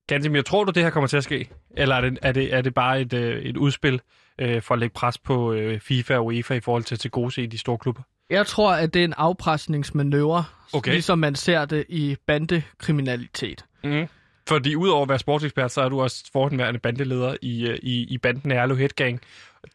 Gantemir, 0.07 0.41
tror 0.41 0.63
du, 0.63 0.71
det 0.71 0.83
her 0.83 0.89
kommer 0.89 1.07
til 1.07 1.17
at 1.17 1.23
ske? 1.23 1.49
Eller 1.77 1.95
er 1.95 2.01
det, 2.01 2.19
er 2.21 2.31
det, 2.31 2.53
er 2.53 2.61
det 2.61 2.73
bare 2.73 3.01
et, 3.01 3.13
øh, 3.13 3.41
et 3.41 3.57
udspil 3.57 4.01
øh, 4.39 4.61
for 4.61 4.73
at 4.73 4.79
lægge 4.79 4.93
pres 4.93 5.17
på 5.17 5.53
øh, 5.53 5.79
FIFA 5.79 6.15
og 6.17 6.25
UEFA 6.25 6.53
i 6.53 6.59
forhold 6.59 6.83
til 6.83 6.95
at 6.95 6.99
tilgodese 6.99 7.47
de 7.47 7.57
store 7.57 7.77
klubber? 7.77 8.01
Jeg 8.29 8.47
tror, 8.47 8.73
at 8.73 8.93
det 8.93 8.99
er 8.99 9.03
en 9.03 9.13
afpresningsmanøvre, 9.17 10.43
Okay. 10.73 10.91
ligesom 10.91 11.19
man 11.19 11.35
ser 11.35 11.65
det 11.65 11.85
i 11.89 12.15
bandekriminalitet. 12.27 13.65
Mm. 13.83 14.07
Fordi 14.47 14.75
udover 14.75 15.03
at 15.03 15.09
være 15.09 15.19
sportsekspert, 15.19 15.71
så 15.71 15.81
er 15.81 15.89
du 15.89 16.01
også 16.01 16.23
forhenværende 16.33 16.79
bandeleder 16.79 17.35
i, 17.41 17.67
øh, 17.67 17.77
i, 17.83 18.13
i 18.13 18.17
banden 18.17 18.51
Erlo 18.51 18.75
Headgang. 18.75 19.21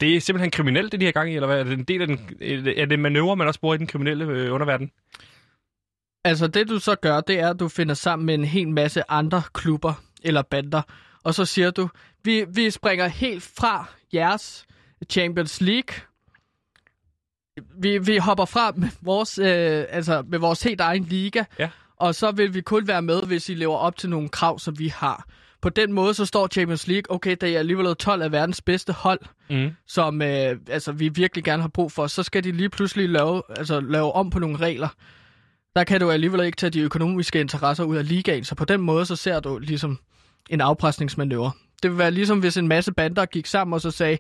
Det 0.01 0.17
er 0.17 0.21
simpelthen 0.21 0.51
kriminelt, 0.51 0.93
det 0.93 1.01
de 1.01 1.05
her 1.05 1.13
gang 1.13 1.33
i, 1.33 1.35
eller 1.35 1.47
hvad? 1.47 1.59
Er 1.61 1.65
det 1.65 1.73
en 1.73 1.85
del 1.85 2.01
af 2.01 2.07
den, 2.07 2.19
er 2.77 2.87
det 2.87 2.99
manøvre, 2.99 3.37
man 3.37 3.47
også 3.47 3.61
bruger 3.61 3.75
i 3.75 3.79
den 3.79 3.87
kriminelle 3.87 4.25
øh, 4.25 4.55
underverden? 4.55 4.91
Altså 6.25 6.47
det 6.47 6.69
du 6.69 6.79
så 6.79 6.95
gør, 6.95 7.21
det 7.21 7.41
er, 7.41 7.51
at 7.51 7.61
du 7.61 7.69
finder 7.69 7.95
sammen 7.95 8.27
med 8.27 8.35
en 8.35 8.45
hel 8.45 8.69
masse 8.69 9.11
andre 9.11 9.43
klubber 9.55 9.95
eller 10.25 10.43
bander, 10.43 10.83
og 11.25 11.35
så 11.35 11.45
siger 11.45 11.71
du, 11.71 11.89
vi, 12.25 12.45
vi 12.49 12.71
springer 12.71 13.07
helt 13.09 13.43
fra 13.43 13.85
jeres 14.15 14.67
Champions 15.11 15.61
League. 15.61 15.95
Vi, 17.81 17.99
vi 17.99 18.17
hopper 18.17 18.45
fra 18.45 18.73
med 18.77 18.89
vores, 19.03 19.39
øh, 19.39 19.85
altså 19.89 20.25
med 20.29 20.39
vores 20.39 20.63
helt 20.63 20.81
egen 20.81 21.05
liga, 21.05 21.45
Ja. 21.59 21.69
og 21.97 22.15
så 22.15 22.31
vil 22.31 22.55
vi 22.55 22.61
kun 22.61 22.89
være 22.89 23.03
med, 23.03 23.23
hvis 23.23 23.49
I 23.49 23.55
lever 23.55 23.77
op 23.77 23.97
til 23.97 24.11
nogle 24.11 24.29
krav, 24.29 24.59
som 24.59 24.79
vi 24.79 24.89
har. 24.89 25.27
På 25.63 25.69
den 25.69 25.93
måde, 25.93 26.15
så 26.15 26.25
står 26.27 26.47
Champions 26.49 26.87
League, 26.87 27.15
okay, 27.15 27.37
det 27.41 27.55
er 27.55 27.59
alligevel 27.59 27.97
12 27.97 28.23
af 28.23 28.33
verdens 28.33 28.61
bedste 28.63 28.93
hold, 28.93 29.21
Mm. 29.51 29.71
som 29.87 30.23
øh, 30.23 30.57
altså, 30.69 30.93
vi 30.93 31.09
virkelig 31.09 31.45
gerne 31.45 31.63
har 31.63 31.69
brug 31.69 31.93
for, 31.93 32.07
så 32.07 32.23
skal 32.23 32.45
de 32.45 32.53
lige 32.53 32.69
pludselig 32.71 33.09
lave, 33.09 33.43
altså, 33.57 33.81
lave 33.81 34.13
om 34.13 34.31
på 34.31 34.39
nogle 34.39 34.57
regler. 34.57 34.89
Der 35.77 35.85
kan 35.85 36.01
du 36.01 36.11
alligevel 36.11 36.41
ikke 36.41 36.57
tage 36.57 36.71
de 36.71 36.81
økonomiske 36.81 37.41
interesser 37.41 37.85
ud 37.85 37.97
af 37.97 38.09
ligaen, 38.09 38.45
så 38.45 38.55
på 38.55 38.65
den 38.65 38.81
måde, 38.81 39.07
så 39.07 39.17
ser 39.17 39.41
du 39.41 39.59
ligesom 39.59 39.99
en 40.51 40.61
afpresningsmanøvre. 40.61 41.53
Det 41.83 41.91
vil 41.91 41.99
være 41.99 42.11
ligesom, 42.11 42.41
hvis 42.41 42.57
en 42.57 42.69
masse 42.69 42.93
bander 42.93 43.27
gik 43.27 43.47
sammen 43.47 43.75
og 43.75 43.81
så 43.81 43.91
sagde, 43.91 44.19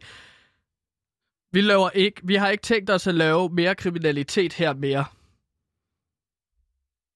vi, 1.52 1.60
laver 1.60 1.90
ikke, 1.90 2.20
vi 2.24 2.34
har 2.34 2.48
ikke 2.48 2.62
tænkt 2.62 2.90
os 2.90 3.06
at 3.06 3.14
lave 3.14 3.48
mere 3.48 3.74
kriminalitet 3.74 4.52
her 4.52 4.74
mere. 4.74 5.04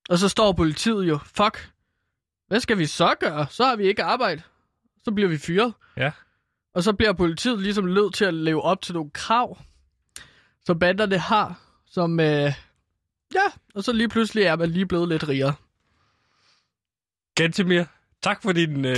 Og 0.09 0.19
så 0.19 0.29
står 0.29 0.53
politiet 0.53 1.09
jo, 1.09 1.19
fuck, 1.25 1.71
hvad 2.49 2.61
skal 2.61 2.79
vi 2.79 2.87
så 2.87 3.15
gøre? 3.21 3.47
Så 3.51 3.65
har 3.65 3.77
vi 3.77 3.85
ikke 3.85 4.03
arbejde. 4.03 4.43
Så 5.05 5.13
bliver 5.13 5.29
vi 5.29 5.39
fyret. 5.39 5.75
Ja. 5.97 6.13
Og 6.75 6.83
så 6.83 6.93
bliver 6.93 7.13
politiet 7.13 7.61
ligesom 7.61 7.85
nødt 7.85 8.15
til 8.15 8.25
at 8.25 8.35
leve 8.35 8.63
op 8.63 8.83
til 8.83 8.95
nogle 8.95 9.11
krav, 9.11 9.59
som 10.65 10.79
banderne 10.79 11.19
har, 11.19 11.61
som, 11.87 12.21
øh, 12.21 12.53
ja, 13.37 13.53
og 13.75 13.85
så 13.85 13.93
lige 13.93 14.09
pludselig 14.09 14.45
er 14.45 14.57
man 14.57 14.71
lige 14.71 14.87
blevet 14.87 15.09
lidt 15.09 15.29
rigere. 15.29 15.55
Gantemir, 17.35 17.85
tak 18.23 18.43
for 18.43 18.53
din 18.53 18.85
øh, 18.85 18.97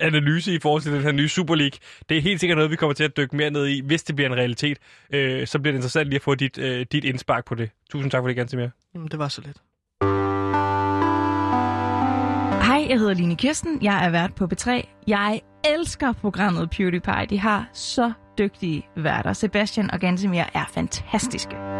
analyse 0.00 0.54
i 0.54 0.58
forhold 0.58 0.82
til 0.82 0.92
den 0.92 1.02
her 1.02 1.12
nye 1.12 1.28
Super 1.28 1.54
League. 1.54 1.78
Det 2.08 2.16
er 2.16 2.20
helt 2.20 2.40
sikkert 2.40 2.56
noget, 2.56 2.70
vi 2.70 2.76
kommer 2.76 2.94
til 2.94 3.04
at 3.04 3.16
dykke 3.16 3.36
mere 3.36 3.50
ned 3.50 3.66
i, 3.66 3.80
hvis 3.80 4.02
det 4.02 4.16
bliver 4.16 4.28
en 4.28 4.36
realitet. 4.36 4.78
Øh, 5.12 5.46
så 5.46 5.58
bliver 5.58 5.72
det 5.72 5.78
interessant 5.78 6.08
lige 6.08 6.16
at 6.16 6.22
få 6.22 6.34
dit, 6.34 6.58
øh, 6.58 6.86
dit 6.92 7.04
indspark 7.04 7.44
på 7.44 7.54
det. 7.54 7.70
Tusind 7.90 8.10
tak 8.10 8.22
for 8.22 8.26
det, 8.26 8.36
Gantemir. 8.36 8.68
Jamen, 8.94 9.08
det 9.08 9.18
var 9.18 9.28
så 9.28 9.40
lidt. 9.40 9.56
Hej, 12.66 12.86
jeg 12.88 12.98
hedder 12.98 13.14
Line 13.14 13.36
Kirsten. 13.36 13.82
Jeg 13.82 14.06
er 14.06 14.10
vært 14.10 14.34
på 14.34 14.48
B3. 14.52 14.70
Jeg 15.06 15.40
elsker 15.64 16.12
programmet 16.12 16.70
PewDiePie. 16.70 17.26
De 17.30 17.38
har 17.38 17.70
så 17.72 18.12
dygtige 18.38 18.86
værter. 18.96 19.32
Sebastian 19.32 19.90
og 19.90 20.00
Gantemir 20.00 20.44
er 20.54 20.64
fantastiske. 20.74 21.71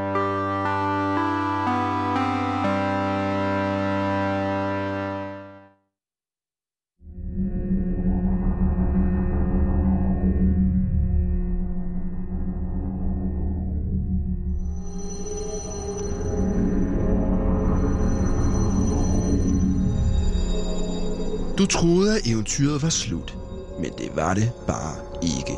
Du 21.63 21.67
troede, 21.67 22.17
at 22.17 22.27
eventyret 22.27 22.83
var 22.83 22.89
slut, 22.89 23.37
men 23.81 23.91
det 23.99 24.11
var 24.15 24.35
det 24.35 24.51
bare 24.67 24.95
ikke. 25.23 25.57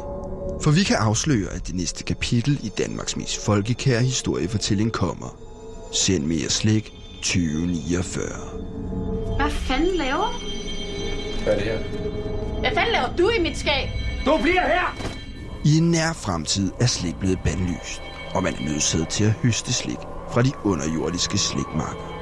For 0.63 0.71
vi 0.71 0.83
kan 0.83 0.97
afsløre, 0.97 1.51
at 1.53 1.67
det 1.67 1.75
næste 1.75 2.05
kapitel 2.05 2.61
i 2.63 2.69
Danmarks 2.79 3.17
mest 3.17 3.45
folkekære 3.45 4.03
historiefortælling 4.03 4.93
kommer. 4.93 5.37
Send 5.93 6.25
mere 6.25 6.49
slik 6.49 6.93
2049. 7.23 8.25
Hvad 9.37 9.51
fanden 9.51 9.97
laver 9.97 10.41
du? 10.41 10.47
Hvad 11.45 11.53
er 11.53 11.57
det 11.59 11.65
her? 11.67 11.79
Hvad 12.61 12.71
fanden 12.75 12.93
laver 12.93 13.17
du 13.17 13.29
i 13.39 13.43
mit 13.43 13.59
skab? 13.59 13.89
I 15.65 15.77
en 15.79 15.91
nær 15.91 16.13
fremtid 16.13 16.73
er 16.81 16.87
slik 16.87 17.15
blevet 17.21 17.39
bandlyst, 17.45 18.03
og 18.35 18.43
man 18.43 18.55
er 18.55 18.63
nødsaget 18.63 19.09
til 19.09 19.25
at 19.25 19.33
høste 19.33 19.73
slik 19.73 19.99
fra 20.33 20.43
de 20.43 20.53
underjordiske 20.65 21.39
slikmarker. 21.39 22.14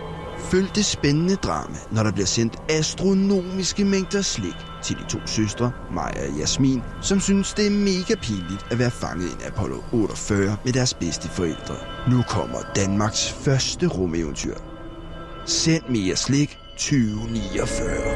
Følg 0.51 0.75
det 0.75 0.85
spændende 0.85 1.37
drama, 1.37 1.77
når 1.91 2.03
der 2.03 2.13
bliver 2.13 2.27
sendt 2.27 2.57
astronomiske 2.69 3.85
mængder 3.85 4.23
slik 4.23 4.57
til 4.83 4.97
de 4.97 5.05
to 5.09 5.19
søstre, 5.27 5.73
Maja 5.91 6.29
og 6.29 6.39
Jasmin, 6.39 6.83
som 7.03 7.21
synes, 7.21 7.55
det 7.55 7.67
er 7.67 7.71
mega 7.71 8.15
pinligt 8.23 8.67
at 8.71 8.79
være 8.79 8.91
fanget 8.91 9.29
i 9.29 9.33
en 9.33 9.41
Apollo 9.47 9.81
48 9.93 10.57
med 10.65 10.73
deres 10.73 10.95
bedste 10.95 11.29
forældre. 11.29 11.77
Nu 12.11 12.23
kommer 12.23 12.59
Danmarks 12.77 13.33
første 13.33 13.87
rumeventyr. 13.87 14.57
Send 15.47 15.83
mere 15.89 16.17
slik 16.17 16.59
2049. 16.77 18.12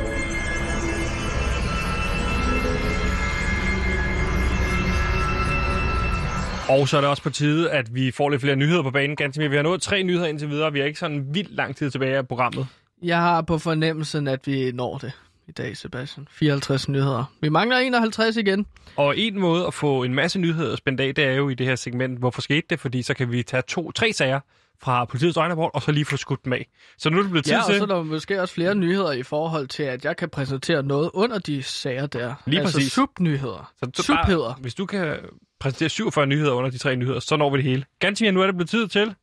Og 6.69 6.89
så 6.89 6.97
er 6.97 7.01
det 7.01 7.11
også 7.11 7.23
på 7.23 7.31
tide, 7.31 7.71
at 7.71 7.95
vi 7.95 8.11
får 8.11 8.31
lidt 8.31 8.41
flere 8.41 8.57
nyheder 8.57 8.83
på 8.83 8.91
banen. 8.91 9.17
Gantemir, 9.17 9.49
vi 9.49 9.57
har 9.57 9.63
nået 9.63 9.83
tre 9.83 10.03
nyheder 10.03 10.27
indtil 10.27 10.51
videre. 10.51 10.73
Vi 10.73 10.81
er 10.81 10.85
ikke 10.85 10.99
sådan 10.99 11.27
vildt 11.35 11.55
lang 11.55 11.77
tid 11.77 11.91
tilbage 11.91 12.17
af 12.17 12.29
programmet. 12.29 12.67
Jeg 13.03 13.19
har 13.19 13.43
på 13.43 13.59
fornemmelsen, 13.59 14.29
at 14.29 14.47
vi 14.47 14.73
når 14.73 14.99
det 14.99 15.13
i 15.49 15.53
dag, 15.53 15.77
Sebastian. 15.77 16.29
54 16.31 16.89
nyheder. 16.89 17.25
Vi 17.41 17.49
mangler 17.49 17.77
51 17.79 18.37
igen. 18.37 18.67
Og 18.97 19.19
en 19.19 19.39
måde 19.41 19.67
at 19.67 19.75
få 19.75 20.03
en 20.03 20.15
masse 20.15 20.39
nyheder 20.39 20.77
spændt 20.77 21.01
af, 21.01 21.15
det 21.15 21.25
er 21.25 21.33
jo 21.33 21.49
i 21.49 21.55
det 21.55 21.67
her 21.67 21.77
segment, 21.77 22.19
hvorfor 22.19 22.41
skete 22.41 22.67
det? 22.71 22.81
Fordi 22.81 23.03
så 23.03 23.15
kan 23.15 23.33
vi 23.33 23.43
tage 23.43 23.63
to, 23.69 23.93
tre 23.93 24.13
sager 24.13 24.41
fra 24.83 25.05
politiets 25.05 25.35
døgnrapport, 25.35 25.71
og 25.75 25.83
så 25.83 25.93
lige 25.93 26.05
få 26.05 26.17
skudt 26.17 26.45
dem 26.45 26.53
af. 26.53 26.67
Så 26.99 27.11
nu 27.11 27.19
er 27.19 27.23
det 27.23 27.31
blevet 27.31 27.45
tid 27.45 27.53
Ja, 27.53 27.61
og 27.61 27.67
til... 27.67 27.77
så 27.79 27.83
er 27.83 27.87
der 27.87 28.03
måske 28.03 28.43
også 28.43 28.55
flere 28.55 28.75
nyheder 28.75 29.13
i 29.13 29.23
forhold 29.23 29.67
til, 29.69 29.83
at 29.83 30.05
jeg 30.05 30.17
kan 30.17 30.29
præsentere 30.31 30.83
noget 30.83 31.11
under 31.15 31.39
de 31.39 31.63
sager 31.63 32.07
der. 32.07 32.35
Lige 32.47 32.61
altså 32.61 32.77
præcis. 32.77 32.93
subnyheder. 32.93 33.73
Så 33.79 33.87
du 33.87 34.03
Subheder. 34.03 34.45
bare, 34.45 34.55
hvis 34.61 34.75
du 34.75 34.87
kan 34.87 35.17
præsentere 35.61 35.89
47 35.89 36.27
nyheder 36.27 36.53
under 36.53 36.71
de 36.71 36.79
tre 36.79 36.97
nyheder, 36.97 37.21
så 37.21 37.37
når 37.37 37.51
vi 37.51 37.57
det 37.57 37.65
hele. 37.65 37.85
Gantimir, 37.99 38.31
nu 38.31 38.43
er 38.43 38.47
det 38.47 38.55
blevet 38.57 38.71
tid 38.71 38.89
til... 38.89 39.15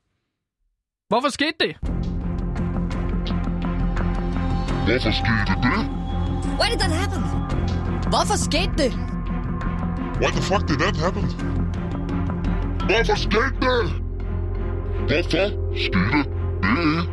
Hvorfor 1.09 1.29
skete 1.29 1.53
det? 1.59 1.75
Why 6.59 6.69
did 6.71 6.79
that 6.79 6.91
happen? 6.91 7.21
Hvorfor 8.09 8.37
skete 8.37 8.71
det? 8.77 8.91
Why 10.21 10.31
the 10.31 10.41
fuck 10.41 10.67
did 10.67 10.77
that 10.77 10.95
happen? 10.97 11.23
Hvorfor 12.89 13.15
skete 13.15 13.55
det? 13.61 14.02
Hvorfor 15.07 15.21
skete 15.75 15.97
det? 16.11 17.09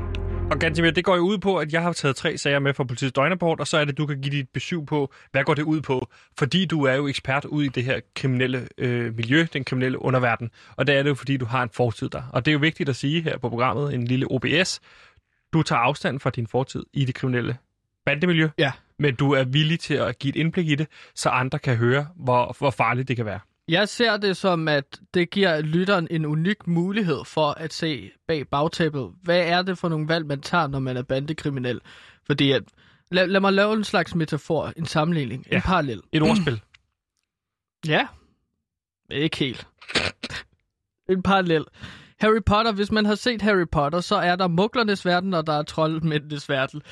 Og 0.52 0.58
Gantimir, 0.58 0.90
det 0.90 1.04
går 1.04 1.16
jo 1.16 1.22
ud 1.22 1.38
på, 1.38 1.56
at 1.56 1.72
jeg 1.72 1.82
har 1.82 1.92
taget 1.92 2.16
tre 2.16 2.38
sager 2.38 2.58
med 2.58 2.74
fra 2.74 2.84
politiets 2.84 3.12
døgnrapport, 3.12 3.60
og 3.60 3.66
så 3.66 3.78
er 3.78 3.84
det, 3.84 3.98
du 3.98 4.06
kan 4.06 4.20
give 4.20 4.36
dit 4.36 4.48
besøg 4.48 4.86
på, 4.86 5.12
hvad 5.32 5.44
går 5.44 5.54
det 5.54 5.62
ud 5.62 5.80
på? 5.80 6.08
Fordi 6.38 6.66
du 6.66 6.84
er 6.84 6.94
jo 6.94 7.06
ekspert 7.08 7.44
ud 7.44 7.64
i 7.64 7.68
det 7.68 7.84
her 7.84 8.00
kriminelle 8.16 8.68
øh, 8.78 9.16
miljø, 9.16 9.46
den 9.52 9.64
kriminelle 9.64 10.02
underverden. 10.02 10.50
Og 10.76 10.86
det 10.86 10.94
er 10.96 11.02
det 11.02 11.10
jo, 11.10 11.14
fordi 11.14 11.36
du 11.36 11.44
har 11.44 11.62
en 11.62 11.70
fortid 11.72 12.08
der. 12.08 12.22
Og 12.32 12.44
det 12.44 12.50
er 12.50 12.52
jo 12.52 12.58
vigtigt 12.58 12.88
at 12.88 12.96
sige 12.96 13.22
her 13.22 13.38
på 13.38 13.48
programmet, 13.48 13.94
en 13.94 14.04
lille 14.04 14.26
OBS. 14.30 14.80
Du 15.52 15.62
tager 15.62 15.80
afstand 15.80 16.20
fra 16.20 16.30
din 16.30 16.46
fortid 16.46 16.82
i 16.92 17.04
det 17.04 17.14
kriminelle 17.14 17.56
bandemiljø, 18.06 18.48
Ja. 18.58 18.72
men 18.98 19.14
du 19.14 19.32
er 19.32 19.44
villig 19.44 19.80
til 19.80 19.94
at 19.94 20.18
give 20.18 20.30
et 20.36 20.36
indblik 20.40 20.68
i 20.68 20.74
det, 20.74 20.86
så 21.14 21.28
andre 21.28 21.58
kan 21.58 21.76
høre, 21.76 22.06
hvor, 22.16 22.56
hvor 22.58 22.70
farligt 22.70 23.08
det 23.08 23.16
kan 23.16 23.26
være. 23.26 23.40
Jeg 23.70 23.88
ser 23.88 24.16
det 24.16 24.36
som, 24.36 24.68
at 24.68 25.00
det 25.14 25.30
giver 25.30 25.60
lytteren 25.60 26.08
en 26.10 26.26
unik 26.26 26.66
mulighed 26.66 27.24
for 27.24 27.50
at 27.50 27.72
se 27.72 28.10
bag 28.28 28.48
bagtæppet. 28.48 29.12
Hvad 29.22 29.38
er 29.38 29.62
det 29.62 29.78
for 29.78 29.88
nogle 29.88 30.08
valg, 30.08 30.26
man 30.26 30.40
tager, 30.40 30.66
når 30.66 30.78
man 30.78 30.96
er 30.96 31.02
bandekriminel? 31.02 31.80
Fordi 32.26 32.52
at, 32.52 32.62
lad, 33.10 33.26
lad 33.26 33.40
mig 33.40 33.52
lave 33.52 33.72
en 33.72 33.84
slags 33.84 34.14
metafor, 34.14 34.72
en 34.76 34.86
sammenligning, 34.86 35.46
ja. 35.50 35.56
En 35.56 35.62
parallel. 35.62 36.00
Et 36.12 36.22
ordspil. 36.22 36.62
Ja, 37.86 38.06
ikke 39.10 39.36
helt. 39.36 39.66
en 41.08 41.22
parallel. 41.22 41.64
Harry 42.20 42.42
Potter, 42.46 42.72
hvis 42.72 42.92
man 42.92 43.06
har 43.06 43.14
set 43.14 43.42
Harry 43.42 43.66
Potter, 43.72 44.00
så 44.00 44.16
er 44.16 44.36
der 44.36 44.48
muglernes 44.48 45.06
verden, 45.06 45.34
og 45.34 45.46
der 45.46 45.52
er 45.52 45.62
troldmændenes 45.62 46.48
verden. 46.48 46.82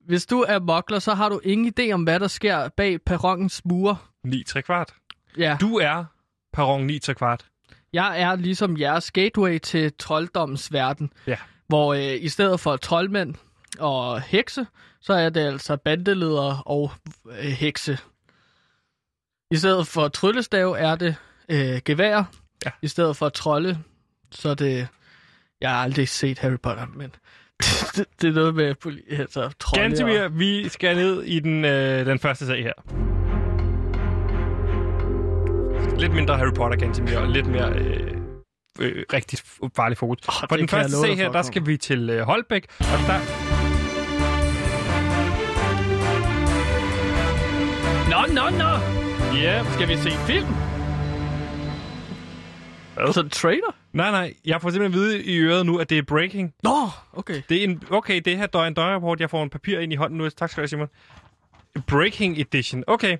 Hvis 0.00 0.26
du 0.26 0.40
er 0.48 0.60
mugler, 0.60 0.98
så 0.98 1.14
har 1.14 1.28
du 1.28 1.40
ingen 1.44 1.74
idé 1.78 1.92
om, 1.92 2.02
hvad 2.02 2.20
der 2.20 2.28
sker 2.28 2.68
bag 2.68 3.02
perrongens 3.02 3.64
mure. 3.64 3.96
9 4.24 4.42
3 4.44 4.62
kvart. 4.62 4.94
Ja. 5.38 5.56
Du 5.60 5.76
er 5.76 6.04
perron 6.52 6.86
9 6.86 6.98
3 6.98 7.14
kvart. 7.14 7.46
Jeg 7.92 8.20
er 8.20 8.36
ligesom 8.36 8.78
jeres 8.78 9.10
gateway 9.10 9.58
til 9.58 9.92
trolddommens 9.98 10.72
verden. 10.72 11.12
Ja. 11.26 11.36
Hvor 11.68 11.94
øh, 11.94 12.22
i 12.22 12.28
stedet 12.28 12.60
for 12.60 12.76
troldmænd, 12.76 13.34
og 13.78 14.20
hekse, 14.20 14.66
så 15.00 15.12
er 15.12 15.28
det 15.28 15.40
altså 15.40 15.76
bandeledere 15.76 16.62
og 16.66 16.92
øh, 17.30 17.44
hekse. 17.44 17.98
I 19.50 19.56
stedet 19.56 19.86
for 19.86 20.08
tryllestav 20.08 20.76
er 20.78 20.94
det 20.94 21.16
øh, 21.48 21.80
gevær. 21.84 22.24
Ja. 22.64 22.70
I 22.82 22.88
stedet 22.88 23.16
for 23.16 23.28
trolde, 23.28 23.78
så 24.30 24.48
er 24.48 24.54
det... 24.54 24.88
Jeg 25.60 25.70
har 25.70 25.82
aldrig 25.82 26.08
set 26.08 26.38
Harry 26.38 26.58
Potter, 26.62 26.86
men 26.86 27.14
det, 27.96 28.06
det 28.20 28.28
er 28.28 28.32
noget 28.32 28.54
med 28.54 28.74
altså, 29.10 29.50
trolde 29.58 29.82
Gantemir, 29.82 30.22
og... 30.22 30.38
vi 30.38 30.68
skal 30.68 30.96
ned 30.96 31.22
i 31.22 31.40
den, 31.40 31.64
øh, 31.64 32.06
den 32.06 32.18
første 32.18 32.46
sag 32.46 32.62
her. 32.62 33.11
Lidt 35.98 36.14
mindre 36.14 36.36
Harry 36.38 36.52
Potter, 36.54 36.78
Gantemir, 36.78 37.18
og 37.18 37.28
lidt 37.28 37.46
mere 37.46 37.72
øh, 37.72 38.10
øh, 38.80 39.04
rigtig 39.12 39.38
farlig 39.76 39.98
fokus. 39.98 40.18
Åh, 40.28 40.34
For 40.34 40.46
det 40.46 40.58
den 40.58 40.68
første 40.68 40.96
sag 40.96 41.08
dig 41.08 41.16
her, 41.16 41.32
der 41.32 41.42
skal 41.42 41.66
vi 41.66 41.76
til 41.76 42.10
øh, 42.10 42.20
Holbæk, 42.26 42.66
og 42.78 42.86
der... 42.86 43.18
Nå, 48.10 48.34
nå, 48.34 48.56
nå! 48.58 48.70
Ja, 49.38 49.64
Skal 49.72 49.88
vi 49.88 49.96
se 49.96 50.08
en 50.10 50.26
film? 50.26 50.46
Hvad? 52.94 53.12
Så 53.12 53.20
en 53.20 53.30
trailer? 53.30 53.76
nej, 53.92 54.10
nej, 54.10 54.34
jeg 54.44 54.62
får 54.62 54.70
simpelthen 54.70 55.00
at 55.02 55.06
vide 55.06 55.24
i 55.24 55.38
øret 55.38 55.66
nu, 55.66 55.78
at 55.78 55.90
det 55.90 55.98
er 55.98 56.02
breaking. 56.02 56.54
Nå, 56.62 56.70
okay. 57.12 57.42
Det 57.48 57.56
er 57.56 57.64
en, 57.64 57.82
okay, 57.90 58.20
det 58.24 58.36
her 58.36 58.46
er 58.54 58.58
en 58.58 58.74
døgnrapport. 58.74 59.20
Jeg 59.20 59.30
får 59.30 59.42
en 59.42 59.50
papir 59.50 59.78
ind 59.78 59.92
i 59.92 59.96
hånden 59.96 60.18
nu. 60.18 60.28
Tak 60.28 60.50
skal 60.50 60.60
du 60.60 60.62
have, 60.62 60.68
Simon. 60.68 60.88
Breaking 61.86 62.40
edition. 62.40 62.84
Okay. 62.86 63.16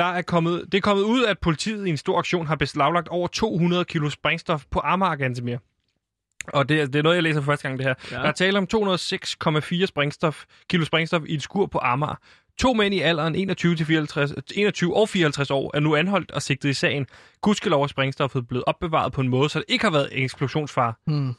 Der 0.00 0.06
er 0.06 0.22
kommet, 0.22 0.64
det 0.72 0.78
er 0.78 0.82
kommet 0.82 1.04
ud, 1.04 1.24
at 1.24 1.38
politiet 1.38 1.86
i 1.86 1.90
en 1.90 1.96
stor 1.96 2.18
aktion 2.18 2.46
har 2.46 2.56
beslaglagt 2.56 3.08
over 3.08 3.28
200 3.28 3.84
kilo 3.84 4.10
sprængstof 4.10 4.64
på 4.70 4.80
Amager, 4.84 5.14
Gantemir. 5.16 5.56
Og 6.48 6.68
det, 6.68 6.80
er- 6.80 6.86
det 6.86 6.96
er 6.96 7.02
noget, 7.02 7.16
jeg 7.16 7.22
læser 7.22 7.40
for 7.40 7.52
første 7.52 7.68
gang, 7.68 7.78
det 7.78 7.86
her. 7.86 7.94
Ja. 8.10 8.16
Ja. 8.16 8.22
Der 8.22 8.28
er 8.28 8.32
tale 8.32 8.58
om 8.58 8.66
206,4 8.74 9.86
sprængstof, 9.86 10.44
kilo 10.70 10.84
sprængstof 10.84 11.22
i 11.26 11.34
et 11.34 11.42
skur 11.42 11.66
på 11.66 11.78
Amager. 11.82 12.14
To 12.58 12.72
mænd 12.72 12.94
i 12.94 13.00
alderen 13.00 13.34
21, 13.34 13.76
til 13.76 13.86
54, 13.86 14.32
21 14.54 14.96
og 14.96 15.08
54 15.08 15.50
år 15.50 15.70
er 15.76 15.80
nu 15.80 15.96
anholdt 15.96 16.30
og 16.30 16.42
sigtet 16.42 16.68
i 16.68 16.74
sagen. 16.74 17.06
Gudskelov 17.40 17.82
er 17.82 17.86
sprængstoffet 17.86 18.48
blevet 18.48 18.64
opbevaret 18.66 19.12
på 19.12 19.20
en 19.20 19.28
måde, 19.28 19.48
så 19.48 19.58
det 19.58 19.64
ikke 19.68 19.84
har 19.84 19.92
været 19.92 20.08
eksplosionsfare. 20.12 20.92
Hmm. 21.06 21.34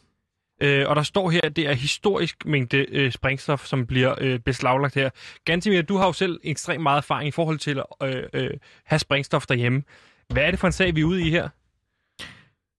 Øh, 0.61 0.89
og 0.89 0.95
der 0.95 1.03
står 1.03 1.29
her, 1.29 1.39
at 1.43 1.55
det 1.55 1.67
er 1.67 1.73
historisk 1.73 2.45
mængde 2.45 2.85
øh, 2.89 3.11
sprængstof, 3.11 3.65
som 3.65 3.87
bliver 3.87 4.15
øh, 4.17 4.39
beslaglagt 4.39 4.95
her. 4.95 5.09
Gantimir, 5.45 5.81
du 5.81 5.97
har 5.97 6.05
jo 6.05 6.13
selv 6.13 6.39
ekstremt 6.43 6.83
meget 6.83 6.97
erfaring 6.97 7.27
i 7.27 7.31
forhold 7.31 7.57
til 7.57 7.81
at 8.01 8.15
øh, 8.15 8.23
øh, 8.33 8.49
have 8.85 8.99
sprængstof 8.99 9.45
derhjemme. 9.45 9.83
Hvad 10.29 10.43
er 10.43 10.51
det 10.51 10.59
for 10.59 10.67
en 10.67 10.73
sag, 10.73 10.95
vi 10.95 11.01
er 11.01 11.05
ude 11.05 11.27
i 11.27 11.29
her? 11.29 11.49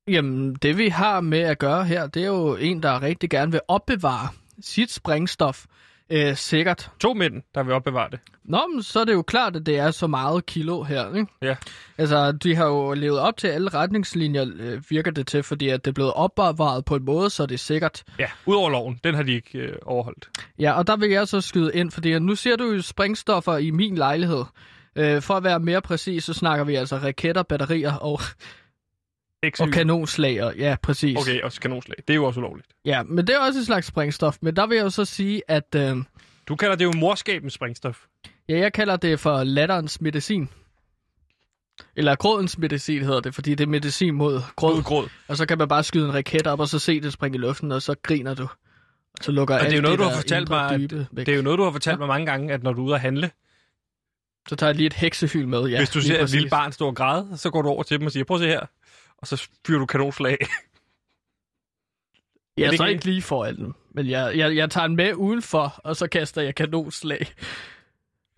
Jamen, 0.08 0.54
det 0.54 0.78
vi 0.78 0.88
har 0.88 1.20
med 1.20 1.38
at 1.38 1.58
gøre 1.58 1.84
her, 1.84 2.06
det 2.06 2.22
er 2.22 2.26
jo 2.26 2.56
en, 2.56 2.82
der 2.82 3.02
rigtig 3.02 3.30
gerne 3.30 3.52
vil 3.52 3.60
opbevare 3.68 4.28
sit 4.60 4.90
sprængstof 4.90 5.64
øh, 6.10 6.36
sikkert. 6.36 6.90
To 7.00 7.14
mænd, 7.14 7.42
der 7.54 7.62
vil 7.62 7.74
opbevare 7.74 8.10
det. 8.10 8.20
Nå, 8.44 8.66
men 8.74 8.82
så 8.82 9.00
er 9.00 9.04
det 9.04 9.12
jo 9.12 9.22
klart, 9.22 9.56
at 9.56 9.66
det 9.66 9.78
er 9.78 9.90
så 9.90 10.06
meget 10.06 10.46
kilo 10.46 10.82
her, 10.82 11.14
ikke? 11.14 11.26
Ja. 11.42 11.56
Altså, 11.98 12.32
de 12.32 12.56
har 12.56 12.66
jo 12.66 12.92
levet 12.94 13.18
op 13.18 13.36
til 13.36 13.48
alle 13.48 13.68
retningslinjer, 13.68 14.46
øh, 14.56 14.82
virker 14.88 15.10
det 15.10 15.26
til, 15.26 15.42
fordi 15.42 15.68
at 15.68 15.84
det 15.84 15.90
er 15.90 15.94
blevet 15.94 16.12
opbevaret 16.12 16.84
på 16.84 16.96
en 16.96 17.04
måde, 17.04 17.30
så 17.30 17.46
det 17.46 17.54
er 17.54 17.58
sikkert. 17.58 18.04
Ja, 18.18 18.26
udover 18.46 18.70
loven. 18.70 19.00
Den 19.04 19.14
har 19.14 19.22
de 19.22 19.32
ikke 19.32 19.58
øh, 19.58 19.76
overholdt. 19.82 20.28
Ja, 20.58 20.72
og 20.72 20.86
der 20.86 20.96
vil 20.96 21.10
jeg 21.10 21.28
så 21.28 21.40
skyde 21.40 21.70
ind, 21.74 21.90
fordi 21.90 22.18
nu 22.18 22.34
ser 22.34 22.56
du 22.56 22.64
jo 22.64 22.82
sprængstoffer 22.82 23.56
i 23.56 23.70
min 23.70 23.94
lejlighed. 23.94 24.44
Øh, 24.96 25.22
for 25.22 25.34
at 25.34 25.44
være 25.44 25.60
mere 25.60 25.82
præcis, 25.82 26.24
så 26.24 26.32
snakker 26.32 26.64
vi 26.64 26.74
altså 26.74 26.96
raketter, 26.96 27.42
batterier 27.42 27.94
og, 27.94 28.20
Ikke 29.42 29.62
og 29.62 29.68
kanonslager. 29.68 30.52
Ja, 30.58 30.76
præcis. 30.82 31.18
Okay, 31.18 31.40
og 31.42 31.52
kanonslag. 31.52 31.96
Det 32.08 32.10
er 32.10 32.14
jo 32.14 32.24
også 32.24 32.40
ulovligt. 32.40 32.68
Ja, 32.84 33.02
men 33.02 33.26
det 33.26 33.34
er 33.34 33.38
også 33.38 33.58
et 33.58 33.66
slags 33.66 33.86
sprængstof. 33.86 34.36
Men 34.40 34.56
der 34.56 34.66
vil 34.66 34.76
jeg 34.76 34.84
jo 34.84 34.90
så 34.90 35.04
sige, 35.04 35.42
at 35.48 35.74
øh, 35.76 35.96
Du 36.48 36.56
kalder 36.56 36.76
det 36.76 36.84
jo 36.84 36.92
morskabens 36.96 37.52
sprængstof. 37.52 37.98
ja, 38.48 38.58
jeg 38.58 38.72
kalder 38.72 38.96
det 38.96 39.20
for 39.20 39.44
latterens 39.44 40.00
medicin. 40.00 40.48
Eller 41.96 42.14
grådens 42.16 42.58
medicin 42.58 43.02
hedder 43.02 43.20
det, 43.20 43.34
fordi 43.34 43.54
det 43.54 43.64
er 43.64 43.68
medicin 43.68 44.14
mod 44.14 44.40
gråd. 44.56 44.74
Mod 44.74 44.82
gråd. 44.82 45.08
Og 45.28 45.36
så 45.36 45.46
kan 45.46 45.58
man 45.58 45.68
bare 45.68 45.82
skyde 45.82 46.04
en 46.06 46.14
raket 46.14 46.46
op, 46.46 46.60
og 46.60 46.68
så 46.68 46.78
se 46.78 47.00
det 47.00 47.12
springe 47.12 47.36
i 47.36 47.40
luften, 47.40 47.72
og 47.72 47.82
så 47.82 47.94
griner 48.02 48.34
du. 48.34 48.42
Og 48.42 49.24
så 49.24 49.32
lukker 49.32 49.54
Og 49.54 49.60
det 49.64 49.72
er 49.72 49.76
jo 49.76 49.82
noget, 49.82 49.98
du 49.98 50.04
har 50.04 50.16
fortalt 50.16 50.48
mig, 50.48 50.70
at, 50.70 50.80
det 50.90 51.28
er 51.28 51.36
jo 51.36 51.42
noget, 51.42 51.58
du 51.58 51.64
har 51.64 51.70
fortalt 51.70 51.98
mig 51.98 52.08
mange 52.08 52.26
gange, 52.26 52.52
at 52.54 52.62
når 52.62 52.72
du 52.72 52.80
er 52.82 52.86
ude 52.86 52.94
at 52.94 53.00
handle, 53.00 53.30
Så 54.48 54.56
tager 54.56 54.68
jeg 54.70 54.76
lige 54.76 54.86
et 54.86 54.92
heksehyl 54.92 55.48
med, 55.48 55.62
ja. 55.68 55.78
hvis 55.78 55.90
du 55.90 56.00
ser 56.00 56.22
et 56.22 56.30
lille 56.30 56.48
barn 56.48 56.72
stå 56.72 56.86
og 56.86 56.96
græde, 56.96 57.28
så 57.36 57.50
går 57.50 57.62
du 57.62 57.68
over 57.68 57.82
til 57.82 57.98
dem 57.98 58.06
og 58.06 58.12
siger, 58.12 58.24
prøv 58.24 58.34
at 58.34 58.40
se 58.40 58.46
her. 58.46 58.66
Og 59.22 59.26
så 59.28 59.48
fyrer 59.66 59.78
du 59.78 59.86
kanonslag. 59.86 60.38
Ja, 62.58 62.70
det 62.70 62.78
så 62.78 62.84
ikke- 62.84 63.04
lige 63.04 63.22
foran 63.22 63.56
dem. 63.56 63.74
Men 63.94 64.08
jeg, 64.10 64.36
jeg, 64.38 64.56
jeg 64.56 64.70
tager 64.70 64.86
den 64.86 64.96
med 64.96 65.14
udenfor, 65.14 65.80
og 65.84 65.96
så 65.96 66.06
kaster 66.06 66.42
jeg 66.42 66.54
kanonslag. 66.54 67.26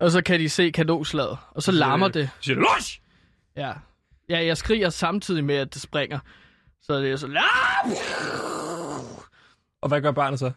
Og 0.01 0.11
så 0.11 0.23
kan 0.23 0.41
de 0.41 0.49
se 0.49 0.71
kanonslaget, 0.71 1.39
og 1.51 1.63
så 1.63 1.73
larmer 1.73 2.09
det. 2.09 2.31
Siger 2.41 2.57
los! 2.57 3.01
Ja. 3.57 3.73
ja, 4.29 4.45
jeg 4.47 4.57
skriger 4.57 4.91
samtidig 4.91 5.45
med, 5.45 5.55
at 5.57 5.75
det 5.75 5.83
springer. 5.83 6.19
Så 6.83 7.01
det 7.01 7.11
er 7.13 7.17
så... 7.17 7.27
Og 9.83 9.89
hvad 9.89 10.01
gør 10.01 10.11
barnet 10.13 10.39
så? 10.39 10.53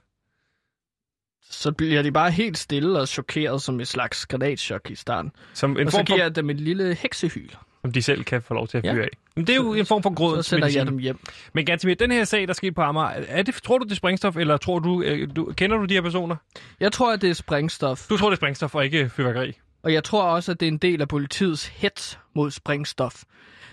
Så 1.50 1.72
bliver 1.72 2.02
de 2.02 2.12
bare 2.12 2.32
helt 2.32 2.58
stille 2.58 3.00
og 3.00 3.08
chokeret 3.08 3.62
som 3.62 3.80
et 3.80 3.88
slags 3.88 4.26
granatschok 4.26 4.92
i 4.92 4.96
starten. 4.96 5.32
Som 5.54 5.78
en 5.78 5.86
og 5.88 5.92
så 5.92 6.04
giver 6.04 6.24
jeg 6.24 6.36
dem 6.36 6.50
et 6.50 6.60
lille 6.62 6.96
heksehyl. 6.96 7.50
Som 7.82 7.92
de 7.92 8.02
selv 8.02 8.24
kan 8.24 8.42
få 8.42 8.54
lov 8.54 8.68
til 8.68 8.78
at 8.78 8.84
Ja. 8.86 8.94
fyre 8.94 9.04
af. 9.04 9.10
Men 9.36 9.48
det 9.48 9.54
er 9.54 9.58
jo 9.58 9.74
en 9.74 9.86
form 9.86 10.04
for 10.04 10.10
Så 10.10 10.14
grådens 10.16 10.46
sender 10.46 10.68
jeg 10.68 10.86
dem 10.86 10.98
hjem. 10.98 11.20
Men 11.54 11.66
Gantemir, 11.66 11.96
den 11.96 12.12
her 12.12 12.24
sag, 12.24 12.48
der 12.48 12.54
skete 12.54 12.72
på 12.72 12.82
Amager, 12.82 13.08
er 13.28 13.42
det, 13.42 13.56
tror 13.56 13.78
du, 13.78 13.84
det 13.84 13.92
er 13.92 13.96
sprængstof, 13.96 14.36
eller 14.38 14.58
tror 14.58 14.80
du, 14.80 15.02
øh, 15.02 15.28
du, 15.36 15.54
kender 15.58 15.78
du 15.78 15.86
de 15.86 15.94
her 15.94 16.02
personer? 16.02 16.36
Jeg 16.80 16.92
tror, 16.92 17.14
at 17.14 17.22
det 17.22 17.30
er 17.30 17.34
sprængstof. 17.34 18.08
Du 18.10 18.18
tror, 18.18 18.30
det 18.30 18.36
er 18.36 18.38
sprængstof 18.38 18.76
og 18.76 18.86
ikke 18.86 19.10
fyrværkeri? 19.10 19.54
Og 19.84 19.94
jeg 19.94 20.04
tror 20.04 20.24
også, 20.24 20.52
at 20.52 20.60
det 20.60 20.66
er 20.66 20.72
en 20.72 20.78
del 20.78 21.02
af 21.02 21.08
politiets 21.08 21.66
hets 21.68 22.20
mod 22.36 22.52
sprængstof. 22.52 23.24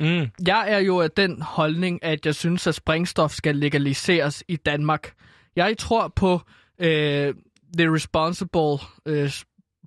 Mm. 0.00 0.26
Jeg 0.46 0.64
er 0.68 0.78
jo 0.78 1.00
af 1.00 1.10
den 1.10 1.42
holdning, 1.42 2.04
at 2.04 2.26
jeg 2.26 2.34
synes, 2.34 2.66
at 2.66 2.74
sprængstof 2.74 3.32
skal 3.32 3.56
legaliseres 3.56 4.44
i 4.48 4.56
Danmark. 4.56 5.12
Jeg 5.56 5.74
tror 5.78 6.08
på 6.08 6.40
øh, 6.78 7.34
the 7.78 7.94
responsible 7.94 8.78
øh, 9.06 9.32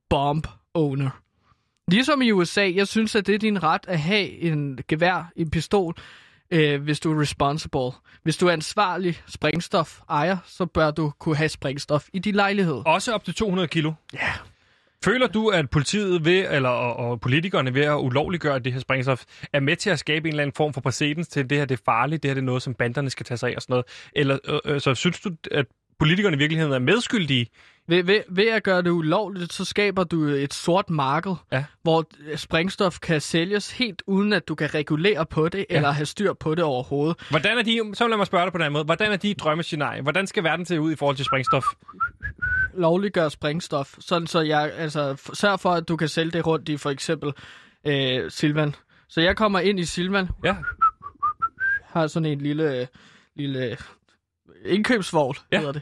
bomb 0.10 0.48
owner. 0.74 1.10
Ligesom 1.92 2.22
i 2.22 2.32
USA, 2.32 2.72
jeg 2.76 2.88
synes, 2.88 3.16
at 3.16 3.28
det 3.28 3.36
er 3.36 3.40
din 3.40 3.64
ret 3.64 3.82
at 3.88 4.00
have 4.00 4.30
en 4.30 4.80
gevær, 4.88 5.32
en 5.36 5.50
pistol, 5.50 5.96
øh, 6.52 6.82
hvis 6.82 7.00
du 7.00 7.14
er 7.14 7.22
responsible. 7.22 7.92
Hvis 8.24 8.38
du 8.38 8.48
er 8.48 8.52
ansvarlig 8.52 9.22
sprængstof 9.28 10.00
ejer, 10.10 10.38
så 10.46 10.66
bør 10.66 10.92
du 10.92 11.12
kunne 11.20 11.36
have 11.36 11.50
sprængstof 11.50 12.08
i 12.14 12.20
din 12.20 12.36
lejlighed. 12.36 12.82
Også 12.86 13.14
op 13.14 13.24
til 13.24 13.34
200 13.34 13.68
kilo? 13.68 13.94
Ja. 14.14 14.34
Føler 15.06 15.28
du, 15.28 15.48
at 15.50 15.70
politiet 15.70 16.26
ved, 16.26 16.46
eller 16.52 16.70
og, 16.70 16.96
og 16.96 17.22
politikerne 17.22 17.74
ved 17.74 17.82
at 17.84 17.96
ulovliggøre 17.96 18.60
det 18.60 18.74
her 18.74 18.80
sprængstof, 18.80 19.24
er 19.54 19.60
med 19.60 19.76
til 19.76 19.90
at 19.90 20.00
skabe 20.00 20.28
en 20.28 20.34
eller 20.34 20.44
anden 20.44 20.56
form 20.56 20.74
for 20.74 20.82
præcedens 20.82 21.28
til, 21.28 21.50
det 21.50 21.58
her 21.58 21.66
det 21.66 21.80
er 21.80 21.84
farligt, 21.86 22.24
det 22.24 22.30
her 22.30 22.34
det 22.34 22.42
er 22.42 22.46
noget, 22.46 22.62
som 22.62 22.74
banderne 22.74 23.10
skal 23.10 23.26
tage 23.26 23.38
sig 23.38 23.50
af 23.50 23.56
og 23.56 23.62
sådan 23.62 23.74
noget? 23.74 23.86
Eller 24.16 24.38
øh, 24.48 24.74
øh, 24.74 24.82
så 24.82 24.96
synes 24.96 25.20
du, 25.20 25.30
at 25.52 25.66
politikerne 26.00 26.36
i 26.36 26.38
virkeligheden 26.38 26.74
er 26.74 26.80
medskyldige? 26.80 27.48
Ved, 27.90 28.04
ved, 28.04 28.22
ved 28.30 28.48
at 28.48 28.64
gøre 28.64 28.82
det 28.82 28.90
ulovligt, 28.90 29.54
så 29.54 29.66
skaber 29.66 30.04
du 30.04 30.24
et 30.24 30.54
sort 30.54 30.90
marked, 30.90 31.36
Ja. 31.52 31.64
hvor 31.84 32.06
sprængstof 32.36 33.00
kan 33.00 33.22
sælges 33.22 33.72
helt 33.72 34.02
uden, 34.08 34.34
at 34.34 34.48
du 34.48 34.56
kan 34.56 34.74
regulere 34.74 35.26
på 35.26 35.50
det, 35.50 35.66
ja. 35.70 35.76
eller 35.76 35.92
have 35.92 36.06
styr 36.06 36.34
på 36.34 36.56
det 36.56 36.64
overhovedet. 36.64 37.18
Hvordan 37.30 37.58
er 37.58 37.64
de, 37.64 37.82
så 37.94 38.08
lad 38.08 38.18
mig 38.18 38.28
spørge 38.28 38.44
dig 38.46 38.52
på 38.52 38.58
den 38.58 38.72
måde, 38.74 38.84
hvordan 38.84 39.12
er 39.12 39.16
de 39.18 39.34
drømmescenarie? 39.34 40.02
Hvordan 40.02 40.28
skal 40.28 40.44
verden 40.44 40.66
se 40.66 40.82
ud 40.82 40.92
i 40.92 40.96
forhold 40.96 41.16
til 41.16 41.26
sprængstof? 41.26 41.64
Lovliggør 42.74 43.30
sprængstof, 43.30 43.96
sådan 44.00 44.28
så 44.28 44.42
jeg 44.42 44.72
altså 44.78 45.14
f- 45.14 45.34
sørg 45.36 45.60
for, 45.60 45.70
at 45.72 45.88
du 45.88 45.96
kan 45.98 46.08
sælge 46.08 46.32
det 46.32 46.48
rundt 46.48 46.70
i 46.70 46.78
for 46.78 46.90
eksempel 46.90 47.32
øh, 47.86 48.32
Silvan. 48.32 48.76
Så 49.08 49.22
jeg 49.22 49.36
kommer 49.36 49.60
ind 49.60 49.80
i 49.80 49.86
Silvan, 49.86 50.28
Ja, 50.44 50.56
har 51.86 52.08
sådan 52.08 52.26
en 52.32 52.42
lille, 52.42 52.88
lille 53.36 53.78
indkøbsvogn, 54.68 55.36
Ja. 55.52 55.58
hedder 55.58 55.72
det. 55.74 55.82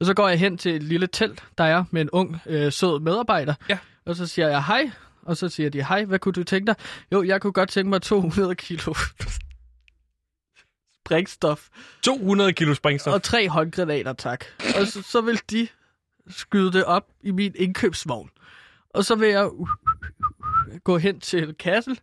Og 0.00 0.06
så 0.06 0.14
går 0.14 0.28
jeg 0.28 0.38
hen 0.38 0.58
til 0.58 0.74
et 0.76 0.82
lille 0.82 1.06
telt, 1.06 1.44
der 1.58 1.64
er 1.64 1.84
med 1.90 2.00
en 2.02 2.10
ung, 2.10 2.40
øh, 2.46 2.72
sød 2.72 3.00
medarbejder. 3.00 3.54
Ja. 3.68 3.78
Og 4.06 4.16
så 4.16 4.26
siger 4.26 4.48
jeg 4.48 4.64
hej, 4.64 4.90
og 5.22 5.36
så 5.36 5.48
siger 5.48 5.70
de, 5.70 5.84
hej, 5.84 6.04
hvad 6.04 6.18
kunne 6.18 6.32
du 6.32 6.44
tænke 6.44 6.66
dig? 6.66 6.74
Jo, 7.12 7.22
jeg 7.22 7.40
kunne 7.40 7.52
godt 7.52 7.68
tænke 7.68 7.88
mig 7.90 8.02
200 8.02 8.54
kilo 8.54 8.94
sprængstof 11.04 11.68
200 12.02 12.52
kilo 12.52 12.74
sprængstof. 12.74 13.14
og 13.14 13.22
tre 13.22 13.48
håndgranater, 13.48 14.12
tak. 14.12 14.44
Og 14.80 14.86
så, 14.86 15.02
så 15.02 15.20
vil 15.20 15.40
de 15.50 15.68
skyde 16.30 16.72
det 16.72 16.84
op 16.84 17.06
i 17.22 17.30
min 17.30 17.52
indkøbsvogn. 17.56 18.30
Og 18.94 19.04
så 19.04 19.14
vil 19.14 19.28
jeg 19.28 19.48
gå 20.84 20.98
hen 20.98 21.20
til 21.20 21.54
kassen, 21.54 21.98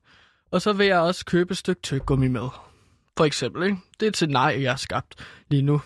og 0.51 0.61
så 0.61 0.73
vil 0.73 0.87
jeg 0.87 0.99
også 0.99 1.25
købe 1.25 1.51
et 1.51 1.57
stykke 1.57 1.81
tyggegummi 1.81 2.27
med. 2.27 2.47
For 3.17 3.25
eksempel, 3.25 3.63
ikke? 3.63 3.77
Det 3.99 4.07
er 4.07 4.11
til 4.11 4.29
nej, 4.29 4.57
jeg 4.61 4.71
har 4.71 4.77
skabt 4.77 5.25
lige 5.49 5.61
nu. 5.61 5.81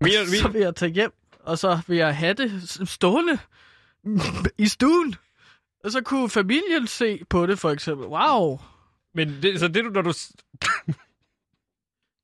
Mere, 0.00 0.26
Så 0.26 0.48
vil 0.48 0.60
jeg 0.60 0.74
tage 0.74 0.92
hjem, 0.92 1.12
og 1.40 1.58
så 1.58 1.80
vil 1.86 1.96
jeg 1.96 2.16
have 2.16 2.34
det 2.34 2.80
stående 2.88 3.38
i 4.58 4.66
stuen. 4.66 5.14
Og 5.84 5.92
så 5.92 6.00
kunne 6.00 6.30
familien 6.30 6.86
se 6.86 7.20
på 7.30 7.46
det, 7.46 7.58
for 7.58 7.70
eksempel. 7.70 8.06
Wow, 8.06 8.60
Men 9.14 9.42
det, 9.42 9.60
så 9.60 9.68
det 9.68 9.84
du, 9.84 9.90
når 9.90 10.02
du... 10.02 10.12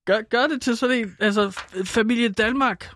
Gør, 0.06 0.22
gør 0.22 0.46
det 0.46 0.62
til 0.62 0.76
sådan 0.76 0.98
en, 0.98 1.16
altså, 1.20 1.50
familie 1.84 2.28
Danmark. 2.28 2.94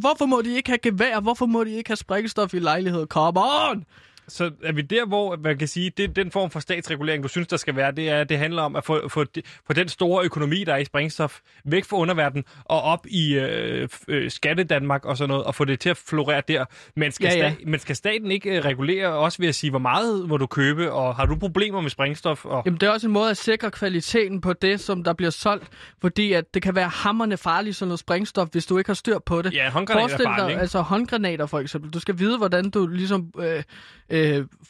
Hvorfor 0.00 0.26
må 0.26 0.42
de 0.42 0.54
ikke 0.56 0.70
have 0.70 0.78
gevær? 0.78 1.20
Hvorfor 1.20 1.46
må 1.46 1.64
de 1.64 1.70
ikke 1.70 1.90
have 1.90 1.96
sprængstof 1.96 2.54
i 2.54 2.58
lejlighed? 2.58 3.06
Come 3.06 3.40
on! 3.40 3.84
Så 4.28 4.50
er 4.64 4.72
vi 4.72 4.82
der, 4.82 5.06
hvor 5.06 5.36
man 5.36 5.58
kan 5.58 5.68
sige, 5.68 5.90
det 5.96 6.16
den 6.16 6.30
form 6.30 6.50
for 6.50 6.60
statsregulering, 6.60 7.22
du 7.22 7.28
synes, 7.28 7.48
der 7.48 7.56
skal 7.56 7.76
være, 7.76 7.92
det, 7.92 8.08
er, 8.08 8.24
det 8.24 8.38
handler 8.38 8.62
om 8.62 8.76
at 8.76 8.84
få, 8.84 9.08
få, 9.08 9.24
de- 9.24 9.42
få 9.66 9.72
den 9.72 9.88
store 9.88 10.24
økonomi, 10.24 10.64
der 10.64 10.72
er 10.74 10.78
i 10.78 10.84
sprængstof, 10.84 11.38
væk 11.64 11.84
fra 11.84 11.96
underverdenen 11.96 12.44
og 12.64 12.82
op 12.82 13.06
i 13.08 13.34
øh, 13.34 13.88
øh, 14.08 14.30
skatte 14.30 14.64
Danmark 14.64 15.04
og 15.04 15.16
sådan 15.16 15.28
noget, 15.28 15.44
og 15.44 15.54
få 15.54 15.64
det 15.64 15.80
til 15.80 15.88
at 15.90 15.96
florere 15.96 16.42
der. 16.48 16.64
Men 16.96 17.12
skal, 17.12 17.26
Ja, 17.26 17.36
ja. 17.36 17.50
Sta- 17.50 17.64
men 17.70 17.80
skal 17.80 17.96
staten 17.96 18.30
ikke 18.30 18.56
øh, 18.58 18.64
regulere 18.64 19.08
også 19.08 19.38
ved 19.38 19.48
at 19.48 19.54
sige, 19.54 19.70
hvor 19.70 19.78
meget 19.78 20.28
må 20.28 20.36
du 20.36 20.46
købe, 20.46 20.92
og 20.92 21.14
har 21.16 21.26
du 21.26 21.36
problemer 21.36 21.80
med 21.80 21.90
sprængstof? 21.90 22.44
Og... 22.44 22.62
Jamen, 22.66 22.80
det 22.80 22.86
er 22.86 22.90
også 22.90 23.06
en 23.06 23.12
måde 23.12 23.30
at 23.30 23.36
sikre 23.36 23.70
kvaliteten 23.70 24.40
på 24.40 24.52
det, 24.52 24.80
som 24.80 25.04
der 25.04 25.12
bliver 25.12 25.30
solgt, 25.30 25.64
fordi 26.00 26.32
at 26.32 26.54
det 26.54 26.62
kan 26.62 26.74
være 26.74 26.88
hammerne 26.88 27.36
farligt, 27.36 27.76
sådan 27.76 27.88
noget 27.88 28.00
sprængstof, 28.00 28.48
hvis 28.52 28.66
du 28.66 28.78
ikke 28.78 28.88
har 28.88 28.94
styr 28.94 29.18
på 29.26 29.42
det. 29.42 29.54
Ja, 29.54 29.66
en 29.66 29.72
håndgranat 29.72 30.02
er 30.02 30.08
Forestil 30.08 30.24
farlig, 30.24 30.42
dig, 30.44 30.50
ikke? 30.50 30.60
altså 30.60 30.80
håndgranater 30.80 31.46
for 31.46 31.58
eksempel. 31.58 31.90
Du 31.90 32.00
skal 32.00 32.18
vide, 32.18 32.38
hvordan 32.38 32.70
du 32.70 32.86
ligesom 32.86 33.32
øh, 33.38 33.62
øh, 34.10 34.17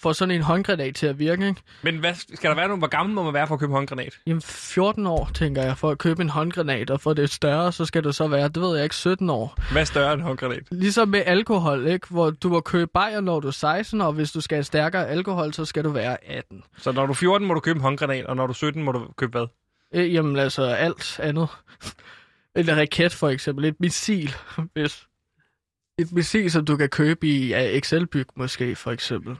får 0.02 0.12
sådan 0.12 0.34
en 0.34 0.42
håndgranat 0.42 0.94
til 0.94 1.06
at 1.06 1.18
virke, 1.18 1.48
ikke? 1.48 1.60
Men 1.82 1.98
hvad, 1.98 2.14
skal 2.14 2.50
der 2.50 2.56
være 2.56 2.68
nogen, 2.68 2.80
hvor 2.80 2.88
gammel 2.88 3.14
må 3.14 3.22
man 3.22 3.34
være 3.34 3.46
for 3.46 3.54
at 3.54 3.60
købe 3.60 3.70
en 3.70 3.76
håndgranat? 3.76 4.18
Jamen, 4.26 4.42
14 4.42 5.06
år, 5.06 5.30
tænker 5.34 5.62
jeg, 5.62 5.78
for 5.78 5.90
at 5.90 5.98
købe 5.98 6.22
en 6.22 6.28
håndgranat, 6.28 6.90
og 6.90 7.00
for 7.00 7.12
det 7.12 7.30
større, 7.30 7.72
så 7.72 7.84
skal 7.84 8.04
det 8.04 8.14
så 8.14 8.28
være, 8.28 8.48
det 8.48 8.62
ved 8.62 8.74
jeg 8.74 8.84
ikke, 8.84 8.96
17 8.96 9.30
år. 9.30 9.58
Hvad 9.72 9.82
er 9.82 9.86
større 9.86 10.12
end 10.12 10.20
en 10.20 10.26
håndgranat? 10.26 10.62
Ligesom 10.70 11.08
med 11.08 11.22
alkohol, 11.26 11.86
ikke? 11.86 12.06
Hvor 12.10 12.30
du 12.30 12.48
må 12.48 12.60
købe 12.60 12.90
bajer, 12.94 13.20
når 13.20 13.40
du 13.40 13.46
er 13.46 13.52
16, 13.52 14.00
og 14.00 14.12
hvis 14.12 14.32
du 14.32 14.40
skal 14.40 14.56
have 14.56 14.64
stærkere 14.64 15.08
alkohol, 15.08 15.52
så 15.52 15.64
skal 15.64 15.84
du 15.84 15.90
være 15.90 16.24
18. 16.30 16.62
Så 16.78 16.92
når 16.92 17.06
du 17.06 17.12
er 17.12 17.16
14, 17.16 17.46
må 17.48 17.54
du 17.54 17.60
købe 17.60 17.76
en 17.76 17.82
håndgranat, 17.82 18.26
og 18.26 18.36
når 18.36 18.46
du 18.46 18.50
er 18.50 18.54
17, 18.54 18.82
må 18.82 18.92
du 18.92 19.08
købe 19.16 19.38
hvad? 19.38 19.46
Øh, 19.94 20.14
jamen 20.14 20.36
altså, 20.36 20.62
alt 20.62 21.20
andet. 21.20 21.48
En 22.56 22.76
raket 22.76 23.12
for 23.14 23.28
eksempel, 23.28 23.64
et 23.64 23.80
missil, 23.80 24.34
hvis... 24.74 25.07
Et 25.98 26.12
missil, 26.12 26.50
som 26.50 26.64
du 26.64 26.76
kan 26.76 26.88
købe 26.88 27.26
i 27.26 27.48
ja, 27.48 27.76
Excel-byg 27.78 28.26
måske, 28.36 28.76
for 28.76 28.90
eksempel. 28.90 29.36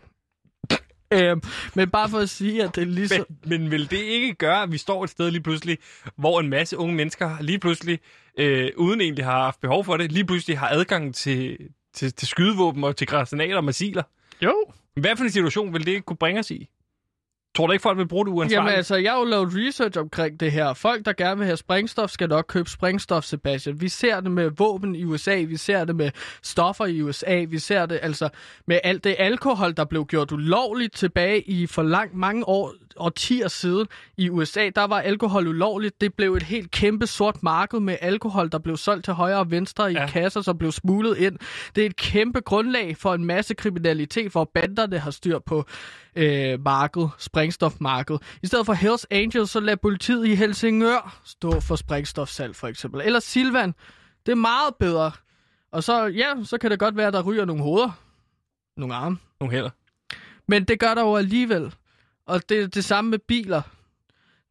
Øhm, 1.13 1.43
men 1.75 1.91
bare 1.91 2.09
for 2.09 2.19
at 2.19 2.29
sige, 2.29 2.65
at 2.65 2.75
det 2.75 2.83
er 2.83 2.87
ligesom... 2.87 3.27
Men, 3.45 3.61
men 3.63 3.71
vil 3.71 3.91
det 3.91 3.99
ikke 3.99 4.35
gøre, 4.35 4.63
at 4.63 4.73
vi 4.73 4.79
står 4.79 5.05
et 5.05 5.11
sted 5.11 5.31
lige 5.31 5.43
pludselig, 5.43 5.79
hvor 6.17 6.41
en 6.41 6.49
masse 6.49 6.77
unge 6.77 6.95
mennesker 6.95 7.37
lige 7.41 7.59
pludselig, 7.59 7.99
øh, 8.39 8.71
uden 8.77 9.01
egentlig 9.01 9.25
har 9.25 9.43
haft 9.43 9.61
behov 9.61 9.85
for 9.85 9.97
det, 9.97 10.13
lige 10.13 10.25
pludselig 10.25 10.59
har 10.59 10.69
adgang 10.69 11.15
til, 11.15 11.59
til, 11.95 12.13
til 12.13 12.29
skydevåben 12.29 12.85
og 12.85 12.97
til 12.97 13.07
granater 13.07 13.57
og 13.57 13.65
missiler? 13.65 14.03
Jo. 14.43 14.55
Hvad 14.97 15.17
for 15.17 15.25
en 15.25 15.31
situation 15.31 15.73
vil 15.73 15.87
det 15.87 15.93
ikke 15.93 16.03
kunne 16.03 16.17
bringe 16.17 16.41
os 16.41 16.51
i? 16.51 16.69
Tror 17.59 17.67
du 17.67 17.73
ikke, 17.73 17.83
folk 17.83 17.99
vil 17.99 18.09
bruge 18.09 18.27
det 18.27 18.33
uansvarligt? 18.33 18.53
Jamen 18.53 18.77
altså, 18.77 18.97
jeg 18.97 19.13
har 19.13 19.19
jo 19.19 19.25
lavet 19.25 19.49
research 19.55 19.99
omkring 19.99 20.41
det 20.41 20.53
her. 20.53 20.75
Folk, 20.75 21.05
der 21.05 21.13
gerne 21.13 21.39
vil 21.39 21.47
have 21.47 21.57
sprængstof, 21.57 22.11
skal 22.11 22.29
nok 22.29 22.45
købe 22.49 22.71
sprængstof, 22.71 23.25
Sebastian. 23.25 23.81
Vi 23.81 23.89
ser 23.89 24.21
det 24.21 24.31
med 24.31 24.51
våben 24.51 24.95
i 24.95 25.05
USA, 25.05 25.45
vi 25.49 25.57
ser 25.57 25.85
det 25.85 25.97
med 25.97 26.11
stoffer 26.43 26.87
i 26.87 27.03
USA, 27.03 27.45
vi 27.49 27.59
ser 27.59 27.87
det 27.87 27.99
altså 28.03 28.29
med 28.67 28.81
alt 28.85 29.05
det 29.05 29.17
alkohol, 29.19 29.73
der 29.77 29.85
blev 29.85 30.07
gjort 30.07 30.33
ulovligt 30.33 30.95
tilbage 30.95 31.41
i 31.41 31.67
for 31.67 31.83
langt 31.83 32.15
mange 32.15 32.49
år, 32.49 32.75
årtier 32.97 33.49
siden 33.49 33.87
i 34.17 34.31
USA. 34.31 34.71
Der 34.75 34.85
var 34.85 35.01
alkohol 35.01 35.49
ulovligt. 35.49 36.01
Det 36.01 36.15
blev 36.15 36.35
et 36.35 36.43
helt 36.43 36.71
kæmpe 36.71 37.07
sort 37.07 37.43
marked 37.43 37.81
med 37.81 37.97
alkohol, 38.01 38.53
der 38.53 38.59
blev 38.59 38.77
solgt 38.77 39.05
til 39.05 39.15
højre 39.15 39.39
og 39.39 39.51
venstre 39.51 39.93
i 39.93 39.95
ja. 39.95 40.01
Ja. 40.01 40.07
kasser, 40.07 40.41
som 40.41 40.59
blev 40.59 40.73
smuglet 40.73 41.19
ind. 41.19 41.39
Det 41.77 41.83
er 41.83 41.87
et 41.87 41.97
kæmpe 41.97 42.41
grundlag 42.41 42.97
for 42.97 43.15
en 43.15 43.25
masse 43.25 43.55
kriminalitet, 43.55 44.33
hvor 44.33 44.51
banderne 44.55 44.99
har 44.99 45.11
styr 45.11 45.39
på 45.39 45.65
øh, 46.17 46.61
marked, 46.65 47.09
sprængstofmarked. 47.19 48.19
I 48.43 48.47
stedet 48.47 48.67
for 48.67 48.73
Hells 48.73 49.07
Angels, 49.11 49.51
så 49.51 49.61
lader 49.61 49.77
politiet 49.77 50.27
i 50.27 50.35
Helsingør 50.35 51.21
stå 51.25 51.61
for 51.61 51.77
sprængstofsalg, 51.77 52.57
for 52.57 52.69
eksempel. 52.69 53.01
Eller 53.01 53.21
Silvan. 53.21 53.75
Det 54.27 54.33
er 54.33 54.37
meget 54.37 54.75
bedre. 54.81 55.13
Og 55.73 55.85
så, 55.85 56.07
ja, 56.07 56.35
så 56.45 56.59
kan 56.59 56.71
det 56.71 56.79
godt 56.79 56.97
være, 56.97 57.07
at 57.07 57.13
der 57.13 57.23
ryger 57.23 57.45
nogle 57.45 57.63
hoveder. 57.63 57.91
Nogle 58.77 58.95
arme. 58.95 59.19
Nogle 59.41 59.55
hænder. 59.55 59.71
Men 60.49 60.65
det 60.65 60.81
gør 60.81 60.95
der 60.95 61.03
jo 61.03 61.17
alligevel. 61.17 61.75
Og 62.27 62.49
det 62.49 62.63
er 62.63 62.67
det 62.67 62.85
samme 62.85 63.11
med 63.11 63.19
biler. 63.19 63.63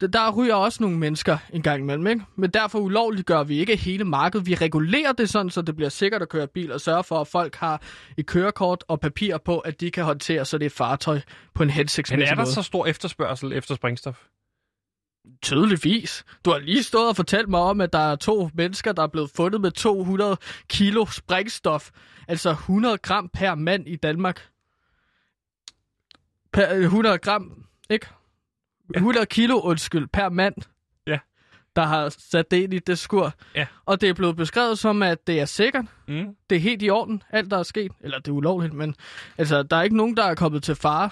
Der 0.02 0.32
ryger 0.32 0.56
også 0.56 0.84
nogle 0.84 0.98
mennesker 0.98 1.38
en 1.50 1.62
gang 1.62 1.82
imellem, 1.82 2.08
ikke? 2.08 2.22
Men 2.36 2.50
derfor 2.50 2.80
ulovligt 2.80 3.28
gør 3.28 3.44
vi 3.44 3.60
ikke 3.60 3.76
hele 3.76 4.04
markedet. 4.04 4.46
Vi 4.48 4.56
regulerer 4.56 5.12
det 5.12 5.30
sådan, 5.30 5.50
så 5.50 5.62
det 5.62 5.76
bliver 5.76 5.90
sikkert 5.90 6.22
at 6.22 6.30
køre 6.30 6.48
bil 6.48 6.72
og 6.72 6.82
sørge 6.82 7.04
for, 7.04 7.22
at 7.22 7.28
folk 7.28 7.56
har 7.56 7.82
et 8.18 8.26
kørekort 8.26 8.84
og 8.88 9.00
papir 9.00 9.38
på, 9.38 9.60
at 9.60 9.82
de 9.82 9.92
kan 9.92 10.04
håndtere 10.04 10.46
så 10.46 10.58
det 10.58 10.66
er 10.66 10.70
fartøj 10.70 11.20
på 11.54 11.64
en 11.64 11.68
Men 11.68 11.74
hensigtsmæssig 11.74 12.32
er 12.32 12.36
der 12.36 12.42
måde. 12.44 12.54
så 12.54 12.62
stor 12.62 12.86
efterspørgsel 12.86 13.54
efter 13.54 13.76
sprængstof? 13.76 14.24
Tydeligvis. 15.42 16.26
Du 16.46 16.52
har 16.52 16.58
lige 16.58 16.84
stået 16.84 17.10
og 17.10 17.16
fortalt 17.16 17.50
mig 17.50 17.60
om, 17.60 17.82
at 17.82 17.94
der 17.94 18.00
er 18.12 18.16
to 18.16 18.50
mennesker, 18.54 18.92
der 18.92 19.04
er 19.04 19.08
blevet 19.08 19.32
fundet 19.36 19.62
med 19.62 19.72
200 19.72 20.38
kilo 20.70 21.06
sprængstof. 21.06 21.90
Altså 22.28 22.50
100 22.50 22.98
gram 22.98 23.30
per 23.34 23.56
mand 23.56 23.88
i 23.88 23.96
Danmark. 23.96 24.48
Per, 26.54 26.74
øh, 26.74 26.84
100 26.84 27.18
gram, 27.18 27.64
ikke? 27.90 28.08
100 28.96 29.26
kilo, 29.26 29.60
undskyld, 29.60 30.08
per 30.08 30.30
mand. 30.30 30.56
Ja. 31.08 31.20
Der 31.76 31.84
har 31.84 32.10
sat 32.10 32.52
det 32.52 32.58
ind 32.58 32.74
i 32.74 32.80
det 32.80 33.00
skur. 33.00 33.34
Ja. 33.56 33.68
Og 33.86 34.02
det 34.02 34.10
er 34.10 34.14
blevet 34.14 34.36
beskrevet 34.36 34.80
som, 34.80 35.04
at 35.04 35.28
det 35.28 35.40
er 35.40 35.46
sikkert. 35.46 35.86
Mm. 36.08 36.36
Det 36.50 36.56
er 36.56 36.60
helt 36.60 36.84
i 36.84 36.90
orden, 36.90 37.24
alt 37.30 37.52
der 37.52 37.58
er 37.58 37.64
sket. 37.64 37.92
Eller 38.00 38.20
det 38.20 38.28
er 38.28 38.32
ulovligt, 38.36 38.74
men 38.74 38.96
altså, 39.38 39.64
der 39.64 39.78
er 39.78 39.82
ikke 39.82 39.98
nogen, 39.98 40.18
der 40.18 40.24
er 40.24 40.36
kommet 40.36 40.64
til 40.64 40.76
fare, 40.76 41.10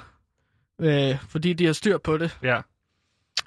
øh, 0.80 1.18
fordi 1.30 1.54
de 1.54 1.66
har 1.66 1.74
styr 1.74 1.98
på 1.98 2.18
det. 2.18 2.38
Ja. 2.44 2.62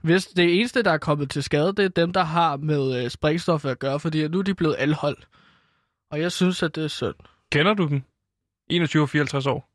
Hvis 0.03 0.27
det 0.27 0.59
eneste, 0.59 0.83
der 0.83 0.91
er 0.91 0.99
kommet 0.99 1.31
til 1.31 1.43
skade, 1.43 1.67
det 1.67 1.85
er 1.85 1.89
dem, 1.89 2.13
der 2.13 2.23
har 2.23 2.57
med 2.57 3.05
øh, 3.05 3.11
sprængstof 3.11 3.65
at 3.65 3.79
gøre, 3.79 4.01
fordi 4.01 4.29
nu 4.29 4.39
er 4.39 4.43
de 4.43 4.55
blevet 4.55 4.77
alholdt. 4.79 5.29
Og 6.11 6.21
jeg 6.21 6.33
synes, 6.33 6.63
at 6.63 6.75
det 6.75 6.85
er 6.85 6.89
synd. 6.89 7.15
Kender 7.53 7.75
du 7.75 7.89
dem? 7.89 8.03
21 8.71 9.03
og 9.03 9.09
54 9.09 9.47
år. 9.47 9.69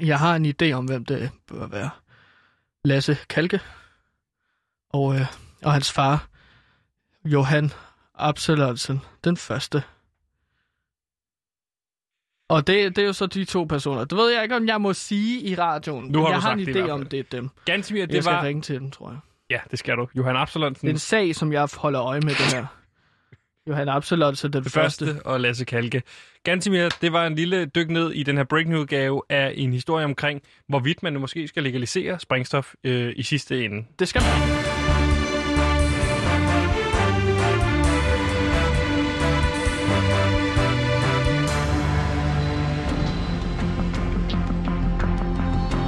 Jeg 0.00 0.18
har 0.18 0.36
en 0.36 0.46
idé 0.46 0.72
om, 0.72 0.84
hvem 0.84 1.04
det 1.04 1.30
bør 1.46 1.66
være. 1.66 1.90
Lasse 2.84 3.16
Kalke 3.28 3.60
og, 4.90 5.14
øh, 5.14 5.26
og 5.64 5.72
hans 5.72 5.92
far, 5.92 6.28
Johan 7.24 7.70
Absalonsen, 8.14 9.00
den 9.24 9.36
første. 9.36 9.82
Og 12.48 12.66
det, 12.66 12.96
det 12.96 13.02
er 13.02 13.06
jo 13.06 13.12
så 13.12 13.26
de 13.26 13.44
to 13.44 13.64
personer. 13.64 14.04
Det 14.04 14.18
ved 14.18 14.30
jeg 14.30 14.42
ikke, 14.42 14.56
om 14.56 14.66
jeg 14.66 14.80
må 14.80 14.92
sige 14.92 15.40
i 15.40 15.54
radioen. 15.54 16.04
Nu 16.04 16.18
har 16.18 16.24
men 16.24 16.32
jeg 16.32 16.42
har 16.42 16.52
en 16.52 16.60
idé 16.60 16.90
om, 16.90 17.06
det 17.06 17.18
er 17.18 17.24
dem. 17.32 17.50
Ganske 17.64 18.00
Det 18.00 18.08
det 18.08 18.14
jeg 18.14 18.22
skal 18.22 18.34
var... 18.34 18.42
ringe 18.42 18.62
til 18.62 18.80
dem, 18.80 18.90
tror 18.90 19.10
jeg. 19.10 19.18
Ja, 19.50 19.60
det 19.70 19.78
skal 19.78 19.96
du. 19.96 20.08
Johan 20.14 20.36
Absalonsen, 20.36 20.86
Det 20.86 20.90
er 20.90 20.94
en 20.94 20.98
sag, 20.98 21.36
som 21.36 21.52
jeg 21.52 21.68
holder 21.76 22.02
øje 22.02 22.20
med, 22.20 22.30
det 22.30 22.54
her. 22.54 22.66
Johan 23.68 23.88
Absalonsen, 23.88 24.52
den 24.52 24.64
det 24.64 24.72
første. 24.72 25.06
første, 25.06 25.26
og 25.26 25.40
Lasse 25.40 25.64
Kalke. 25.64 26.02
Gansimir, 26.44 26.88
det 27.00 27.12
var 27.12 27.26
en 27.26 27.34
lille 27.34 27.64
dyk 27.64 27.90
ned 27.90 28.12
i 28.12 28.22
den 28.22 28.36
her 28.36 28.44
breaking-udgave 28.44 29.22
af 29.28 29.52
en 29.56 29.72
historie 29.72 30.04
omkring, 30.04 30.42
hvorvidt 30.68 31.02
man 31.02 31.20
måske 31.20 31.48
skal 31.48 31.62
legalisere 31.62 32.20
sprængstof 32.20 32.74
øh, 32.84 33.12
i 33.16 33.22
sidste 33.22 33.64
ende. 33.64 33.86
Det 33.98 34.08
skal 34.08 34.22
man. 34.22 34.30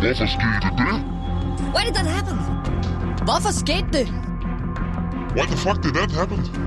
Hvorfor 0.00 0.26
skete 0.26 0.68
det? 0.78 0.94
Why 1.74 1.82
did 1.86 1.94
that 1.94 2.06
happen? 2.06 2.38
Hvorfor 3.24 3.52
skete 3.52 3.88
det? 3.92 4.06
Why 5.36 5.46
the 5.46 5.56
fuck 5.56 5.82
did 5.82 5.92
that 5.92 6.10
happen? 6.12 6.66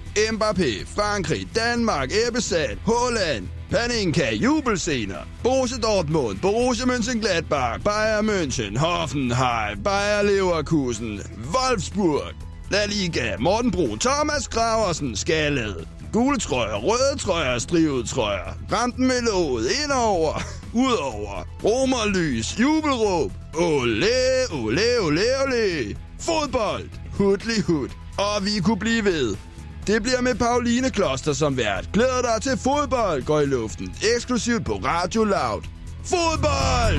Mbappé, 0.15 0.85
Frankrig, 0.95 1.47
Danmark, 1.55 2.11
Ebbesat, 2.11 2.77
Holland, 2.85 3.47
Paninka, 3.69 4.31
jubelscener. 4.31 5.25
Borussia 5.43 5.77
Dortmund, 5.77 6.41
Borussia 6.41 6.85
Mönchengladbach, 6.85 7.79
Bayern 7.83 8.25
München, 8.25 8.77
Hoffenheim, 8.77 9.83
Bayer 9.83 10.23
Leverkusen, 10.23 11.21
Wolfsburg, 11.53 12.33
La 12.69 12.85
Liga, 12.85 13.37
Morten 13.39 13.71
Bro, 13.71 13.95
Thomas 13.97 14.47
Graversen, 14.47 15.15
Skallet. 15.15 15.87
Gule 16.13 16.37
trøjer, 16.39 16.75
røde 16.75 17.17
trøjer, 17.19 17.59
strivet 17.59 18.09
trøjer. 18.09 18.53
Ramten 18.71 19.07
med 19.07 19.21
låget, 19.21 19.67
indover, 19.83 20.41
udover. 20.73 21.47
Romerlys, 21.63 22.59
jubelråb. 22.59 23.31
Ole, 23.55 24.07
ole, 24.53 24.81
ole, 25.01 25.21
ole. 25.43 25.95
Fodbold, 26.19 26.89
hudlig 27.13 27.61
hud. 27.63 27.89
Og 28.17 28.45
vi 28.45 28.59
kunne 28.59 28.79
blive 28.79 29.05
ved. 29.05 29.35
Det 29.87 30.03
bliver 30.03 30.21
med 30.21 30.35
Pauline 30.35 30.89
Kloster 30.89 31.33
som 31.33 31.57
vært. 31.57 31.89
Glæder 31.93 32.21
dig 32.21 32.41
til 32.41 32.57
fodbold 32.57 33.23
går 33.25 33.39
i 33.39 33.45
luften. 33.45 33.95
Eksklusivt 34.15 34.65
på 34.65 34.73
Radio 34.73 35.23
Loud. 35.23 35.61
Fodbold! 36.13 36.97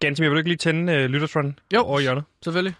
Gansimir, 0.00 0.28
vil 0.28 0.34
du 0.34 0.38
ikke 0.38 0.50
lige 0.50 0.56
tænde 0.58 0.92
uh, 0.92 1.10
Lyttertron 1.10 1.58
Jo. 1.74 1.80
over 1.80 1.98
i 1.98 2.02
hjørnet? 2.02 2.24
Selvfølgelig. 2.44 2.74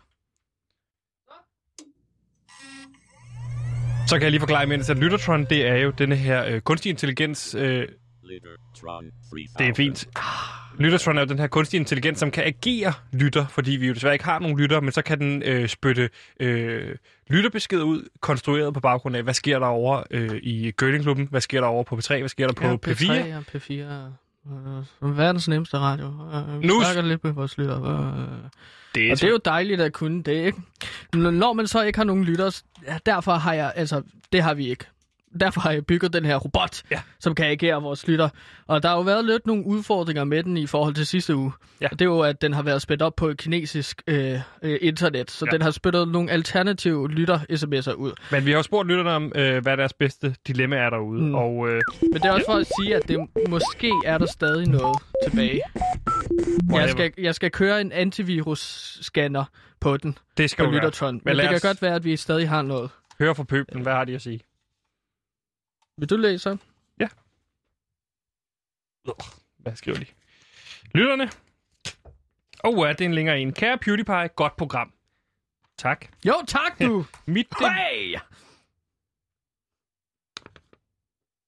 Så 4.07 4.15
kan 4.17 4.23
jeg 4.23 4.31
lige 4.31 4.41
forklare 4.41 4.65
imens, 4.65 4.91
at 4.91 4.99
Lyttertron, 4.99 5.45
det 5.45 5.67
er 5.67 5.77
jo 5.77 5.91
denne 5.91 6.17
her 6.17 6.45
øh, 6.45 6.61
kunstig 6.61 6.91
intelligens... 6.91 7.55
Øh, 7.55 7.89
det 9.59 9.69
er 9.69 9.75
fint. 9.77 10.09
Lyttertron 10.79 11.17
er 11.17 11.21
jo 11.21 11.27
den 11.27 11.39
her 11.39 11.47
kunstig 11.47 11.79
intelligens, 11.81 12.19
som 12.19 12.31
kan 12.31 12.45
agere 12.45 12.93
lytter, 13.13 13.47
fordi 13.47 13.71
vi 13.71 13.87
jo 13.87 13.95
desværre 13.95 14.15
ikke 14.15 14.25
har 14.25 14.39
nogen 14.39 14.59
lytter, 14.59 14.81
men 14.81 14.93
så 14.93 15.03
kan 15.03 15.19
den 15.21 15.43
øh, 15.43 15.69
spytte 15.69 16.11
øh, 16.41 16.95
lytterbeskeder 17.31 17.83
ud, 17.83 18.09
konstrueret 18.21 18.75
på 18.75 18.81
baggrund 18.81 19.17
af, 19.17 19.23
hvad 19.23 19.35
sker 19.35 19.59
der 19.59 19.67
over 19.67 20.03
øh, 20.11 20.31
i 20.43 20.71
Gødingklubben, 20.71 21.27
hvad 21.31 21.41
sker 21.41 21.61
der 21.61 21.69
over 21.69 21.85
på 21.85 21.97
P3, 21.97 22.19
hvad 22.19 22.29
sker 22.29 22.47
der 22.47 22.55
på 22.55 22.67
ja, 22.67 22.93
P4. 22.93 23.33
P3 23.33 23.37
og 23.37 23.45
P4. 23.55 23.73
Øh, 25.03 25.19
verdens 25.19 25.49
nemmeste 25.49 25.79
radio. 25.79 26.07
Øh, 26.07 26.63
vi 26.63 26.67
Nu- 26.67 26.81
snakker 26.83 27.03
lidt 27.03 27.25
med 27.25 27.33
vores 27.33 27.59
lytter. 27.59 27.85
Øh. 27.85 28.29
Det 28.95 29.13
Og 29.13 29.21
det 29.21 29.25
er 29.25 29.31
jo 29.31 29.41
dejligt 29.45 29.81
at 29.81 29.93
kunne 29.93 30.23
det, 30.23 30.33
ikke? 30.47 30.59
Når 31.13 31.53
man 31.53 31.67
så 31.67 31.83
ikke 31.83 31.99
har 31.99 32.05
nogen 32.05 32.37
ja, 32.87 32.99
derfor 33.07 33.33
har 33.33 33.53
jeg, 33.53 33.73
altså, 33.77 34.03
det 34.33 34.43
har 34.43 34.55
vi 34.55 34.69
ikke. 34.69 34.85
Derfor 35.41 35.61
har 35.61 35.71
jeg 35.73 35.87
bygget 35.87 36.13
den 36.13 36.25
her 36.25 36.37
robot, 36.37 36.83
Ja. 36.91 37.01
som 37.21 37.35
kan 37.35 37.47
agere 37.47 37.83
vores 37.83 38.09
lytter. 38.09 38.29
Og 38.67 38.83
der 38.83 38.89
har 38.89 38.97
jo 38.97 39.03
været 39.03 39.25
lidt 39.25 39.47
nogle 39.47 39.67
udfordringer 39.67 40.25
med 40.25 40.43
den 40.43 40.57
i 40.57 40.67
forhold 40.67 40.95
til 40.95 41.07
sidste 41.07 41.37
uge. 41.37 41.53
Ja. 41.81 41.87
Og 41.93 41.99
det 41.99 42.01
er 42.01 42.05
jo, 42.05 42.21
at 42.21 42.43
den 42.43 42.53
har 42.53 42.63
været 42.63 42.83
spændt 42.83 43.03
op 43.03 43.17
på 43.17 43.29
et 43.29 43.37
kinesisk 43.37 44.03
øh, 44.07 44.39
øh, 44.63 44.79
internet, 44.83 45.31
så 45.31 45.45
Ja. 45.47 45.51
den 45.51 45.63
har 45.63 45.71
spyttet 45.71 46.09
nogle 46.09 46.31
alternative 46.31 47.09
lytter-sms'er 47.11 47.93
ud. 47.93 48.13
Men 48.31 48.47
vi 48.47 48.51
har 48.51 48.59
jo 48.59 48.63
spurgt 48.63 48.89
lytterne 48.89 49.11
om, 49.11 49.33
øh, 49.35 49.63
hvad 49.63 49.77
deres 49.77 49.93
bedste 49.93 50.35
dilemma 50.47 50.77
er 50.77 50.91
derude, 50.91 51.23
mm. 51.23 51.35
Og 51.35 51.69
øh, 51.69 51.81
Men 52.03 52.15
det 52.15 52.25
er 52.25 52.33
også 52.33 52.47
for 52.47 52.55
at 52.57 52.67
sige, 52.81 52.97
at 52.97 53.09
det 53.09 53.19
måske 53.49 53.93
er 54.05 54.19
der 54.19 54.27
stadig 54.27 54.69
noget 54.69 54.99
tilbage. 55.31 55.61
Jeg 56.73 56.91
skal, 56.91 57.13
jeg 57.19 57.35
skal 57.35 57.51
køre 57.51 57.81
en 57.81 57.93
antivirus-scanner 57.93 59.45
på 59.81 59.97
den, 59.97 60.19
det 60.37 60.51
skal 60.51 60.65
på 60.65 60.71
du 60.71 60.79
gøre. 60.79 61.13
Men, 61.13 61.21
Men 61.25 61.37
det 61.37 61.49
kan 61.49 61.61
godt 61.63 61.83
være, 61.83 61.95
at 61.95 62.05
vi 62.05 62.17
stadig 62.17 62.49
har 62.49 62.63
noget. 62.63 62.91
Høre 63.19 63.35
fra 63.35 63.45
pøblen, 63.45 63.83
hvad 63.83 63.93
har 63.93 64.05
de 64.05 64.15
at 64.15 64.23
sige? 64.23 64.41
Vil 65.97 66.11
du 66.11 66.17
læse? 66.17 66.59
Hvad 69.59 69.77
skriver 69.77 69.99
de? 69.99 70.07
Lytterne. 70.95 71.31
Åh, 72.65 72.79
oh, 72.79 72.89
er 72.89 72.93
det 72.93 73.05
en 73.05 73.15
længere 73.15 73.41
en. 73.41 73.53
Kære 73.53 73.79
PewDiePie, 73.79 74.29
godt 74.29 74.57
program. 74.57 74.93
Tak. 75.79 76.07
Jo, 76.27 76.35
tak 76.47 76.79
du! 76.81 77.05
Mit, 77.27 77.47
Hey! 77.61 78.17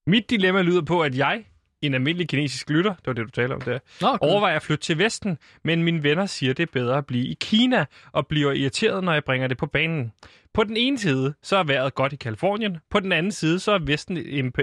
mit 0.07 0.29
dilemma 0.29 0.61
lyder 0.61 0.81
på, 0.81 1.01
at 1.03 1.17
jeg, 1.17 1.45
en 1.81 1.93
almindelig 1.93 2.29
kinesisk 2.29 2.69
lytter, 2.69 2.95
det 2.95 3.07
var 3.07 3.13
det, 3.13 3.25
du 3.25 3.31
taler 3.31 3.55
om 3.55 3.61
der, 3.61 3.79
Nå, 4.01 4.07
cool. 4.07 4.19
overvejer 4.21 4.55
at 4.55 4.61
flytte 4.63 4.83
til 4.83 4.97
Vesten, 4.97 5.37
men 5.63 5.83
mine 5.83 6.03
venner 6.03 6.25
siger, 6.25 6.53
det 6.53 6.63
er 6.63 6.71
bedre 6.73 6.97
at 6.97 7.05
blive 7.05 7.25
i 7.25 7.37
Kina, 7.41 7.85
og 8.11 8.27
bliver 8.27 8.51
irriteret, 8.51 9.03
når 9.03 9.13
jeg 9.13 9.23
bringer 9.23 9.47
det 9.47 9.57
på 9.57 9.65
banen. 9.65 10.13
På 10.55 10.63
den 10.63 10.77
ene 10.77 10.99
side, 10.99 11.33
så 11.43 11.57
er 11.57 11.63
vejret 11.63 11.95
godt 11.95 12.13
i 12.13 12.15
Kalifornien. 12.15 12.77
På 12.89 12.99
den 12.99 13.11
anden 13.11 13.31
side, 13.31 13.59
så 13.59 13.71
er 13.71 13.79
Vesten 13.79 14.17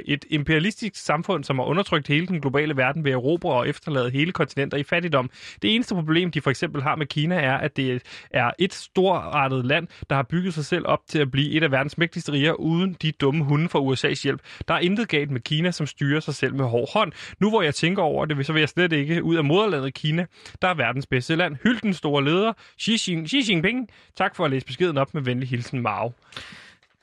et 0.07 0.25
imperialistisk 0.31 0.97
samfund, 0.97 1.45
som 1.45 1.59
har 1.59 1.67
undertrykt 1.67 2.09
hele 2.09 2.27
den 2.27 2.41
globale 2.41 2.77
verden 2.77 3.05
ved 3.05 3.11
at 3.11 3.15
erobre 3.15 3.55
og 3.55 3.69
efterlade 3.69 4.11
hele 4.11 4.33
kontinenter 4.33 4.77
i 4.77 4.83
fattigdom. 4.83 5.31
Det 5.63 5.75
eneste 5.75 5.95
problem, 5.95 6.31
de 6.31 6.41
for 6.41 6.51
eksempel 6.51 6.83
har 6.83 6.97
med 6.97 7.07
Kina, 7.07 7.35
er, 7.35 7.57
at 7.57 7.77
det 7.77 8.03
er 8.31 8.51
et 8.59 8.75
storartet 8.75 9.65
land, 9.65 9.89
der 10.11 10.17
har 10.17 10.23
bygget 10.23 10.55
sig 10.55 10.65
selv 10.65 10.87
op 10.87 11.01
til 11.09 11.19
at 11.19 11.31
blive 11.31 11.53
et 11.53 11.63
af 11.63 11.71
verdens 11.71 11.99
mægtigste 11.99 12.33
riger, 12.33 12.53
uden 12.53 12.97
de 13.03 13.13
dumme 13.13 13.45
hunde 13.45 13.69
fra 13.69 13.79
USA's 13.79 14.23
hjælp. 14.23 14.41
Der 14.69 14.75
er 14.75 14.79
intet 14.79 15.09
galt 15.09 15.31
med 15.31 15.41
Kina, 15.41 15.71
som 15.71 15.87
styrer 15.87 16.21
sig 16.21 16.35
selv 16.35 16.55
med 16.55 16.65
hård 16.65 16.93
hånd. 16.93 17.13
Nu 17.41 17.51
hvor 17.51 17.63
jeg 17.63 17.75
tænker 17.75 18.03
over 18.03 18.27
det, 18.27 18.47
så 18.47 18.53
vil 18.53 18.61
jeg 18.61 18.69
slet 18.69 18.93
ikke 18.93 19.23
ud 19.23 19.37
af 19.37 19.45
moderlandet 19.45 19.95
Kina, 19.95 20.27
der 20.63 20.69
er 20.69 20.75
verdens 20.75 21.07
bedste 21.07 21.37
land. 21.37 21.57
Hyld 21.63 21.81
den 21.81 21.95
store 21.95 22.25
leder, 22.25 22.53
Xi, 22.81 22.99
Xi 23.27 23.43
Jinping. 23.49 23.89
Tak 24.17 24.37
for 24.37 24.45
at 24.45 24.51
læse 24.51 24.67
beskeden 24.67 24.99
op 24.99 25.15
med 25.15 25.23
venlig 25.23 25.49
hilsen, 25.49 25.82
Mao. 25.83 26.13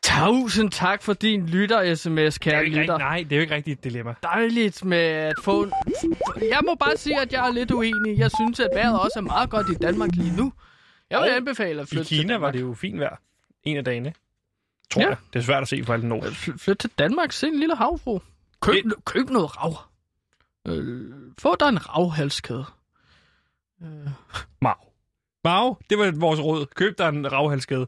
Tusind 0.04 0.72
tak 0.72 1.04
for 1.04 1.14
din 1.14 1.46
lytter-sms, 1.50 2.06
Det 2.06 2.48
er 2.48 2.52
kære 2.52 2.66
ikke 2.66 2.78
lytter. 2.80 2.98
nej, 2.98 3.18
det 3.24 3.32
er 3.32 3.36
jo 3.36 3.42
ikke 3.42 3.56
rigtigt 3.56 3.78
et 3.78 3.84
dilemma. 3.84 4.14
Dejligt 4.24 4.86
med 4.86 4.98
at 4.98 5.34
få... 5.44 5.64
en- 5.64 5.72
Jeg 6.42 6.60
må 6.66 6.76
bare 6.76 6.98
sige, 6.98 7.22
at 7.22 7.34
jeg 7.34 7.48
er 7.48 7.52
lidt 7.52 7.72
uenig. 7.72 8.18
Jeg 8.20 8.32
synes, 8.32 8.60
at 8.60 8.70
vejret 8.74 9.00
også 9.00 9.14
er 9.20 9.22
meget 9.24 9.50
godt 9.50 9.70
i 9.70 9.74
Danmark 9.74 10.10
lige 10.14 10.36
nu. 10.36 10.54
Jeg 11.10 11.20
vil 11.22 11.30
Og 11.30 11.36
anbefale 11.36 11.82
at 11.82 11.88
I 11.88 11.90
flytte 11.90 12.06
til 12.10 12.18
Kina 12.18 12.34
var 12.34 12.38
Danmark. 12.38 12.54
det 12.54 12.62
jo 12.62 12.74
fint 12.74 13.00
vejr. 13.00 13.16
En 13.64 13.78
af 13.78 13.86
dagene. 13.86 14.14
Tror 14.92 15.02
Ja. 15.02 15.08
jeg. 15.08 15.18
Det 15.34 15.40
er 15.40 15.44
svært 15.44 15.62
at 15.62 15.68
se 15.68 15.84
fra 15.84 15.94
alle 15.94 16.08
nord. 16.08 16.24
Fly- 16.32 16.58
Flyt 16.58 16.78
til 16.78 16.90
Danmark, 17.00 17.32
se 17.32 17.48
en 17.48 17.60
lille 17.60 17.76
havfru. 17.76 18.20
Køb, 18.62 18.74
Et- 18.86 19.06
køb 19.06 19.30
noget 19.30 19.58
rav. 19.64 19.76
Øh, 20.68 21.12
få 21.40 21.56
dig 21.60 21.68
en 21.70 21.90
ravhalskæde. 21.90 22.66
Øh, 23.84 23.88
Mau. 24.62 24.74
Mau, 25.44 25.78
det 25.90 25.98
var 25.98 26.12
vores 26.16 26.40
råd. 26.40 26.66
Køb 26.66 26.98
dig 26.98 27.10
en 27.10 27.32
ravhalskæde 27.32 27.88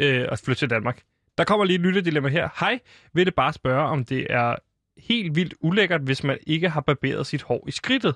øh, 0.00 0.26
og 0.30 0.38
flytte 0.38 0.60
til 0.60 0.70
Danmark. 0.70 1.02
Der 1.38 1.44
kommer 1.44 1.64
lige 1.64 1.74
et 1.74 1.80
lyttedilemma 1.80 2.28
her. 2.28 2.48
Hej, 2.60 2.78
vil 3.12 3.26
det 3.26 3.34
bare 3.34 3.52
spørge, 3.52 3.88
om 3.88 4.04
det 4.04 4.26
er 4.30 4.56
helt 4.98 5.36
vildt 5.36 5.54
ulækkert, 5.60 6.00
hvis 6.00 6.24
man 6.24 6.38
ikke 6.46 6.68
har 6.68 6.80
barberet 6.80 7.26
sit 7.26 7.42
hår 7.42 7.64
i 7.68 7.70
skridtet. 7.70 8.14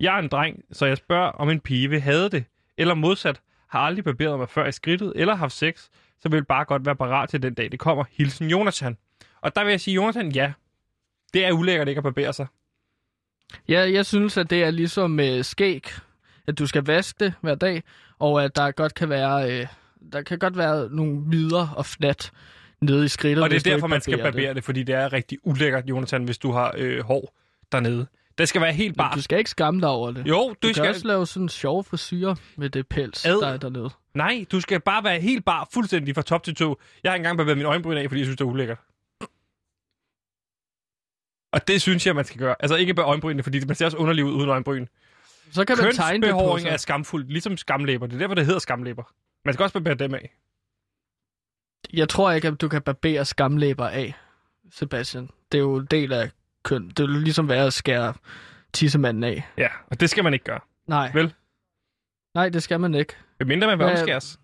Jeg 0.00 0.14
er 0.14 0.18
en 0.18 0.28
dreng, 0.28 0.62
så 0.72 0.86
jeg 0.86 0.96
spørger, 0.96 1.28
om 1.28 1.50
en 1.50 1.60
pige 1.60 1.90
vil 1.90 2.00
have 2.00 2.28
det. 2.28 2.44
Eller 2.78 2.94
modsat, 2.94 3.40
har 3.68 3.80
aldrig 3.80 4.04
barberet 4.04 4.38
mig 4.38 4.48
før 4.48 4.66
i 4.66 4.72
skridtet, 4.72 5.12
eller 5.16 5.34
haft 5.34 5.52
sex, 5.52 5.88
så 6.20 6.28
vil 6.28 6.44
bare 6.44 6.64
godt 6.64 6.86
være 6.86 6.96
parat 6.96 7.28
til 7.28 7.42
den 7.42 7.54
dag, 7.54 7.72
det 7.72 7.78
kommer. 7.78 8.04
Hilsen 8.10 8.48
Jonathan. 8.48 8.96
Og 9.40 9.56
der 9.56 9.64
vil 9.64 9.70
jeg 9.70 9.80
sige, 9.80 9.94
Jonathan, 9.94 10.32
ja, 10.32 10.52
det 11.34 11.44
er 11.44 11.52
ulækkert 11.52 11.88
ikke 11.88 11.98
at 11.98 12.02
barbere 12.02 12.32
sig. 12.32 12.46
Ja, 13.68 13.90
jeg 13.92 14.06
synes, 14.06 14.36
at 14.36 14.50
det 14.50 14.64
er 14.64 14.70
ligesom 14.70 15.10
med 15.10 15.42
skæg, 15.42 15.88
at 16.46 16.58
du 16.58 16.66
skal 16.66 16.86
vaske 16.86 17.24
det 17.24 17.34
hver 17.40 17.54
dag, 17.54 17.82
og 18.18 18.44
at 18.44 18.56
der 18.56 18.70
godt 18.70 18.94
kan 18.94 19.08
være, 19.08 19.52
øh, 19.52 19.66
der 20.12 20.22
kan 20.22 20.38
godt 20.38 20.56
være 20.58 20.88
nogle 20.90 21.20
midler 21.20 21.68
og 21.76 21.86
fnat 21.86 22.32
nede 22.80 23.04
i 23.04 23.08
skridtet. 23.08 23.44
Og 23.44 23.50
det 23.50 23.66
er 23.66 23.70
derfor, 23.70 23.86
man 23.86 24.00
skal 24.00 24.18
barbere 24.18 24.54
det, 24.54 24.64
fordi 24.64 24.82
det 24.82 24.94
er 24.94 25.12
rigtig 25.12 25.38
ulækkert, 25.42 25.84
Jonathan, 25.88 26.24
hvis 26.24 26.38
du 26.38 26.52
har 26.52 26.74
øh, 26.78 27.04
hår 27.04 27.34
dernede. 27.72 28.06
Det 28.38 28.48
skal 28.48 28.60
være 28.60 28.72
helt 28.72 28.96
bart. 28.96 29.16
Du 29.16 29.22
skal 29.22 29.38
ikke 29.38 29.50
skamme 29.50 29.80
dig 29.80 29.88
over 29.88 30.10
det. 30.10 30.26
Jo, 30.26 30.34
du, 30.34 30.54
Du, 30.62 30.72
skal... 30.72 30.82
kan 30.82 30.94
også 30.94 31.06
lave 31.06 31.26
sådan 31.26 31.42
en 31.42 31.48
sjov 31.48 31.84
frisyr 31.84 32.34
med 32.56 32.70
det 32.70 32.88
pels, 32.88 33.26
Ad. 33.26 33.40
der 33.40 33.46
er 33.48 33.56
dernede. 33.56 33.90
Nej, 34.14 34.44
du 34.52 34.60
skal 34.60 34.80
bare 34.80 35.04
være 35.04 35.20
helt 35.20 35.44
bar, 35.44 35.68
fuldstændig 35.74 36.14
fra 36.14 36.22
top 36.22 36.42
til 36.44 36.54
to. 36.54 36.76
Jeg 37.04 37.12
har 37.12 37.16
engang 37.16 37.38
barberet 37.38 37.56
min 37.56 37.66
øjenbryn 37.66 37.96
af, 37.96 38.08
fordi 38.08 38.18
jeg 38.20 38.26
synes, 38.26 38.36
det 38.36 38.44
er 38.44 38.48
ulækkert. 38.48 38.78
Og 41.52 41.68
det 41.68 41.82
synes 41.82 42.06
jeg, 42.06 42.14
man 42.14 42.24
skal 42.24 42.38
gøre. 42.38 42.54
Altså 42.60 42.76
ikke 42.76 42.94
bare 42.94 43.06
øjenbrynene, 43.06 43.42
fordi 43.42 43.66
man 43.66 43.76
ser 43.76 43.84
også 43.84 43.96
underlig 43.96 44.24
ud 44.24 44.32
uden 44.32 44.48
øjenbryn. 44.50 44.86
Så 45.50 45.64
kan 45.64 45.76
man 45.82 45.94
tegne 45.94 46.26
det 46.26 46.34
på 46.34 46.58
sig. 46.58 46.68
er 46.68 46.76
skamfuldt, 46.76 47.28
ligesom 47.28 47.56
skamlæber. 47.56 48.06
Det 48.06 48.14
er 48.14 48.18
derfor, 48.18 48.34
det 48.34 48.46
hedder 48.46 48.58
skamlæber. 48.60 49.02
Man 49.44 49.54
skal 49.54 49.62
også 49.64 49.72
barbere 49.74 49.94
dem 49.94 50.14
af. 50.14 50.34
Jeg 51.92 52.08
tror 52.08 52.30
ikke, 52.32 52.48
at 52.48 52.60
du 52.60 52.68
kan 52.68 52.82
barbere 52.82 53.24
skamlæber 53.24 53.88
af, 53.88 54.14
Sebastian. 54.70 55.30
Det 55.52 55.58
er 55.58 55.62
jo 55.62 55.76
en 55.76 55.86
del 55.86 56.12
af 56.12 56.30
køn. 56.62 56.88
Det 56.88 57.08
vil 57.08 57.10
ligesom 57.22 57.48
være 57.48 57.66
at 57.66 57.72
skære 57.72 58.14
tissemanden 58.72 59.24
af. 59.24 59.48
Ja, 59.58 59.68
og 59.90 60.00
det 60.00 60.10
skal 60.10 60.24
man 60.24 60.32
ikke 60.34 60.44
gøre. 60.44 60.60
Nej. 60.86 61.10
Vel? 61.14 61.34
Nej, 62.34 62.48
det 62.48 62.62
skal 62.62 62.80
man 62.80 62.94
ikke. 62.94 63.14
Medmindre 63.38 63.66
man 63.66 63.78
vil 63.78 63.86
omskæres. 63.86 64.40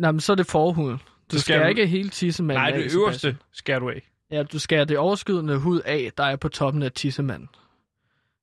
Nej, 0.00 0.12
men 0.12 0.20
så 0.20 0.32
er 0.32 0.36
det 0.36 0.46
forhuden. 0.46 0.96
Du 0.98 1.36
Så 1.36 1.38
skal 1.38 1.54
skal, 1.54 1.62
du- 1.64 1.68
ikke 1.68 1.86
hele 1.86 2.08
tissemanden 2.08 2.62
Nej, 2.62 2.70
af, 2.70 2.72
det 2.82 2.92
Sebastian. 2.92 3.00
øverste 3.02 3.36
skærer 3.52 3.78
du 3.78 3.90
af. 3.90 4.10
Ja, 4.30 4.42
du 4.42 4.58
skærer 4.58 4.84
det 4.84 4.98
overskydende 4.98 5.56
hud 5.58 5.80
af, 5.80 6.10
der 6.16 6.24
er 6.24 6.36
på 6.36 6.48
toppen 6.48 6.82
af 6.82 6.92
tissemanden. 6.92 7.48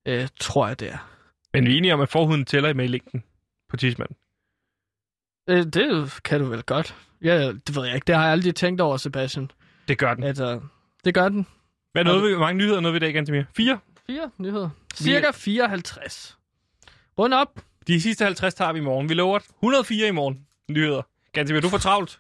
Øh, 0.06 0.28
tror 0.40 0.68
jeg, 0.68 0.80
det 0.80 0.92
er. 0.92 1.10
Men 1.54 1.66
vi 1.66 1.74
er 1.74 1.78
enige 1.78 1.94
om, 1.94 2.02
at 2.02 2.10
forhuden 2.10 2.46
tæller 2.46 2.74
med 2.74 2.86
i 2.86 2.88
længden 2.88 3.24
på 3.70 3.78
tidsmanden. 3.78 4.16
Øh, 5.48 5.66
det 5.66 6.20
kan 6.24 6.40
du 6.40 6.46
vel 6.46 6.64
godt. 6.64 6.96
Ja, 7.24 7.48
det 7.52 7.76
ved 7.76 7.86
jeg 7.86 7.96
ikke. 7.96 8.06
Det 8.06 8.16
har 8.16 8.24
jeg 8.24 8.32
aldrig 8.32 8.56
tænkt 8.56 8.82
over, 8.82 8.98
Sebastian. 8.98 9.52
Det 9.88 9.98
gør 9.98 10.14
den. 10.14 10.24
Altså, 10.24 10.60
det 11.06 11.14
gør 11.14 11.30
den. 11.30 11.48
Hvad 11.92 12.04
nåede 12.04 12.24
vi? 12.24 12.30
Hvor 12.30 12.40
mange 12.40 12.58
nyheder 12.58 12.80
nåede 12.80 12.94
vi 12.94 12.98
i 12.98 13.00
dag, 13.00 13.14
Gantemir? 13.14 13.44
Fire? 13.58 13.80
Fire 14.08 14.32
nyheder. 14.38 14.70
Cirka 14.96 15.32
54. 15.34 16.38
Rund 17.20 17.34
op. 17.34 17.60
De 17.88 18.02
sidste 18.02 18.26
50 18.26 18.54
tager 18.54 18.74
vi 18.74 18.80
i 18.80 18.82
morgen. 18.82 19.10
Vi 19.10 19.14
lover 19.14 19.40
104 19.64 20.08
i 20.08 20.12
morgen 20.12 20.46
nyheder. 20.70 21.02
Gantemir, 21.34 21.62
du 21.62 21.68
er 21.68 21.72
for 21.72 21.78
travlt. 21.78 22.20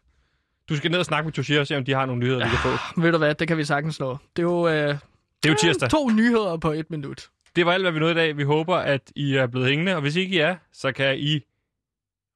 Du 0.69 0.75
skal 0.78 0.91
ned 0.91 0.99
og 0.99 1.05
snakke 1.05 1.25
med 1.28 1.34
Toshia 1.34 1.59
og 1.59 1.67
se, 1.67 1.78
om 1.78 1.86
de 1.86 1.93
har 1.93 2.05
nogle 2.05 2.19
nyheder, 2.19 2.38
vi 2.45 2.49
kan 2.49 2.57
få. 2.59 3.01
Ved 3.01 3.11
du 3.11 3.17
hvad, 3.17 3.36
det 3.36 3.47
kan 3.47 3.57
vi 3.57 3.63
sagtens 3.63 3.99
nå. 3.99 4.17
Det 4.36 4.41
er 4.41 4.47
jo, 4.47 4.67
øh, 4.67 4.73
Det 4.73 4.99
er 5.45 5.49
jo 5.49 5.55
tirsdag. 5.61 5.89
to 5.89 6.09
nyheder 6.09 6.57
på 6.57 6.71
et 6.71 6.89
minut. 6.91 7.30
Det 7.55 7.65
var 7.65 7.71
alt, 7.73 7.84
hvad 7.84 7.91
vi 7.91 7.99
nåede 7.99 8.11
i 8.11 8.15
dag. 8.15 8.38
Vi 8.38 8.43
håber, 8.43 8.75
at 8.75 9.01
I 9.15 9.36
er 9.36 9.47
blevet 9.47 9.67
hængende, 9.67 9.95
og 9.95 10.01
hvis 10.01 10.15
ikke 10.15 10.36
I 10.36 10.39
er, 10.39 10.55
så 10.73 10.91
kan 10.91 11.17
I 11.19 11.39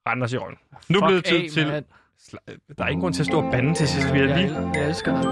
rende 0.07 0.23
os 0.23 0.33
i 0.33 0.37
røven. 0.37 0.55
Nu 0.89 0.99
Fuck 0.99 1.05
bliver 1.07 1.21
det 1.21 1.25
tid 1.53 1.67
af, 1.67 1.83
til... 1.83 1.85
Sla- 2.21 2.73
Der 2.77 2.83
er 2.83 2.87
ingen 2.87 3.01
grund 3.01 3.13
til 3.13 3.21
at 3.21 3.25
stå 3.27 3.41
og 3.41 3.51
bande 3.51 3.73
til 3.73 3.87
sidst. 3.87 4.13
Vi 4.13 4.19
er 4.19 4.25
Jeg, 4.25 4.37
lige 4.37 4.71
jeg 4.73 4.87
elsker 4.89 5.11
dig. 5.11 5.25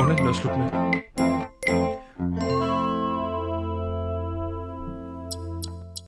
underligt 0.00 0.28
at 0.28 0.36
slutte 0.36 0.58
med. 0.58 2.55